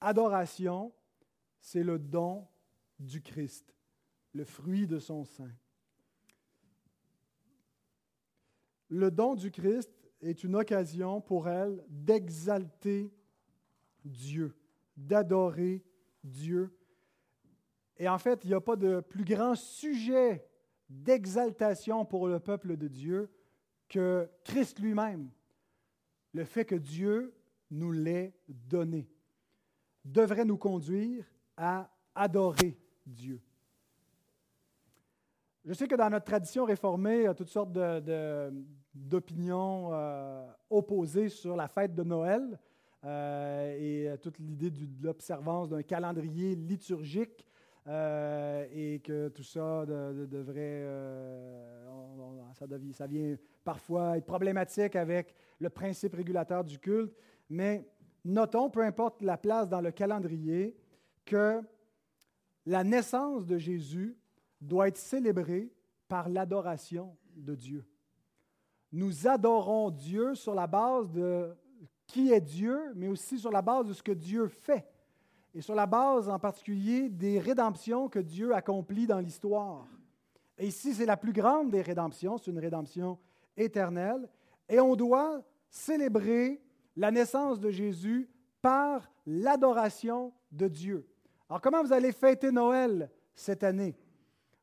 adoration, 0.00 0.92
c'est 1.60 1.82
le 1.82 1.98
don 1.98 2.46
du 2.98 3.22
Christ, 3.22 3.74
le 4.32 4.44
fruit 4.44 4.86
de 4.86 4.98
son 4.98 5.24
sein. 5.24 5.50
Le 8.88 9.10
don 9.10 9.36
du 9.36 9.50
Christ 9.50 9.92
est 10.20 10.42
une 10.42 10.56
occasion 10.56 11.20
pour 11.20 11.48
elle 11.48 11.84
d'exalter 11.88 13.12
Dieu, 14.04 14.56
d'adorer 14.96 15.84
Dieu. 16.24 16.76
Et 17.96 18.08
en 18.08 18.18
fait, 18.18 18.44
il 18.44 18.48
n'y 18.48 18.54
a 18.54 18.60
pas 18.60 18.76
de 18.76 19.00
plus 19.00 19.24
grand 19.24 19.54
sujet 19.54 20.49
d'exaltation 20.90 22.04
pour 22.04 22.26
le 22.26 22.40
peuple 22.40 22.76
de 22.76 22.88
Dieu 22.88 23.30
que 23.88 24.28
Christ 24.44 24.80
lui-même. 24.80 25.30
Le 26.32 26.44
fait 26.44 26.64
que 26.64 26.74
Dieu 26.74 27.34
nous 27.70 27.92
l'ait 27.92 28.34
donné 28.48 29.08
devrait 30.04 30.44
nous 30.44 30.58
conduire 30.58 31.24
à 31.56 31.88
adorer 32.14 32.76
Dieu. 33.06 33.40
Je 35.64 35.72
sais 35.74 35.86
que 35.86 35.94
dans 35.94 36.10
notre 36.10 36.24
tradition 36.24 36.64
réformée, 36.64 37.18
il 37.18 37.22
y 37.24 37.26
a 37.26 37.34
toutes 37.34 37.50
sortes 37.50 37.72
d'opinions 38.94 39.90
euh, 39.92 40.50
opposées 40.70 41.28
sur 41.28 41.54
la 41.54 41.68
fête 41.68 41.94
de 41.94 42.02
Noël 42.02 42.58
euh, 43.04 44.12
et 44.14 44.18
toute 44.18 44.38
l'idée 44.38 44.70
de 44.70 44.86
l'observance 45.02 45.68
d'un 45.68 45.82
calendrier 45.82 46.54
liturgique 46.56 47.46
euh, 47.86 48.66
et 48.72 49.00
que 49.00 49.28
tout 49.28 49.42
ça 49.42 49.86
devrait, 49.86 50.82
euh, 50.84 51.82
ça, 52.54 52.66
ça 52.92 53.06
vient 53.06 53.36
parfois 53.64 54.18
être 54.18 54.26
problématique 54.26 54.96
avec 54.96 55.34
le 55.58 55.70
principe 55.70 56.14
régulateur 56.14 56.62
du 56.64 56.78
culte. 56.78 57.14
Mais 57.48 57.88
notons, 58.24 58.70
peu 58.70 58.82
importe 58.82 59.22
la 59.22 59.38
place 59.38 59.68
dans 59.68 59.80
le 59.80 59.90
calendrier, 59.90 60.76
que 61.24 61.62
la 62.66 62.84
naissance 62.84 63.46
de 63.46 63.56
Jésus 63.56 64.16
doit 64.60 64.88
être 64.88 64.98
célébrée 64.98 65.72
par 66.06 66.28
l'adoration 66.28 67.16
de 67.34 67.54
Dieu. 67.54 67.86
Nous 68.92 69.26
adorons 69.26 69.90
Dieu 69.90 70.34
sur 70.34 70.54
la 70.54 70.66
base 70.66 71.10
de 71.10 71.56
qui 72.06 72.32
est 72.32 72.40
Dieu, 72.40 72.92
mais 72.96 73.08
aussi 73.08 73.38
sur 73.38 73.52
la 73.52 73.62
base 73.62 73.86
de 73.86 73.92
ce 73.92 74.02
que 74.02 74.12
Dieu 74.12 74.48
fait 74.48 74.89
et 75.54 75.60
sur 75.60 75.74
la 75.74 75.86
base 75.86 76.28
en 76.28 76.38
particulier 76.38 77.08
des 77.08 77.38
rédemptions 77.38 78.08
que 78.08 78.18
Dieu 78.18 78.54
accomplit 78.54 79.06
dans 79.06 79.18
l'histoire. 79.18 79.86
Et 80.58 80.66
ici, 80.66 80.94
c'est 80.94 81.06
la 81.06 81.16
plus 81.16 81.32
grande 81.32 81.70
des 81.70 81.82
rédemptions, 81.82 82.38
c'est 82.38 82.50
une 82.50 82.58
rédemption 82.58 83.18
éternelle, 83.56 84.28
et 84.68 84.78
on 84.78 84.94
doit 84.94 85.42
célébrer 85.68 86.62
la 86.96 87.10
naissance 87.10 87.58
de 87.58 87.70
Jésus 87.70 88.28
par 88.60 89.10
l'adoration 89.26 90.32
de 90.52 90.68
Dieu. 90.68 91.06
Alors, 91.48 91.60
comment 91.60 91.82
vous 91.82 91.92
allez 91.92 92.12
fêter 92.12 92.52
Noël 92.52 93.10
cette 93.34 93.64
année? 93.64 93.96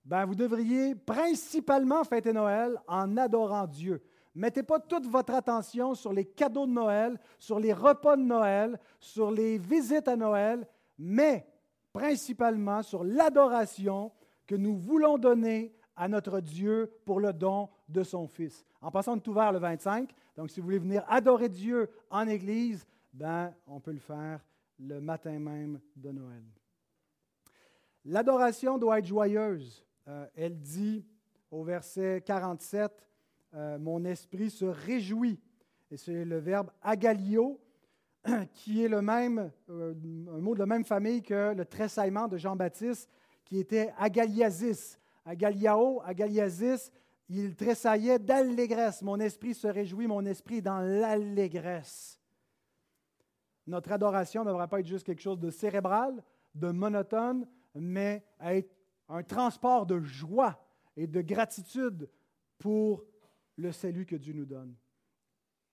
Ben, 0.06 0.26
vous 0.26 0.36
devriez 0.36 0.96
principalement 0.96 2.04
fêter 2.04 2.32
Noël 2.32 2.80
en 2.88 3.18
adorant 3.18 3.68
Dieu. 3.68 4.02
Mettez 4.34 4.64
pas 4.64 4.80
toute 4.80 5.08
votre 5.08 5.34
attention 5.34 5.96
sur 5.96 6.14
les 6.14 6.24
cadeaux 6.24 6.68
de 6.68 6.72
Noël, 6.72 7.20
sur 7.40 7.60
les 7.60 7.74
repas 7.74 8.16
de 8.16 8.22
Noël, 8.22 8.80
sur 9.00 9.32
les 9.32 9.58
visites 9.58 10.08
à 10.08 10.16
Noël, 10.16 10.68
mais 10.98 11.48
principalement 11.94 12.84
sur 12.84 13.04
l'adoration 13.04 14.12
que 14.46 14.56
nous 14.56 14.76
voulons 14.76 15.18
donner 15.18 15.74
à 15.96 16.08
notre 16.08 16.40
Dieu 16.40 16.92
pour 17.06 17.20
le 17.20 17.34
don 17.34 17.70
de 17.90 18.04
son 18.04 18.28
Fils. 18.28 18.66
En 18.82 18.92
passant 18.92 19.18
de 19.18 19.22
tout 19.22 19.34
vers 19.34 19.52
le 19.52 19.60
25, 19.60 20.14
donc 20.36 20.52
si 20.52 20.60
vous 20.60 20.66
voulez 20.66 20.80
venir 20.80 21.04
adorer 21.08 21.50
Dieu 21.50 21.90
en 22.10 22.28
Église, 22.28 22.86
ben, 23.14 23.54
on 23.66 23.80
peut 23.80 23.92
le 23.92 24.00
faire 24.00 24.46
le 24.80 25.02
matin 25.02 25.40
même 25.40 25.80
de 25.96 26.12
Noël. 26.12 26.44
L'adoration 28.06 28.78
doit 28.78 29.00
être 29.00 29.06
joyeuse. 29.06 29.84
Euh, 30.08 30.28
elle 30.36 30.60
dit 30.60 31.06
au 31.50 31.64
verset 31.64 32.24
47, 32.26 32.92
euh, 33.54 33.80
Mon 33.80 34.06
esprit 34.06 34.50
se 34.50 34.66
réjouit. 34.66 35.40
Et 35.90 35.98
c'est 35.98 36.26
le 36.26 36.38
verbe 36.38 36.70
agalio 36.82 37.60
qui 38.54 38.84
est 38.84 38.88
le 38.88 39.02
même, 39.02 39.52
euh, 39.70 39.94
un 40.30 40.40
mot 40.40 40.54
de 40.54 40.60
la 40.60 40.66
même 40.66 40.86
famille 40.86 41.22
que 41.22 41.54
le 41.54 41.66
tressaillement 41.66 42.28
de 42.28 42.38
Jean-Baptiste, 42.38 43.10
qui 43.46 43.60
était 43.60 43.94
agaliasis. 43.98 45.00
Agaliao, 45.26 46.02
agaliasis, 46.04 46.92
il 47.30 47.56
tressaillait 47.56 48.20
d'allégresse. 48.20 49.02
Mon 49.02 49.20
esprit 49.20 49.54
se 49.54 49.68
réjouit, 49.68 50.08
mon 50.08 50.26
esprit 50.26 50.58
est 50.58 50.62
dans 50.62 50.80
l'allégresse. 50.80 52.20
Notre 53.66 53.92
adoration 53.92 54.44
ne 54.44 54.50
devrait 54.50 54.68
pas 54.68 54.80
être 54.80 54.88
juste 54.88 55.06
quelque 55.06 55.22
chose 55.22 55.40
de 55.40 55.50
cérébral, 55.50 56.24
de 56.56 56.72
monotone, 56.72 57.46
mais 57.76 58.24
être 58.42 58.74
un 59.10 59.24
transport 59.24 59.86
de 59.86 60.00
joie 60.00 60.66
et 60.96 61.08
de 61.08 61.22
gratitude 61.22 62.10
pour 62.58 63.04
le 63.58 63.72
salut 63.72 64.06
que 64.06 64.16
Dieu 64.16 64.34
nous 64.34 64.46
donne. 64.46 64.76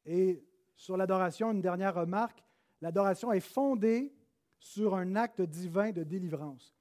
Et 0.05 0.45
sur 0.77 0.97
l'adoration, 0.97 1.53
une 1.53 1.61
dernière 1.61 1.95
remarque, 1.95 2.44
l'adoration 2.85 3.33
est 3.33 3.41
fondée 3.41 4.13
sur 4.59 4.95
un 4.95 5.17
acte 5.17 5.41
divin 5.41 5.91
de 5.91 6.03
délivrance. 6.03 6.77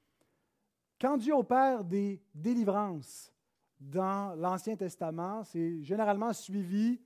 Quand 1.00 1.16
Dieu 1.16 1.32
opère 1.32 1.82
des 1.82 2.20
délivrances 2.34 3.32
dans 3.80 4.34
l'Ancien 4.34 4.76
Testament, 4.76 5.44
c'est 5.44 5.82
généralement 5.82 6.34
suivi 6.34 7.00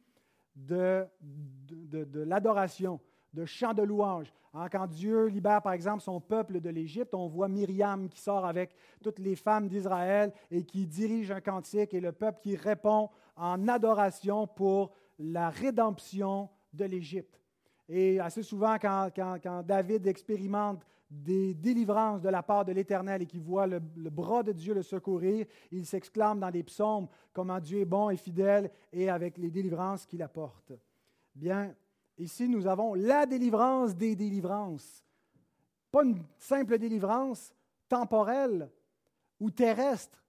de, 0.56 1.06
l'adoration, 2.24 3.00
de 3.32 3.44
chants 3.44 3.72
de 3.72 3.82
louange. 3.82 4.32
Hein, 4.52 4.68
quand 4.68 4.88
Dieu 4.88 5.26
libère, 5.26 5.62
par 5.62 5.74
exemple, 5.74 6.02
son 6.02 6.20
peuple 6.20 6.60
de 6.60 6.68
l'Égypte, 6.68 7.14
on 7.14 7.28
voit 7.28 7.46
Myriam 7.46 8.08
qui 8.08 8.20
sort 8.20 8.46
avec 8.46 8.74
toutes 9.00 9.20
les 9.20 9.36
femmes 9.36 9.68
d'Israël 9.68 10.32
et 10.50 10.64
qui 10.64 10.88
dirige 10.88 11.30
un 11.30 11.40
cantique 11.40 11.94
et 11.94 12.00
le 12.00 12.10
peuple 12.10 12.40
qui 12.40 12.56
répond 12.56 13.10
en 13.36 13.68
adoration 13.68 14.48
pour 14.48 14.90
la 15.20 15.50
rédemption 15.50 16.48
de 16.72 16.84
l'Égypte. 16.84 17.38
Et 17.88 18.20
assez 18.20 18.42
souvent, 18.42 18.76
quand, 18.78 19.10
David 19.64 20.06
expérimente 20.06 20.84
des 21.10 21.54
délivrances 21.54 22.20
de 22.20 22.28
la 22.28 22.42
part 22.42 22.66
de 22.66 22.72
l'Éternel 22.72 23.22
et 23.22 23.26
qu'il 23.26 23.40
voit 23.40 23.66
le, 23.66 23.80
bras 23.80 24.42
de 24.42 24.52
Dieu 24.52 24.74
le 24.74 24.82
secourir, 24.82 25.46
il 25.72 25.86
s'exclame 25.86 26.38
dans 26.38 26.50
des 26.50 26.62
psaumes 26.62 27.08
comment 27.32 27.58
Dieu 27.58 27.80
est 27.80 27.86
bon 27.86 28.10
et 28.10 28.16
fidèle 28.16 28.70
et 28.92 29.08
avec 29.08 29.38
les 29.38 29.50
délivrances 29.50 30.04
qu'il 30.04 30.22
apporte. 30.22 30.72
Bien, 31.34 31.74
ici, 32.18 32.46
nous 32.46 32.66
avons 32.66 32.92
la 32.92 33.24
délivrance 33.24 33.96
des 33.96 34.14
délivrances. 34.14 35.02
Pas 35.90 36.04
une 36.04 36.22
simple 36.36 36.76
délivrance 36.78 37.54
temporelle 37.88 38.70
ou 39.40 39.50
terrestre, 39.50 40.22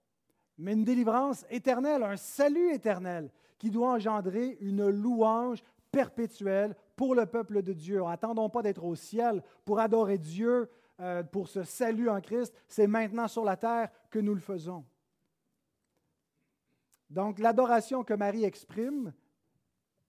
mais 0.56 0.72
une 0.72 0.84
délivrance 0.84 1.44
éternelle, 1.50 2.02
un 2.02 2.16
salut 2.16 2.72
éternel 2.72 3.30
qui 3.58 3.70
doit 3.70 3.92
engendrer 3.92 4.56
une 4.62 4.88
louange 4.88 5.62
perpétuelle 5.90 6.74
pour 7.00 7.14
le 7.14 7.24
peuple 7.24 7.62
de 7.62 7.72
Dieu. 7.72 8.04
Attendons 8.04 8.50
pas 8.50 8.60
d'être 8.60 8.84
au 8.84 8.94
ciel 8.94 9.42
pour 9.64 9.80
adorer 9.80 10.18
Dieu, 10.18 10.68
euh, 11.00 11.22
pour 11.22 11.48
ce 11.48 11.62
salut 11.62 12.10
en 12.10 12.20
Christ. 12.20 12.54
C'est 12.68 12.86
maintenant 12.86 13.26
sur 13.26 13.42
la 13.42 13.56
terre 13.56 13.88
que 14.10 14.18
nous 14.18 14.34
le 14.34 14.40
faisons. 14.40 14.84
Donc 17.08 17.38
l'adoration 17.38 18.04
que 18.04 18.12
Marie 18.12 18.44
exprime 18.44 19.14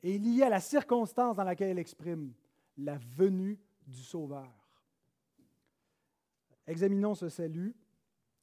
est 0.04 0.18
liée 0.18 0.44
à 0.44 0.50
la 0.50 0.60
circonstance 0.60 1.38
dans 1.38 1.46
laquelle 1.46 1.70
elle 1.70 1.80
exprime 1.80 2.34
la 2.78 2.98
venue 2.98 3.58
du 3.88 4.04
Sauveur. 4.04 4.52
Examinons 6.68 7.16
ce 7.16 7.30
salut. 7.30 7.74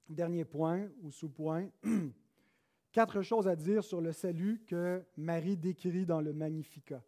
Dernier 0.09 0.47
point 0.47 0.89
ou 1.03 1.11
sous-point. 1.11 1.69
Quatre 2.93 3.21
choses 3.21 3.47
à 3.47 3.55
dire 3.55 3.85
sur 3.85 4.01
le 4.01 4.13
salut 4.13 4.65
que 4.67 5.05
Marie 5.19 5.59
décrit 5.59 6.07
dans 6.07 6.23
le 6.23 6.33
Magnificat. 6.33 7.03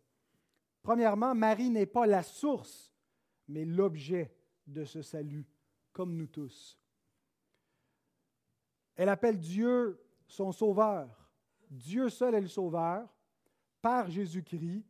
Premièrement, 0.83 1.35
Marie 1.35 1.71
n'est 1.71 1.87
pas 1.87 2.07
la 2.07 2.23
source, 2.23 2.95
mais 3.49 3.65
l'objet 3.65 4.35
de 4.67 4.85
ce 4.85 5.03
salut, 5.03 5.47
comme 5.93 6.17
nous 6.17 6.27
tous. 6.27 6.79
Elle 8.97 9.09
appelle 9.09 9.39
Dieu 9.39 10.01
son 10.27 10.53
sauveur. 10.53 11.09
Dieu 11.71 12.09
seul 12.09 12.35
est 12.35 12.41
le 12.41 12.49
sauveur 12.49 13.09
par 13.81 14.11
Jésus-Christ. 14.11 14.85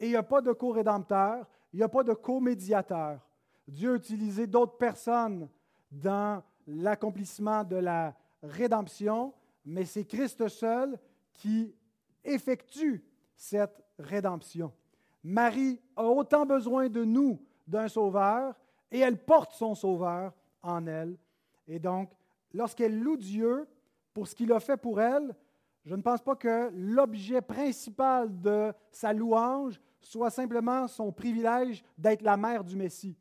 Et 0.00 0.06
il 0.06 0.10
n'y 0.10 0.16
a 0.16 0.22
pas 0.22 0.40
de 0.40 0.52
co-rédempteur, 0.52 1.46
il 1.72 1.76
n'y 1.78 1.82
a 1.82 1.88
pas 1.88 2.02
de 2.02 2.12
co-médiateur. 2.12 3.20
Dieu 3.66 3.92
a 3.92 3.96
utilisé 3.96 4.46
d'autres 4.46 4.76
personnes 4.76 5.48
dans 5.90 6.42
l'accomplissement 6.66 7.64
de 7.64 7.76
la 7.76 8.14
rédemption, 8.42 9.32
mais 9.64 9.84
c'est 9.84 10.04
Christ 10.04 10.48
seul 10.48 10.98
qui 11.32 11.74
effectue 12.24 13.04
cette 13.36 13.82
rédemption. 13.98 14.72
Marie 15.24 15.80
a 15.96 16.04
autant 16.04 16.44
besoin 16.44 16.88
de 16.90 17.02
nous 17.02 17.40
d'un 17.66 17.88
sauveur 17.88 18.54
et 18.90 18.98
elle 18.98 19.16
porte 19.16 19.52
son 19.52 19.74
sauveur 19.74 20.34
en 20.62 20.86
elle. 20.86 21.16
Et 21.66 21.78
donc, 21.78 22.10
lorsqu'elle 22.52 23.00
loue 23.00 23.16
Dieu 23.16 23.66
pour 24.12 24.28
ce 24.28 24.34
qu'il 24.34 24.52
a 24.52 24.60
fait 24.60 24.76
pour 24.76 25.00
elle, 25.00 25.34
je 25.84 25.94
ne 25.94 26.02
pense 26.02 26.22
pas 26.22 26.36
que 26.36 26.70
l'objet 26.74 27.40
principal 27.40 28.40
de 28.40 28.72
sa 28.92 29.12
louange 29.12 29.80
soit 30.00 30.30
simplement 30.30 30.86
son 30.86 31.10
privilège 31.10 31.82
d'être 31.96 32.22
la 32.22 32.36
mère 32.36 32.62
du 32.62 32.76
Messie. 32.76 33.16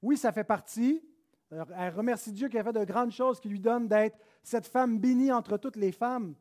Oui, 0.00 0.16
ça 0.16 0.32
fait 0.32 0.44
partie. 0.44 1.02
Elle 1.50 1.94
remercie 1.94 2.32
Dieu 2.32 2.48
qui 2.48 2.58
a 2.58 2.62
fait 2.64 2.72
de 2.72 2.84
grandes 2.84 3.10
choses, 3.10 3.40
qui 3.40 3.48
lui 3.48 3.60
donne 3.60 3.88
d'être 3.88 4.18
cette 4.42 4.66
femme 4.66 4.98
bénie 4.98 5.32
entre 5.32 5.56
toutes 5.56 5.76
les 5.76 5.92
femmes. 5.92 6.34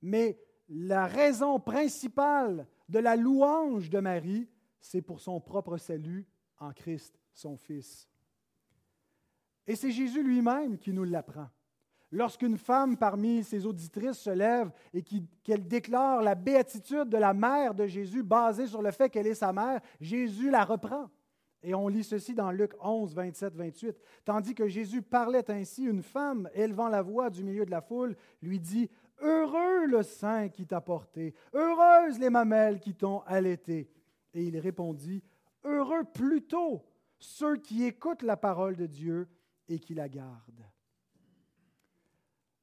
Mais 0.00 0.38
la 0.68 1.06
raison 1.06 1.58
principale 1.58 2.66
de 2.88 2.98
la 2.98 3.16
louange 3.16 3.90
de 3.90 4.00
Marie, 4.00 4.48
c'est 4.80 5.02
pour 5.02 5.20
son 5.20 5.40
propre 5.40 5.76
salut 5.76 6.26
en 6.58 6.72
Christ, 6.72 7.18
son 7.32 7.56
Fils. 7.56 8.08
Et 9.66 9.76
c'est 9.76 9.90
Jésus 9.90 10.22
lui-même 10.22 10.78
qui 10.78 10.92
nous 10.92 11.04
l'apprend. 11.04 11.48
Lorsqu'une 12.10 12.58
femme 12.58 12.96
parmi 12.96 13.42
ses 13.42 13.66
auditrices 13.66 14.18
se 14.18 14.30
lève 14.30 14.70
et 14.92 15.02
qu'elle 15.42 15.66
déclare 15.66 16.22
la 16.22 16.36
béatitude 16.36 17.08
de 17.08 17.16
la 17.16 17.34
mère 17.34 17.74
de 17.74 17.86
Jésus 17.86 18.22
basée 18.22 18.68
sur 18.68 18.82
le 18.82 18.92
fait 18.92 19.10
qu'elle 19.10 19.26
est 19.26 19.34
sa 19.34 19.52
mère, 19.52 19.80
Jésus 20.00 20.50
la 20.50 20.64
reprend. 20.64 21.10
Et 21.66 21.74
on 21.74 21.88
lit 21.88 22.04
ceci 22.04 22.34
dans 22.34 22.50
Luc 22.50 22.72
11, 22.80 23.14
27, 23.14 23.56
28. 23.56 23.96
Tandis 24.24 24.54
que 24.54 24.68
Jésus 24.68 25.00
parlait 25.00 25.50
ainsi, 25.50 25.84
une 25.84 26.02
femme, 26.02 26.48
élevant 26.52 26.88
la 26.88 27.00
voix 27.00 27.30
du 27.30 27.42
milieu 27.42 27.64
de 27.64 27.70
la 27.70 27.80
foule, 27.80 28.16
lui 28.42 28.60
dit 28.60 28.90
Heureux 29.20 29.86
le 29.86 30.02
sein 30.02 30.48
qui 30.48 30.66
t'a 30.66 30.80
porté, 30.80 31.34
heureuses 31.54 32.18
les 32.18 32.30
mamelles 32.30 32.80
qui 32.80 32.94
t'ont 32.94 33.20
allaité. 33.20 33.88
Et 34.32 34.44
il 34.44 34.58
répondit 34.58 35.22
Heureux 35.64 36.04
plutôt 36.04 36.84
ceux 37.18 37.56
qui 37.56 37.84
écoutent 37.84 38.22
la 38.22 38.36
parole 38.36 38.76
de 38.76 38.86
Dieu 38.86 39.28
et 39.68 39.78
qui 39.78 39.94
la 39.94 40.08
gardent. 40.08 40.66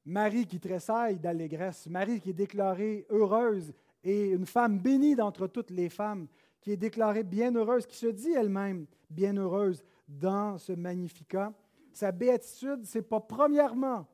Marie 0.05 0.45
qui 0.45 0.59
tressaille 0.59 1.19
d'allégresse, 1.19 1.87
Marie 1.87 2.19
qui 2.19 2.31
est 2.31 2.33
déclarée 2.33 3.05
heureuse 3.09 3.73
et 4.03 4.29
une 4.29 4.45
femme 4.45 4.79
bénie 4.79 5.15
d'entre 5.15 5.47
toutes 5.47 5.71
les 5.71 5.89
femmes, 5.89 6.27
qui 6.59 6.71
est 6.71 6.77
déclarée 6.77 7.23
bienheureuse, 7.23 7.85
qui 7.85 7.97
se 7.97 8.07
dit 8.07 8.33
elle-même 8.33 8.85
bienheureuse 9.09 9.83
dans 10.07 10.57
ce 10.57 10.73
magnificat. 10.73 11.53
Sa 11.93 12.11
béatitude, 12.11 12.85
ce 12.85 12.97
n'est 12.97 13.03
pas 13.03 13.19
premièrement 13.19 14.07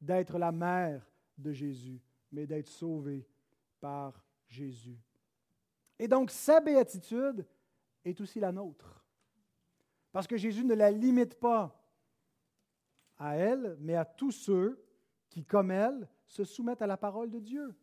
d'être 0.00 0.38
la 0.38 0.52
mère 0.52 1.07
de 1.38 1.52
Jésus, 1.52 2.02
mais 2.30 2.46
d'être 2.46 2.68
sauvée 2.68 3.26
par 3.80 4.22
Jésus. 4.46 4.98
Et 5.98 6.08
donc, 6.08 6.30
sa 6.30 6.60
béatitude 6.60 7.46
est 8.04 8.20
aussi 8.20 8.40
la 8.40 8.52
nôtre. 8.52 9.04
Parce 10.12 10.26
que 10.26 10.36
Jésus 10.36 10.64
ne 10.64 10.74
la 10.74 10.90
limite 10.90 11.38
pas 11.38 11.74
à 13.18 13.36
elle, 13.36 13.76
mais 13.80 13.94
à 13.94 14.04
tous 14.04 14.32
ceux 14.32 14.84
qui, 15.28 15.44
comme 15.44 15.70
elle, 15.70 16.08
se 16.26 16.44
soumettent 16.44 16.82
à 16.82 16.86
la 16.86 16.96
parole 16.96 17.30
de 17.30 17.40
Dieu, 17.40 17.74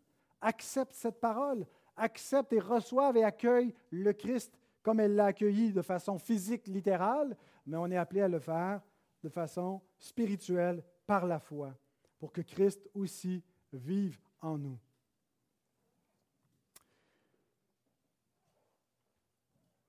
acceptent 0.42 0.94
cette 0.94 1.20
parole, 1.20 1.66
acceptent 1.96 2.54
et 2.54 2.60
reçoivent 2.60 3.18
et 3.18 3.24
accueillent 3.24 3.74
le 3.90 4.14
Christ 4.14 4.58
comme 4.82 5.00
elle 5.00 5.16
l'a 5.16 5.28
accueilli 5.28 5.74
de 5.74 5.82
façon 5.82 6.20
physique, 6.20 6.68
littérale, 6.68 7.36
mais 7.66 7.78
on 7.78 7.90
est 7.90 7.98
appelé 7.98 8.22
à 8.22 8.28
le 8.28 8.40
faire 8.40 8.82
de 9.24 9.30
façon 9.30 9.82
spirituelle 9.98 10.84
par 11.08 11.26
la 11.26 11.40
foi, 11.40 11.76
pour 12.20 12.32
que 12.32 12.42
Christ 12.42 12.90
aussi 12.94 13.44
vive 13.74 14.20
en 14.42 14.58
nous. 14.58 14.78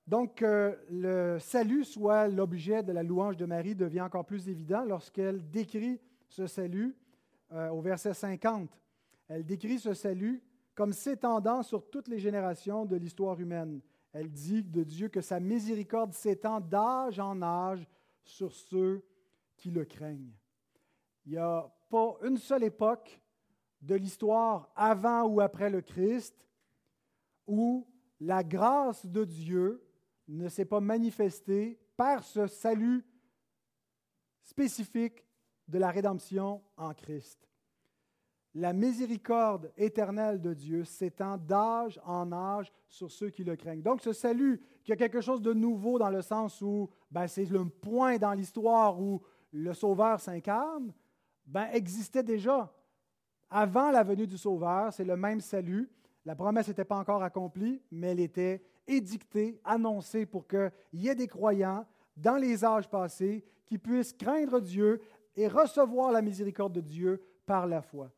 Donc, 0.06 0.42
euh, 0.42 0.76
le 0.88 1.38
salut 1.40 1.84
soit 1.84 2.28
l'objet 2.28 2.82
de 2.84 2.92
la 2.92 3.02
louange 3.02 3.36
de 3.36 3.44
Marie 3.44 3.74
devient 3.74 4.02
encore 4.02 4.24
plus 4.24 4.48
évident 4.48 4.84
lorsqu'elle 4.84 5.50
décrit 5.50 6.00
ce 6.28 6.46
salut 6.46 6.96
euh, 7.52 7.70
au 7.70 7.80
verset 7.80 8.14
50. 8.14 8.70
Elle 9.28 9.44
décrit 9.44 9.80
ce 9.80 9.94
salut 9.94 10.42
comme 10.76 10.92
s'étendant 10.92 11.62
sur 11.64 11.90
toutes 11.90 12.06
les 12.06 12.20
générations 12.20 12.84
de 12.84 12.94
l'histoire 12.94 13.40
humaine. 13.40 13.80
Elle 14.12 14.30
dit 14.30 14.62
de 14.62 14.84
Dieu 14.84 15.08
que 15.08 15.20
sa 15.20 15.40
miséricorde 15.40 16.12
s'étend 16.12 16.60
d'âge 16.60 17.18
en 17.18 17.42
âge 17.42 17.84
sur 18.22 18.52
ceux 18.52 19.04
qui 19.56 19.70
le 19.70 19.84
craignent. 19.84 20.32
Il 21.24 21.32
n'y 21.32 21.38
a 21.38 21.68
pas 21.88 22.16
une 22.22 22.38
seule 22.38 22.64
époque 22.64 23.20
de 23.80 23.94
l'histoire 23.94 24.70
avant 24.74 25.24
ou 25.24 25.40
après 25.40 25.70
le 25.70 25.80
Christ 25.80 26.46
où 27.46 27.86
la 28.20 28.42
grâce 28.42 29.06
de 29.06 29.24
Dieu 29.24 29.86
ne 30.28 30.48
s'est 30.48 30.64
pas 30.64 30.80
manifestée 30.80 31.78
par 31.96 32.24
ce 32.24 32.46
salut 32.46 33.04
spécifique 34.42 35.24
de 35.68 35.78
la 35.78 35.90
rédemption 35.90 36.62
en 36.76 36.94
Christ 36.94 37.46
la 38.56 38.72
miséricorde 38.72 39.70
éternelle 39.76 40.40
de 40.40 40.54
Dieu 40.54 40.82
s'étend 40.84 41.36
d'âge 41.36 42.00
en 42.06 42.32
âge 42.32 42.72
sur 42.88 43.10
ceux 43.10 43.28
qui 43.28 43.44
le 43.44 43.54
craignent. 43.54 43.82
Donc 43.82 44.00
ce 44.00 44.14
salut, 44.14 44.62
qui 44.82 44.92
a 44.92 44.96
quelque 44.96 45.20
chose 45.20 45.42
de 45.42 45.52
nouveau 45.52 45.98
dans 45.98 46.08
le 46.08 46.22
sens 46.22 46.62
où 46.62 46.88
ben, 47.10 47.26
c'est 47.26 47.44
le 47.44 47.66
point 47.66 48.16
dans 48.16 48.32
l'histoire 48.32 48.98
où 48.98 49.20
le 49.52 49.74
Sauveur 49.74 50.20
s'incarne, 50.20 50.94
ben, 51.46 51.68
existait 51.72 52.22
déjà 52.22 52.72
avant 53.50 53.90
la 53.90 54.02
venue 54.02 54.26
du 54.26 54.38
Sauveur, 54.38 54.92
c'est 54.92 55.04
le 55.04 55.16
même 55.16 55.40
salut. 55.40 55.88
La 56.24 56.34
promesse 56.34 56.68
n'était 56.68 56.84
pas 56.84 56.98
encore 56.98 57.22
accomplie, 57.22 57.80
mais 57.90 58.08
elle 58.08 58.20
était 58.20 58.62
édictée, 58.86 59.60
annoncée 59.64 60.26
pour 60.26 60.46
qu'il 60.46 60.70
y 60.94 61.08
ait 61.08 61.14
des 61.14 61.28
croyants 61.28 61.86
dans 62.16 62.36
les 62.36 62.64
âges 62.64 62.88
passés 62.88 63.44
qui 63.64 63.78
puissent 63.78 64.12
craindre 64.12 64.60
Dieu 64.60 65.00
et 65.36 65.48
recevoir 65.48 66.12
la 66.12 66.22
miséricorde 66.22 66.72
de 66.72 66.80
Dieu 66.80 67.22
par 67.44 67.66
la 67.66 67.82
foi. 67.82 68.10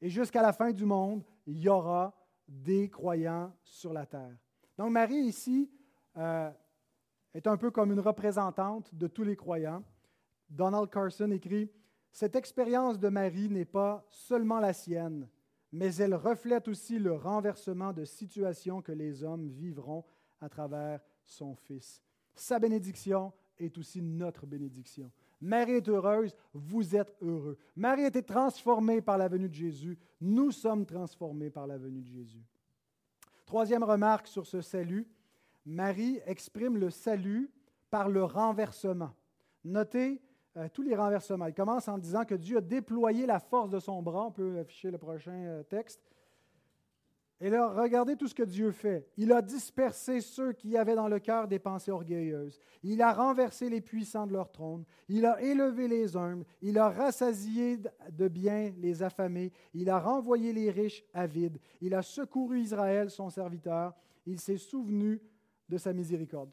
Et 0.00 0.08
jusqu'à 0.08 0.42
la 0.42 0.52
fin 0.52 0.72
du 0.72 0.84
monde, 0.84 1.22
il 1.46 1.58
y 1.58 1.68
aura 1.68 2.14
des 2.46 2.88
croyants 2.88 3.52
sur 3.62 3.92
la 3.92 4.06
terre. 4.06 4.36
Donc 4.76 4.90
Marie 4.90 5.16
ici 5.16 5.70
euh, 6.16 6.50
est 7.32 7.46
un 7.46 7.56
peu 7.56 7.70
comme 7.70 7.92
une 7.92 8.00
représentante 8.00 8.94
de 8.94 9.06
tous 9.06 9.24
les 9.24 9.36
croyants. 9.36 9.82
Donald 10.48 10.90
Carson 10.90 11.30
écrit, 11.30 11.70
Cette 12.14 12.36
expérience 12.36 13.00
de 13.00 13.08
Marie 13.08 13.48
n'est 13.48 13.64
pas 13.64 14.06
seulement 14.08 14.60
la 14.60 14.72
sienne, 14.72 15.28
mais 15.72 15.96
elle 15.96 16.14
reflète 16.14 16.68
aussi 16.68 17.00
le 17.00 17.12
renversement 17.12 17.92
de 17.92 18.04
situation 18.04 18.80
que 18.80 18.92
les 18.92 19.24
hommes 19.24 19.48
vivront 19.48 20.04
à 20.40 20.48
travers 20.48 21.00
son 21.24 21.56
Fils. 21.56 22.04
Sa 22.36 22.60
bénédiction 22.60 23.32
est 23.58 23.76
aussi 23.78 24.00
notre 24.00 24.46
bénédiction. 24.46 25.10
Marie 25.40 25.72
est 25.72 25.88
heureuse, 25.88 26.36
vous 26.52 26.94
êtes 26.94 27.16
heureux. 27.20 27.58
Marie 27.74 28.04
a 28.04 28.08
été 28.08 28.22
transformée 28.22 29.00
par 29.00 29.18
la 29.18 29.26
venue 29.26 29.48
de 29.48 29.54
Jésus, 29.54 29.98
nous 30.20 30.52
sommes 30.52 30.86
transformés 30.86 31.50
par 31.50 31.66
la 31.66 31.78
venue 31.78 32.02
de 32.02 32.12
Jésus. 32.12 32.46
Troisième 33.44 33.82
remarque 33.82 34.28
sur 34.28 34.46
ce 34.46 34.60
salut, 34.60 35.08
Marie 35.66 36.20
exprime 36.26 36.76
le 36.76 36.90
salut 36.90 37.50
par 37.90 38.08
le 38.08 38.22
renversement. 38.22 39.10
Notez 39.64 40.22
euh, 40.56 40.68
tous 40.72 40.82
les 40.82 40.94
renversements. 40.94 41.46
Il 41.46 41.54
commence 41.54 41.88
en 41.88 41.98
disant 41.98 42.24
que 42.24 42.34
Dieu 42.34 42.58
a 42.58 42.60
déployé 42.60 43.26
la 43.26 43.40
force 43.40 43.70
de 43.70 43.80
son 43.80 44.02
bras. 44.02 44.26
On 44.26 44.30
peut 44.30 44.58
afficher 44.58 44.90
le 44.90 44.98
prochain 44.98 45.32
euh, 45.32 45.62
texte. 45.64 46.00
Et 47.40 47.50
là, 47.50 47.68
regardez 47.68 48.16
tout 48.16 48.28
ce 48.28 48.34
que 48.34 48.44
Dieu 48.44 48.70
fait. 48.70 49.08
Il 49.16 49.32
a 49.32 49.42
dispersé 49.42 50.20
ceux 50.20 50.52
qui 50.52 50.76
avaient 50.76 50.94
dans 50.94 51.08
le 51.08 51.18
cœur 51.18 51.48
des 51.48 51.58
pensées 51.58 51.90
orgueilleuses. 51.90 52.60
Il 52.84 53.02
a 53.02 53.12
renversé 53.12 53.68
les 53.68 53.80
puissants 53.80 54.26
de 54.26 54.32
leur 54.32 54.52
trône. 54.52 54.84
Il 55.08 55.26
a 55.26 55.42
élevé 55.42 55.88
les 55.88 56.16
humbles. 56.16 56.46
Il 56.62 56.78
a 56.78 56.88
rassasié 56.88 57.80
de 58.10 58.28
bien 58.28 58.72
les 58.78 59.02
affamés. 59.02 59.52
Il 59.74 59.90
a 59.90 59.98
renvoyé 59.98 60.52
les 60.52 60.70
riches 60.70 61.04
avides. 61.12 61.58
Il 61.80 61.94
a 61.94 62.02
secouru 62.02 62.60
Israël, 62.60 63.10
son 63.10 63.28
serviteur. 63.28 63.92
Il 64.24 64.38
s'est 64.38 64.56
souvenu 64.56 65.20
de 65.68 65.76
sa 65.76 65.92
miséricorde. 65.92 66.50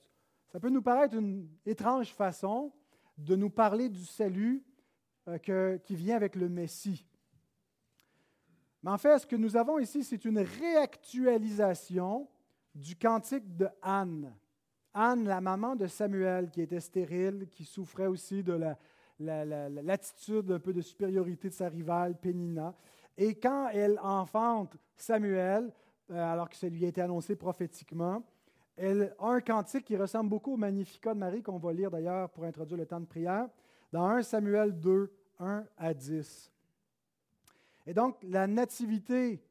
Ça 0.51 0.59
peut 0.59 0.69
nous 0.69 0.81
paraître 0.81 1.15
une 1.15 1.47
étrange 1.65 2.11
façon 2.11 2.73
de 3.17 3.35
nous 3.35 3.49
parler 3.49 3.89
du 3.89 4.05
salut 4.05 4.63
euh, 5.27 5.77
qui 5.79 5.95
vient 5.95 6.15
avec 6.15 6.35
le 6.35 6.49
Messie. 6.49 7.05
Mais 8.83 8.91
en 8.91 8.97
fait, 8.97 9.19
ce 9.19 9.27
que 9.27 9.35
nous 9.35 9.55
avons 9.55 9.77
ici, 9.77 10.03
c'est 10.03 10.25
une 10.25 10.39
réactualisation 10.39 12.27
du 12.73 12.95
cantique 12.95 13.55
de 13.55 13.67
Anne. 13.81 14.33
Anne, 14.93 15.25
la 15.25 15.39
maman 15.39 15.75
de 15.75 15.87
Samuel, 15.87 16.49
qui 16.49 16.61
était 16.61 16.79
stérile, 16.79 17.47
qui 17.49 17.63
souffrait 17.63 18.07
aussi 18.07 18.43
de 18.43 18.59
l'attitude 19.19 20.51
un 20.51 20.59
peu 20.59 20.73
de 20.73 20.81
supériorité 20.81 21.49
de 21.49 21.53
sa 21.53 21.69
rivale, 21.69 22.17
Pénina. 22.19 22.75
Et 23.17 23.35
quand 23.35 23.69
elle 23.69 23.99
enfante 23.99 24.75
Samuel, 24.95 25.71
euh, 26.09 26.33
alors 26.33 26.49
que 26.49 26.55
ça 26.55 26.67
lui 26.67 26.83
a 26.85 26.87
été 26.87 27.01
annoncé 27.01 27.35
prophétiquement, 27.35 28.23
elle 28.77 29.13
a 29.19 29.27
un 29.27 29.41
cantique 29.41 29.85
qui 29.85 29.97
ressemble 29.97 30.29
beaucoup 30.29 30.53
au 30.53 30.57
Magnificat 30.57 31.13
de 31.13 31.19
Marie, 31.19 31.43
qu'on 31.43 31.57
va 31.57 31.73
lire 31.73 31.91
d'ailleurs 31.91 32.29
pour 32.29 32.45
introduire 32.45 32.77
le 32.77 32.85
temps 32.85 32.99
de 32.99 33.05
prière, 33.05 33.47
dans 33.91 34.05
1 34.05 34.23
Samuel 34.23 34.79
2, 34.79 35.11
1 35.39 35.65
à 35.77 35.93
10. 35.93 36.51
Et 37.87 37.93
donc, 37.93 38.17
la 38.23 38.47
nativité 38.47 39.43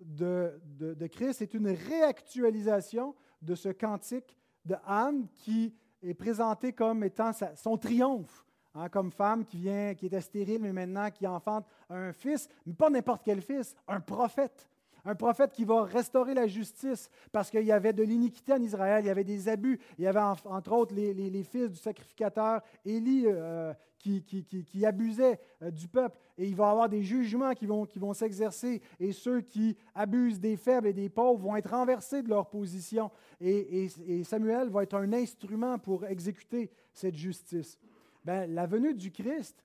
de, 0.00 0.60
de, 0.78 1.06
Christ 1.06 1.42
est 1.42 1.54
une 1.54 1.68
réactualisation 1.68 3.14
de 3.40 3.54
ce 3.54 3.68
cantique 3.68 4.36
de 4.64 4.74
Anne 4.84 5.28
qui 5.34 5.74
est 6.02 6.14
présenté 6.14 6.72
comme 6.72 7.04
étant 7.04 7.30
son 7.54 7.76
triomphe, 7.78 8.44
hein, 8.74 8.88
comme 8.88 9.12
femme 9.12 9.44
qui 9.44 9.58
vient, 9.58 9.94
qui 9.94 10.06
était 10.06 10.20
stérile, 10.20 10.60
mais 10.60 10.72
maintenant 10.72 11.10
qui 11.10 11.26
enfante 11.26 11.66
un 11.88 12.12
fils, 12.12 12.48
mais 12.66 12.74
pas 12.74 12.90
n'importe 12.90 13.22
quel 13.24 13.40
fils, 13.40 13.76
un 13.86 14.00
prophète. 14.00 14.68
Un 15.04 15.16
prophète 15.16 15.52
qui 15.52 15.64
va 15.64 15.82
restaurer 15.82 16.32
la 16.32 16.46
justice 16.46 17.10
parce 17.32 17.50
qu'il 17.50 17.64
y 17.64 17.72
avait 17.72 17.92
de 17.92 18.04
l'iniquité 18.04 18.52
en 18.52 18.62
Israël, 18.62 19.04
il 19.04 19.08
y 19.08 19.10
avait 19.10 19.24
des 19.24 19.48
abus. 19.48 19.80
Il 19.98 20.04
y 20.04 20.06
avait 20.06 20.20
entre 20.20 20.72
autres 20.72 20.94
les, 20.94 21.42
fils 21.42 21.70
du 21.70 21.76
sacrificateur 21.76 22.60
Élie 22.84 23.24
euh, 23.26 23.74
qui, 23.98 24.22
qui, 24.22 24.86
abusaient 24.86 25.40
euh, 25.62 25.70
du 25.72 25.88
peuple. 25.88 26.18
Et 26.38 26.46
il 26.46 26.54
va 26.54 26.68
y 26.68 26.70
avoir 26.70 26.88
des 26.88 27.02
jugements 27.02 27.52
qui 27.52 27.66
vont, 27.66 27.84
qui 27.84 27.98
vont 27.98 28.12
s'exercer. 28.12 28.80
Et 29.00 29.12
ceux 29.12 29.40
qui 29.40 29.76
abusent 29.94 30.38
des 30.38 30.56
faibles 30.56 30.86
et 30.86 30.92
des 30.92 31.08
pauvres 31.08 31.40
vont 31.40 31.56
être 31.56 31.70
renversés 31.70 32.22
de 32.22 32.28
leur 32.28 32.48
position. 32.48 33.10
Et, 33.40 33.88
Samuel 34.22 34.68
va 34.68 34.84
être 34.84 34.94
un 34.94 35.12
instrument 35.12 35.78
pour 35.78 36.04
exécuter 36.04 36.70
cette 36.92 37.16
justice. 37.16 37.76
Ben, 38.24 38.52
la 38.54 38.66
venue 38.66 38.94
du 38.94 39.10
Christ 39.10 39.64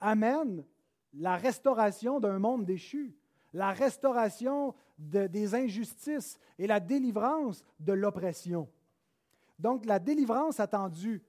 amène 0.00 0.64
la 1.14 1.36
restauration 1.36 2.20
d'un 2.20 2.38
monde 2.38 2.64
déchu 2.64 3.16
la 3.52 3.72
restauration 3.72 4.74
des 4.98 5.54
injustices 5.54 6.38
et 6.58 6.66
la 6.66 6.80
délivrance 6.80 7.64
de 7.78 7.92
l'oppression. 7.92 8.68
Donc 9.58 9.86
la 9.86 9.98
délivrance 9.98 10.60
attendue, 10.60 11.22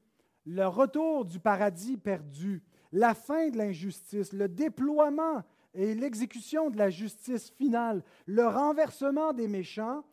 le 0.45 0.65
retour 0.67 1.26
du 1.26 1.39
paradis 1.39 1.97
perdu, 1.97 2.63
la 2.91 3.13
fin 3.13 3.49
de 3.49 3.57
l'injustice, 3.57 4.34
le 4.34 4.47
déploiement 4.47 5.43
et 5.74 5.95
l'exécution 5.95 6.69
de 6.69 6.78
la 6.78 6.89
justice 6.89 7.51
finale, 7.51 8.03
le 8.26 8.45
renversement 8.45 9.34
des 9.34 9.47
méchants, 9.47 10.03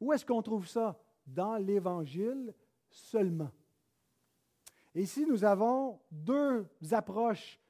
où 0.00 0.12
est-ce 0.12 0.24
qu'on 0.24 0.42
trouve 0.42 0.68
ça? 0.68 0.98
Dans 1.26 1.56
l'Évangile 1.56 2.54
seulement. 2.88 3.50
Ici, 4.94 5.26
nous 5.26 5.44
avons 5.44 6.00
deux 6.10 6.66
approches 6.92 7.60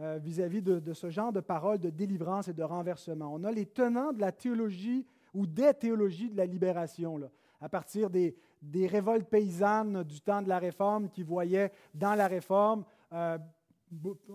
euh, 0.00 0.20
vis-à-vis 0.22 0.62
de, 0.62 0.92
ce 0.92 1.10
genre 1.10 1.32
de 1.32 1.40
paroles 1.40 1.80
de 1.80 1.90
délivrance 1.90 2.46
et 2.46 2.52
de 2.52 2.62
renversement. 2.62 3.32
On 3.34 3.42
a 3.42 3.50
les 3.50 3.66
tenants 3.66 4.12
de 4.12 4.20
la 4.20 4.30
théologie 4.30 5.04
ou 5.34 5.46
des 5.46 5.74
théologies 5.74 6.30
de 6.30 6.36
la 6.36 6.46
libération, 6.46 7.20
à 7.60 7.68
partir 7.68 8.08
des, 8.08 8.36
révoltes 8.86 9.28
paysannes 9.28 10.04
du 10.04 10.20
temps 10.20 10.42
de 10.42 10.48
la 10.48 10.60
Réforme 10.60 11.08
qui 11.08 11.24
voyaient 11.24 11.72
dans 11.92 12.14
la 12.14 12.28
Réforme 12.28 12.84
euh, 13.12 13.36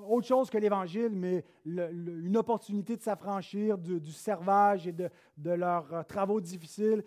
autre 0.07 0.27
chose 0.27 0.49
que 0.49 0.57
l'Évangile, 0.57 1.11
mais 1.13 1.43
une 1.65 2.35
opportunité 2.35 2.97
de 2.97 3.01
s'affranchir 3.01 3.77
du, 3.77 4.11
servage 4.11 4.87
et 4.87 4.93
de, 4.93 5.09
leurs 5.51 5.93
euh, 5.93 6.03
travaux 6.03 6.41
difficiles 6.41 7.03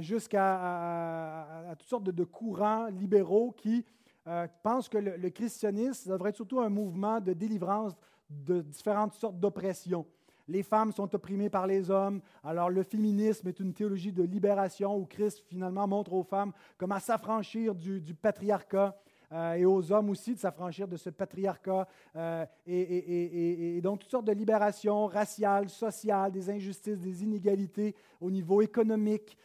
jusqu'à 0.00 1.76
toutes 1.78 1.88
sortes 1.88 2.04
de, 2.04 2.24
courants 2.24 2.86
libéraux 2.86 3.52
qui 3.56 3.84
euh, 4.28 4.48
pense 4.62 4.88
que 4.88 4.98
le, 4.98 5.30
christianisme 5.30 6.10
devrait 6.10 6.30
être 6.30 6.36
surtout 6.36 6.60
un 6.60 6.68
mouvement 6.68 7.20
de 7.20 7.32
délivrance 7.32 7.92
de 8.28 8.60
différentes 8.60 9.14
sortes 9.14 9.38
d'oppressions. 9.38 10.04
Les 10.48 10.64
femmes 10.64 10.92
sont 10.92 11.12
opprimées 11.14 11.50
par 11.50 11.66
les 11.66 11.90
hommes, 11.90 12.20
alors 12.42 12.70
le 12.70 12.82
féminisme 12.82 13.46
est 13.48 13.60
une 13.60 13.72
théologie 13.72 14.12
de 14.12 14.24
libération 14.24 14.96
où 14.96 15.04
Christ 15.04 15.44
finalement 15.48 15.86
montre 15.86 16.12
aux 16.12 16.24
femmes 16.24 16.52
comment 16.76 16.98
s'affranchir 16.98 17.74
du, 17.74 18.14
patriarcat. 18.14 18.96
Euh, 19.32 19.54
et 19.54 19.64
aux 19.64 19.90
hommes 19.90 20.10
aussi 20.10 20.34
de 20.34 20.38
s'affranchir 20.38 20.86
de 20.86 20.96
ce 20.96 21.10
patriarcat. 21.10 21.88
Euh, 22.14 22.46
et, 22.64 23.80
donc, 23.82 23.98
toutes 24.00 24.10
sortes 24.10 24.26
de 24.26 24.32
libérations 24.32 25.06
raciales, 25.06 25.68
sociales, 25.68 26.30
des 26.30 26.48
injustices, 26.48 26.98
des 26.98 27.24
inégalités 27.24 27.96
au 28.20 28.30
niveau 28.30 28.62
économique. 28.62 29.36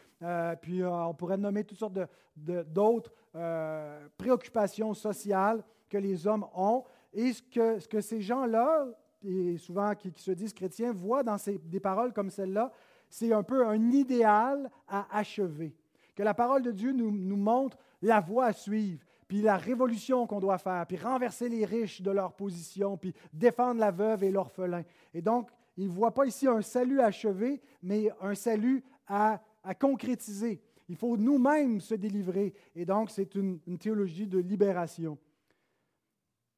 puis, 0.62 0.84
on 0.84 1.16
pourrait 1.16 1.38
nommer 1.38 1.64
toutes 1.64 1.80
sortes 1.80 1.98
d'autres 2.38 3.12
euh, 3.36 4.08
préoccupations 4.18 4.94
sociales 4.94 5.64
que 5.90 5.98
les 5.98 6.28
hommes 6.28 6.46
ont 6.54 6.84
et 7.14 7.34
ce 7.34 7.42
que, 7.42 7.80
ce 7.80 7.88
que 7.88 8.02
ces 8.02 8.22
gens-là, 8.22 8.88
et 9.24 9.58
souvent 9.58 9.94
qui, 9.96 10.12
se 10.16 10.32
disent 10.32 10.54
chrétiens, 10.54 10.92
voient 10.92 11.24
dans 11.24 11.38
ces, 11.38 11.58
des 11.58 11.80
paroles 11.80 12.14
comme 12.14 12.30
celle-là, 12.30 12.72
c'est 13.10 13.34
un 13.34 13.44
peu 13.44 13.66
un 13.66 13.92
idéal 13.92 14.70
à 14.88 15.06
achever. 15.18 15.76
Que 16.16 16.24
la 16.24 16.34
parole 16.34 16.62
de 16.62 16.72
Dieu 16.72 16.92
nous, 16.92 17.38
montre 17.38 17.78
la 18.02 18.20
voie 18.20 18.46
à 18.46 18.54
suivre, 18.54 19.04
puis 19.28 19.42
la 19.42 19.58
révolution 19.58 20.26
qu'on 20.28 20.40
doit 20.40 20.58
faire, 20.58 20.86
puis 20.88 20.98
renverser 20.98 21.50
les 21.50 21.66
riches 21.66 22.02
de 22.02 22.12
leur 22.12 22.34
position, 22.34 22.98
puis 22.98 23.14
défendre 23.32 23.80
la 23.80 23.92
veuve 23.92 24.24
et 24.24 24.32
l'orphelin. 24.32 24.84
Et 25.14 25.22
donc, 25.22 25.50
ils 25.78 25.88
ne 25.88 25.92
voient 25.92 26.14
pas 26.14 26.26
ici 26.26 26.48
un 26.48 26.62
salut 26.62 27.00
achevé, 27.00 27.62
mais 27.82 28.12
un 28.22 28.36
salut 28.36 28.84
à, 29.08 29.42
à 29.64 29.74
concrétiser. 29.74 30.62
Il 30.92 30.98
faut 30.98 31.16
nous-mêmes 31.16 31.80
se 31.80 31.96
délivrer. 31.96 32.54
Et 32.76 32.84
donc, 32.84 33.12
c'est 33.12 33.34
une, 33.36 33.62
théologie 33.80 34.28
de 34.28 34.40
libération. 34.40 35.18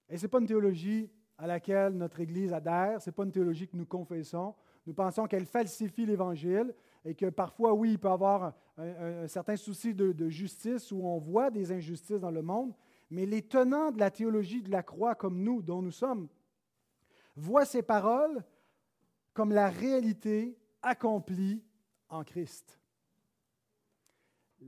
Et 0.10 0.18
ce 0.18 0.24
n'est 0.24 0.28
pas 0.28 0.40
une 0.40 0.48
théologie 0.48 1.08
à 1.38 1.46
laquelle 1.46 1.94
notre 1.94 2.20
Église 2.20 2.52
adhère, 2.52 3.00
ce 3.00 3.12
n'est 3.12 3.14
pas 3.14 3.26
une 3.26 3.32
théologie 3.32 3.68
que 3.68 3.78
nous 3.78 3.86
confessons. 3.86 4.56
Nous 4.88 4.96
pensons 4.96 5.28
qu'elle 5.28 5.46
falsifie 5.46 6.08
l'Évangile 6.08 6.74
et 7.06 7.14
que 7.14 7.28
parfois, 7.28 7.76
oui, 7.76 7.92
il 7.92 8.00
peut 8.00 8.08
y 8.08 8.12
avoir 8.12 8.56
un, 8.76 9.28
certain 9.28 9.56
souci 9.56 9.94
de, 9.94 10.12
de, 10.12 10.30
justice 10.30 10.92
où 10.92 11.06
on 11.06 11.20
voit 11.20 11.52
des 11.52 11.72
injustices 11.72 12.20
dans 12.20 12.32
le 12.32 12.42
monde, 12.42 12.74
mais 13.12 13.28
les 13.28 13.44
tenants 13.44 13.92
de 13.92 14.00
la 14.00 14.10
théologie 14.10 14.64
de 14.64 14.72
la 14.72 14.82
croix 14.82 15.14
comme 15.14 15.44
nous, 15.44 15.62
dont 15.62 15.84
nous 15.84 15.92
sommes, 15.92 16.28
voient 17.36 17.66
ces 17.66 17.84
paroles 17.84 18.44
comme 19.36 19.52
la 19.52 19.70
réalité 19.70 20.58
accomplie 20.82 21.64
en 22.10 22.24
Christ. 22.24 22.80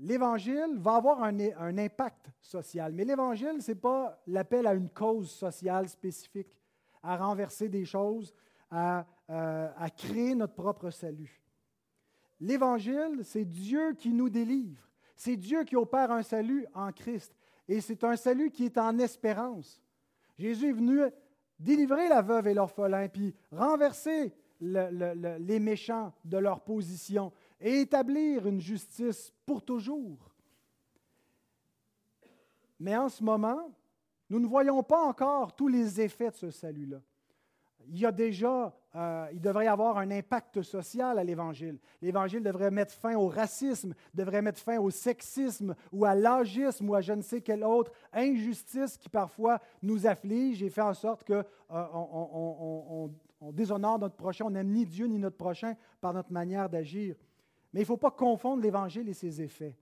L'Évangile 0.02 0.78
va 0.78 0.96
avoir 0.96 1.24
un, 1.24 1.78
impact 1.78 2.32
social, 2.42 2.94
mais 2.94 3.06
l'Évangile, 3.06 3.62
ce 3.62 3.72
n'est 3.72 3.76
pas 3.78 4.22
l'appel 4.28 4.68
à 4.68 4.74
une 4.74 4.90
cause 4.90 5.30
sociale 5.30 5.90
spécifique, 5.90 6.56
à 7.02 7.18
renverser 7.18 7.70
des 7.70 7.86
choses, 7.86 8.34
à, 8.70 9.06
euh, 9.30 9.70
à 9.78 9.90
créer 9.90 10.36
notre 10.36 10.54
propre 10.54 10.90
salut. 10.90 11.42
L'Évangile, 12.40 13.22
c'est 13.24 13.46
Dieu 13.46 13.94
qui 13.94 14.12
nous 14.12 14.30
délivre. 14.30 14.82
C'est 15.16 15.38
Dieu 15.38 15.64
qui 15.64 15.76
opère 15.76 16.12
un 16.12 16.24
salut 16.24 16.66
en 16.74 16.92
Christ. 16.92 17.34
Et 17.68 17.82
c'est 17.82 18.04
un 18.04 18.16
salut 18.16 18.52
qui 18.52 18.66
est 18.66 18.78
en 18.78 18.98
espérance. 19.00 19.82
Jésus 20.38 20.70
est 20.70 20.74
venu 20.74 21.02
délivrer 21.58 22.10
la 22.10 22.22
veuve 22.22 22.48
et 22.48 22.54
l'orphelin, 22.54 23.08
puis 23.08 23.34
renverser 23.52 24.34
les 24.60 25.60
méchants 25.60 26.14
de 26.24 26.38
leur 26.38 26.62
position 26.62 27.32
et 27.60 27.82
établir 27.82 28.48
une 28.48 28.60
justice 28.60 29.34
pour 29.46 29.64
toujours. 29.64 30.32
Mais 32.80 32.96
en 32.96 33.10
ce 33.10 33.24
moment, 33.24 33.72
nous 34.30 34.40
ne 34.40 34.48
voyons 34.48 34.84
pas 34.84 35.02
encore 35.04 35.56
tous 35.56 35.68
les 35.68 36.02
effets 36.02 36.32
de 36.32 36.36
ce 36.36 36.52
salut-là 36.52 37.02
il 37.90 38.00
y 38.00 38.06
a 38.06 38.12
déjà, 38.12 38.74
euh, 38.96 39.28
il 39.34 39.42
devrait 39.42 39.66
y 39.66 39.68
avoir 39.68 39.98
un 39.98 40.10
impact 40.12 40.62
social 40.62 41.20
à 41.20 41.24
l'Évangile. 41.24 41.80
L'Évangile 42.02 42.44
devrait 42.44 42.72
mettre 42.72 42.94
fin 42.94 43.16
au 43.16 43.28
racisme, 43.28 43.94
devrait 44.14 44.42
mettre 44.42 44.60
fin 44.60 44.80
au 44.80 44.90
sexisme 44.90 45.76
ou 45.92 46.06
à 46.06 46.16
l'agisme 46.16 46.90
ou 46.90 46.96
à 46.96 47.02
je 47.02 47.14
ne 47.14 47.22
sais 47.22 47.42
quelle 47.42 47.64
autre 47.64 47.92
injustice 48.14 48.98
qui 48.98 49.10
parfois 49.10 49.60
nous 49.82 50.08
afflige 50.08 50.64
et 50.64 50.70
fait 50.70 50.82
en 50.82 50.94
sorte 50.94 51.26
qu'on 51.26 51.44
euh, 51.72 53.10
on, 53.42 53.52
déshonore 53.52 54.00
notre 54.00 54.16
prochain, 54.16 54.46
on 54.46 54.52
n'aime 54.52 54.72
ni 54.72 54.86
Dieu 54.86 55.06
ni 55.06 55.20
notre 55.20 55.38
prochain 55.38 55.76
par 56.02 56.14
notre 56.14 56.32
manière 56.32 56.70
d'agir. 56.70 57.16
Mais 57.76 57.82
il 57.82 57.84
ne 57.84 57.88
faut 57.88 57.98
pas 57.98 58.12
confondre 58.12 58.64
l'Évangile 58.64 59.10
et 59.10 59.14
ses 59.14 59.42
effets. 59.42 59.76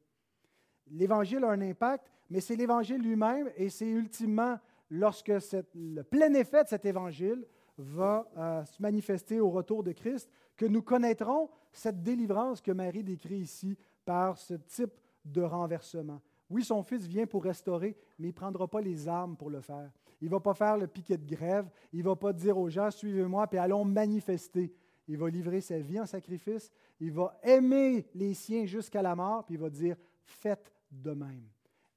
L'Évangile 0.89 1.44
a 1.44 1.52
un 1.52 1.62
impact, 1.62 2.12
mais 2.28 2.39
c'est 2.39 2.56
l'Évangile 2.56 3.00
lui-même 3.00 3.52
et 3.56 3.70
c'est 3.70 3.88
ultimement 3.88 4.58
lorsque 4.89 5.32
le 5.76 6.02
plein 6.02 6.34
effet 6.34 6.64
de 6.64 6.70
cet 6.70 6.86
Évangile 6.86 7.46
va 7.78 8.28
euh, 8.36 8.66
se 8.66 8.82
manifester 8.82 9.39
au 9.39 9.52
retour 9.52 9.84
de 9.84 9.91
Christ, 9.91 10.28
que 10.58 10.66
nous 10.66 10.82
connaîtrons 10.82 11.52
cette 11.72 12.02
délivrance 12.02 12.62
que 12.62 12.72
Marie 12.72 13.04
décrit 13.04 13.38
ici 13.38 13.78
par 14.04 14.39
ce 14.39 14.56
type 14.56 14.94
de 15.24 15.44
renversement. 15.44 16.20
Oui, 16.50 16.64
son 16.64 16.82
fils 16.82 17.06
vient 17.06 17.28
pour 17.28 17.44
restaurer, 17.44 17.96
mais 18.18 18.30
il 18.30 18.32
ne 18.32 18.36
prendra 18.36 18.68
pas 18.68 18.82
les 18.82 19.08
armes 19.08 19.38
pour 19.38 19.52
le 19.52 19.62
faire. 19.62 19.91
Il 20.20 20.30
ne 20.30 20.32
va 20.32 20.39
pas 20.39 20.56
faire 20.56 20.78
le 20.78 20.88
piquet 20.88 21.18
de 21.18 21.28
grève. 21.28 21.70
Il 21.91 22.00
ne 22.00 22.06
va 22.06 22.16
pas 22.16 22.34
dire 22.34 22.58
aux 22.58 22.70
gens, 22.70 22.89
suivez-moi, 22.89 23.46
puis 23.46 23.60
allons 23.60 23.86
manifester. 23.86 24.74
Il 25.08 25.18
va 25.18 25.30
livrer 25.30 25.62
sa 25.62 25.80
vie 25.80 25.99
en 25.99 26.06
sacrifice. 26.06 26.72
Il 26.99 27.12
va 27.12 27.38
aimer 27.43 28.08
les 28.14 28.34
siens 28.34 28.66
jusqu'à 28.66 29.01
la 29.01 29.16
mort, 29.16 29.45
puis 29.45 29.56
il 29.56 29.60
va 29.60 29.70
dire, 29.70 29.97
faites 30.24 30.72
de 30.91 31.12
même. 31.12 31.47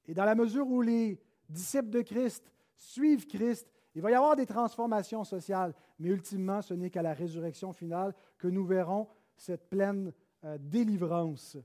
Et 0.05 0.13
dans 0.13 0.25
la 0.25 0.35
mesure 0.35 0.67
où 0.67 0.81
les 0.81 1.19
disciples 1.49 1.89
de 1.89 2.01
Christ 2.01 2.51
suivent 2.75 3.27
Christ, 3.27 3.71
il 3.95 4.01
va 4.01 4.11
y 4.11 4.13
avoir 4.13 4.35
des 4.35 4.45
transformations 4.45 5.23
sociales, 5.23 5.73
mais 5.97 6.09
ultimement, 6.09 6.61
ce 6.61 6.73
n'est 6.73 6.89
qu'à 6.89 7.01
la 7.01 7.13
résurrection 7.13 7.73
finale 7.73 8.13
que 8.37 8.47
nous 8.47 8.65
verrons 8.65 9.07
cette 9.35 9.69
pleine 9.69 10.13
euh, 10.43 10.57
délivrance. 10.59 11.57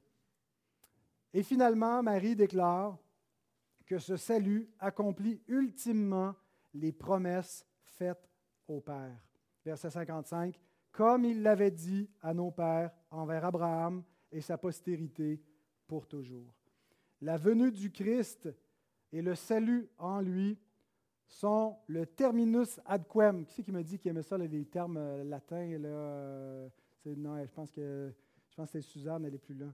Et 1.34 1.42
finalement, 1.42 2.02
Marie 2.02 2.36
déclare 2.36 2.96
que 3.86 3.98
ce 3.98 4.16
salut 4.16 4.70
accomplit 4.78 5.42
ultimement 5.48 6.34
les 6.74 6.92
promesses 6.92 7.66
faites 7.82 8.28
au 8.66 8.80
Père. 8.80 9.22
Verset 9.64 9.90
55, 9.90 10.58
comme 10.92 11.24
il 11.24 11.42
l'avait 11.42 11.70
dit 11.70 12.08
à 12.20 12.34
nos 12.34 12.50
pères 12.50 12.92
envers 13.10 13.44
Abraham 13.44 14.04
et 14.30 14.40
sa 14.40 14.58
postérité 14.58 15.40
pour 15.86 16.06
toujours. 16.06 16.54
La 17.20 17.36
venue 17.36 17.72
du 17.72 17.90
Christ 17.90 18.48
et 19.12 19.22
le 19.22 19.34
salut 19.34 19.88
en 19.98 20.20
lui 20.20 20.58
sont 21.26 21.76
le 21.86 22.06
terminus 22.06 22.78
ad 22.84 23.04
quem. 23.10 23.46
Qui 23.46 23.54
c'est 23.54 23.62
qui 23.62 23.72
me 23.72 23.82
dit 23.82 23.98
qu'il 23.98 24.10
aimait 24.10 24.22
ça, 24.22 24.36
les 24.36 24.64
termes 24.66 24.98
euh, 24.98 25.24
latins? 25.24 25.70
Euh, 25.84 26.68
non, 27.04 27.42
je 27.44 27.52
pense 27.52 27.70
que 27.70 28.12
je 28.50 28.54
pense 28.54 28.70
c'est 28.70 28.82
Suzanne, 28.82 29.24
elle 29.24 29.34
est 29.34 29.38
plus 29.38 29.54
là. 29.54 29.72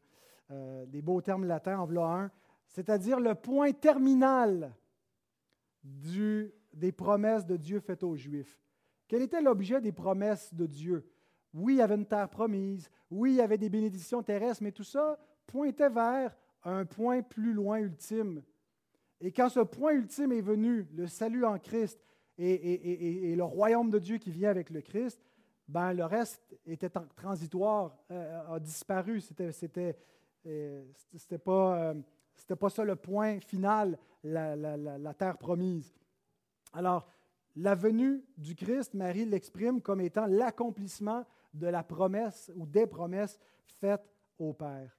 Euh, 0.51 0.87
des 0.87 1.03
beaux 1.03 1.21
termes 1.21 1.45
latins, 1.45 1.79
en 1.79 1.87
voilà 1.87 2.07
un. 2.07 2.31
C'est-à-dire 2.67 3.19
le 3.19 3.35
point 3.35 3.73
terminal 3.73 4.73
des 5.83 6.93
promesses 6.93 7.45
de 7.45 7.57
Dieu 7.57 7.81
faites 7.81 8.03
aux 8.03 8.15
Juifs. 8.15 8.61
Quel 9.09 9.23
était 9.23 9.43
l'objet 9.43 9.81
des 9.81 9.93
promesses 9.93 10.55
de 10.55 10.67
Dieu? 10.67 11.11
Oui, 11.53 11.75
il 11.75 11.79
y 11.79 11.83
avait 11.83 11.97
une 11.97 12.07
terre 12.07 12.29
promise. 12.29 12.89
Oui, 13.11 13.33
il 13.33 13.37
y 13.37 13.41
avait 13.41 13.59
des 13.59 13.71
bénédictions 13.71 14.23
terrestres, 14.23 14.63
mais 14.63 14.73
tout 14.73 14.85
ça 14.85 15.19
pointait 15.47 15.89
vers 15.89 16.37
un 16.63 16.85
point 16.85 17.23
plus 17.23 17.55
loin 17.55 17.79
ultime 17.79 18.43
et 19.21 19.33
quand 19.33 19.49
ce 19.49 19.61
point 19.61 19.93
ultime 19.93 20.33
est 20.33 20.41
venu, 20.41 20.87
le 20.95 21.07
salut 21.07 21.45
en 21.45 21.59
Christ 21.59 22.01
et, 22.39 23.35
le 23.35 23.45
royaume 23.45 23.91
de 23.91 23.99
Dieu 23.99 24.19
qui 24.19 24.31
vient 24.31 24.51
avec 24.51 24.71
le 24.71 24.81
Christ, 24.81 25.21
ben, 25.67 25.93
le 25.93 26.05
reste 26.05 26.41
était 26.65 26.89
transitoire, 27.17 27.97
euh, 28.11 28.55
a 28.55 28.61
disparu. 28.61 29.21
C'était, 29.21 29.51
c'était, 29.51 29.97
euh, 30.47 30.85
pas, 31.45 31.79
euh, 31.79 31.95
c'était 32.37 32.57
pas 32.57 32.71
ça 32.71 32.85
le 32.85 32.95
point 32.95 33.41
final, 33.41 33.99
la, 34.23 34.55
la 34.57 35.15
terre 35.15 35.37
promise. 35.37 35.93
Alors, 36.73 37.09
la 37.59 37.75
venue 37.75 38.25
du 38.37 38.55
Christ, 38.55 38.95
Marie 38.95 39.25
l'exprime 39.25 39.81
comme 39.81 40.01
étant 40.01 40.27
l'accomplissement 40.27 41.25
de 41.53 41.67
la 41.67 41.83
promesse 41.83 42.53
ou 42.55 42.67
des 42.67 42.87
promesses 42.87 43.39
faites 43.81 44.09
au 44.39 44.53
Père. 44.53 44.97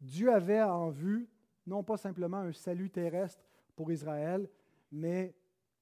Dieu 0.00 0.32
avait 0.32 0.62
en 0.62 0.88
vue 0.88 1.28
non 1.66 1.84
pas 1.84 1.98
simplement 1.98 2.38
un 2.38 2.52
salut 2.52 2.90
terrestre, 2.90 3.44
pour 3.80 3.92
Israël, 3.92 4.46
mais 4.92 5.34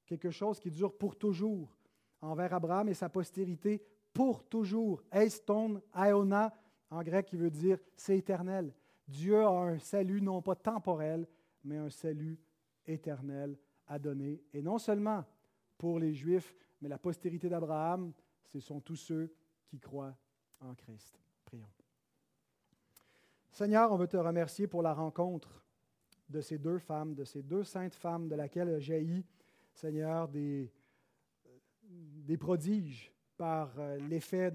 quelque 0.07 0.31
chose 0.31 0.61
qui 0.61 0.71
dure 0.71 0.97
pour 0.97 1.17
toujours 1.17 1.77
envers 2.21 2.55
Abraham 2.55 2.89
et 2.89 2.95
sa 2.95 3.09
postérité 3.09 3.83
pour 4.13 4.45
toujours. 4.45 5.03
Eiston, 5.11 5.83
Aeona, 5.93 6.55
en 6.91 7.03
grec, 7.03 7.27
qui 7.27 7.37
veut 7.37 7.51
dire 7.51 7.79
c'est 7.97 8.19
éternel. 8.19 8.73
Dieu 9.09 9.41
a 9.41 9.49
un 9.49 9.81
salut 9.81 10.23
non 10.23 10.41
pas 10.43 10.55
temporel, 10.55 11.27
mais 11.65 11.77
un 11.77 11.91
salut 11.91 12.39
éternel 12.87 13.59
à 13.89 13.99
donner. 13.99 14.45
Et 14.53 14.63
non 14.63 14.79
seulement 14.79 15.25
pour 15.79 15.99
les 15.99 16.13
Juifs, 16.13 16.55
mais 16.81 16.89
la 16.89 16.99
postérité 16.99 17.49
d'Abraham, 17.49 18.13
ce 18.45 18.61
sont 18.61 18.81
tous 18.81 18.97
ceux 18.97 19.33
qui 19.67 19.79
croient 19.79 20.17
en 20.61 20.75
Christ. 20.75 21.21
Prions. 21.45 21.71
Seigneur, 23.51 23.93
on 23.93 23.97
veut 23.97 24.09
te 24.09 24.17
remercier 24.17 24.67
pour 24.67 24.83
la 24.83 24.93
rencontre 24.93 25.65
de 26.29 26.41
ces 26.41 26.59
deux 26.59 26.79
femmes, 26.79 27.15
de 27.15 27.25
ces 27.25 27.43
deux 27.43 27.65
saintes 27.65 27.95
femmes 27.95 28.29
de 28.29 28.35
laquelle 28.35 28.79
jaillit, 28.81 29.25
Seigneur, 29.73 30.29
des, 30.29 30.71
des 31.83 32.37
prodiges 32.37 33.13
par 33.37 33.79
euh, 33.79 33.97
l'effet 34.09 34.53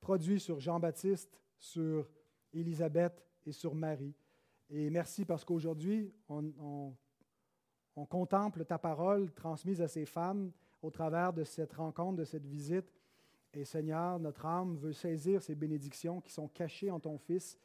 produit 0.00 0.40
sur 0.40 0.60
Jean-Baptiste, 0.60 1.40
sur 1.58 2.08
Élisabeth 2.52 3.24
et 3.44 3.52
sur 3.52 3.74
Marie. 3.74 4.14
Et 4.70 4.88
merci 4.90 5.24
parce 5.24 5.44
qu'aujourd'hui, 5.44 6.12
on, 6.28 6.52
on, 6.58 6.96
contemple 8.04 8.64
ta 8.64 8.78
parole 8.78 9.30
transmise 9.32 9.80
à 9.80 9.88
ces 9.88 10.04
femmes 10.04 10.50
au 10.82 10.90
travers 10.90 11.32
de 11.32 11.44
cette 11.44 11.72
rencontre, 11.72 12.16
de 12.16 12.24
cette 12.24 12.46
visite. 12.46 12.92
Et 13.52 13.64
Seigneur, 13.64 14.18
notre 14.18 14.46
âme 14.46 14.76
veut 14.76 14.92
saisir 14.92 15.42
ces 15.42 15.54
bénédictions 15.54 16.20
qui 16.20 16.32
sont 16.32 16.48
cachées 16.48 16.90
en 16.90 16.98
ton 16.98 17.18
Fils. 17.18 17.58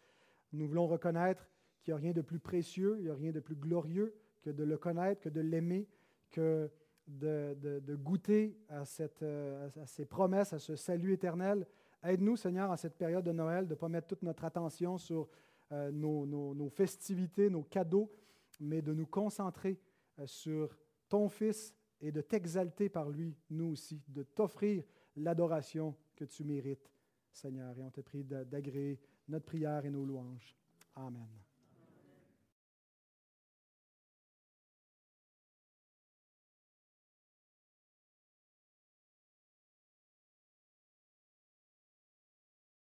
Nous 0.54 0.68
voulons 0.68 0.88
reconnaître 0.88 1.50
qu'il 1.82 1.94
n'y 1.94 2.00
a 2.00 2.02
rien 2.02 2.14
de 2.14 2.22
plus 2.22 2.40
précieux, 2.40 2.96
il 3.00 3.06
n'y 3.06 3.10
a 3.10 3.16
rien 3.16 3.32
de 3.32 3.40
plus 3.40 3.56
glorieux 3.56 4.14
que 4.42 4.50
de 4.50 4.64
le 4.64 4.78
connaître, 4.78 5.22
que 5.22 5.30
de 5.30 5.42
l'aimer, 5.42 5.88
que 6.30 6.70
de, 7.08 7.96
goûter 7.96 8.56
à, 8.70 8.86
cette, 8.86 9.24
euh, 9.24 9.68
à, 9.82 9.86
ces 9.88 10.06
promesses, 10.06 10.54
à 10.54 10.60
ce 10.60 10.76
salut 10.76 11.14
éternel. 11.14 11.66
Aide-nous, 12.04 12.38
Seigneur, 12.38 12.70
en 12.70 12.78
cette 12.78 12.98
période 12.98 13.24
de 13.24 13.32
Noël, 13.32 13.66
de 13.66 13.74
ne 13.74 13.80
pas 13.80 13.90
mettre 13.90 14.08
toute 14.08 14.22
notre 14.24 14.46
attention 14.46 14.98
sur 14.98 15.28
euh, 15.72 15.92
nos, 15.92 16.70
festivités, 16.70 17.50
nos 17.50 17.64
cadeaux, 17.64 18.12
mais 18.60 18.82
de 18.82 18.94
nous 18.94 19.06
concentrer 19.06 19.80
sur 20.26 20.78
ton 21.08 21.30
Fils 21.30 21.74
et 22.02 22.12
de 22.12 22.22
t'exalter 22.22 22.90
par 22.90 23.10
lui, 23.10 23.36
nous 23.50 23.72
aussi, 23.72 24.02
de 24.08 24.24
t'offrir 24.24 24.84
l'adoration 25.16 25.96
que 26.16 26.26
tu 26.26 26.44
mérites, 26.44 26.92
Seigneur. 27.32 27.78
Et 27.78 27.84
on 27.84 27.92
te 27.92 28.02
prie 28.02 28.24
d'agréer 28.24 29.00
notre 29.28 29.46
prière 29.46 29.86
et 29.86 29.90
nos 29.90 30.06
louanges. 30.06 30.56
Amen. 30.96 31.49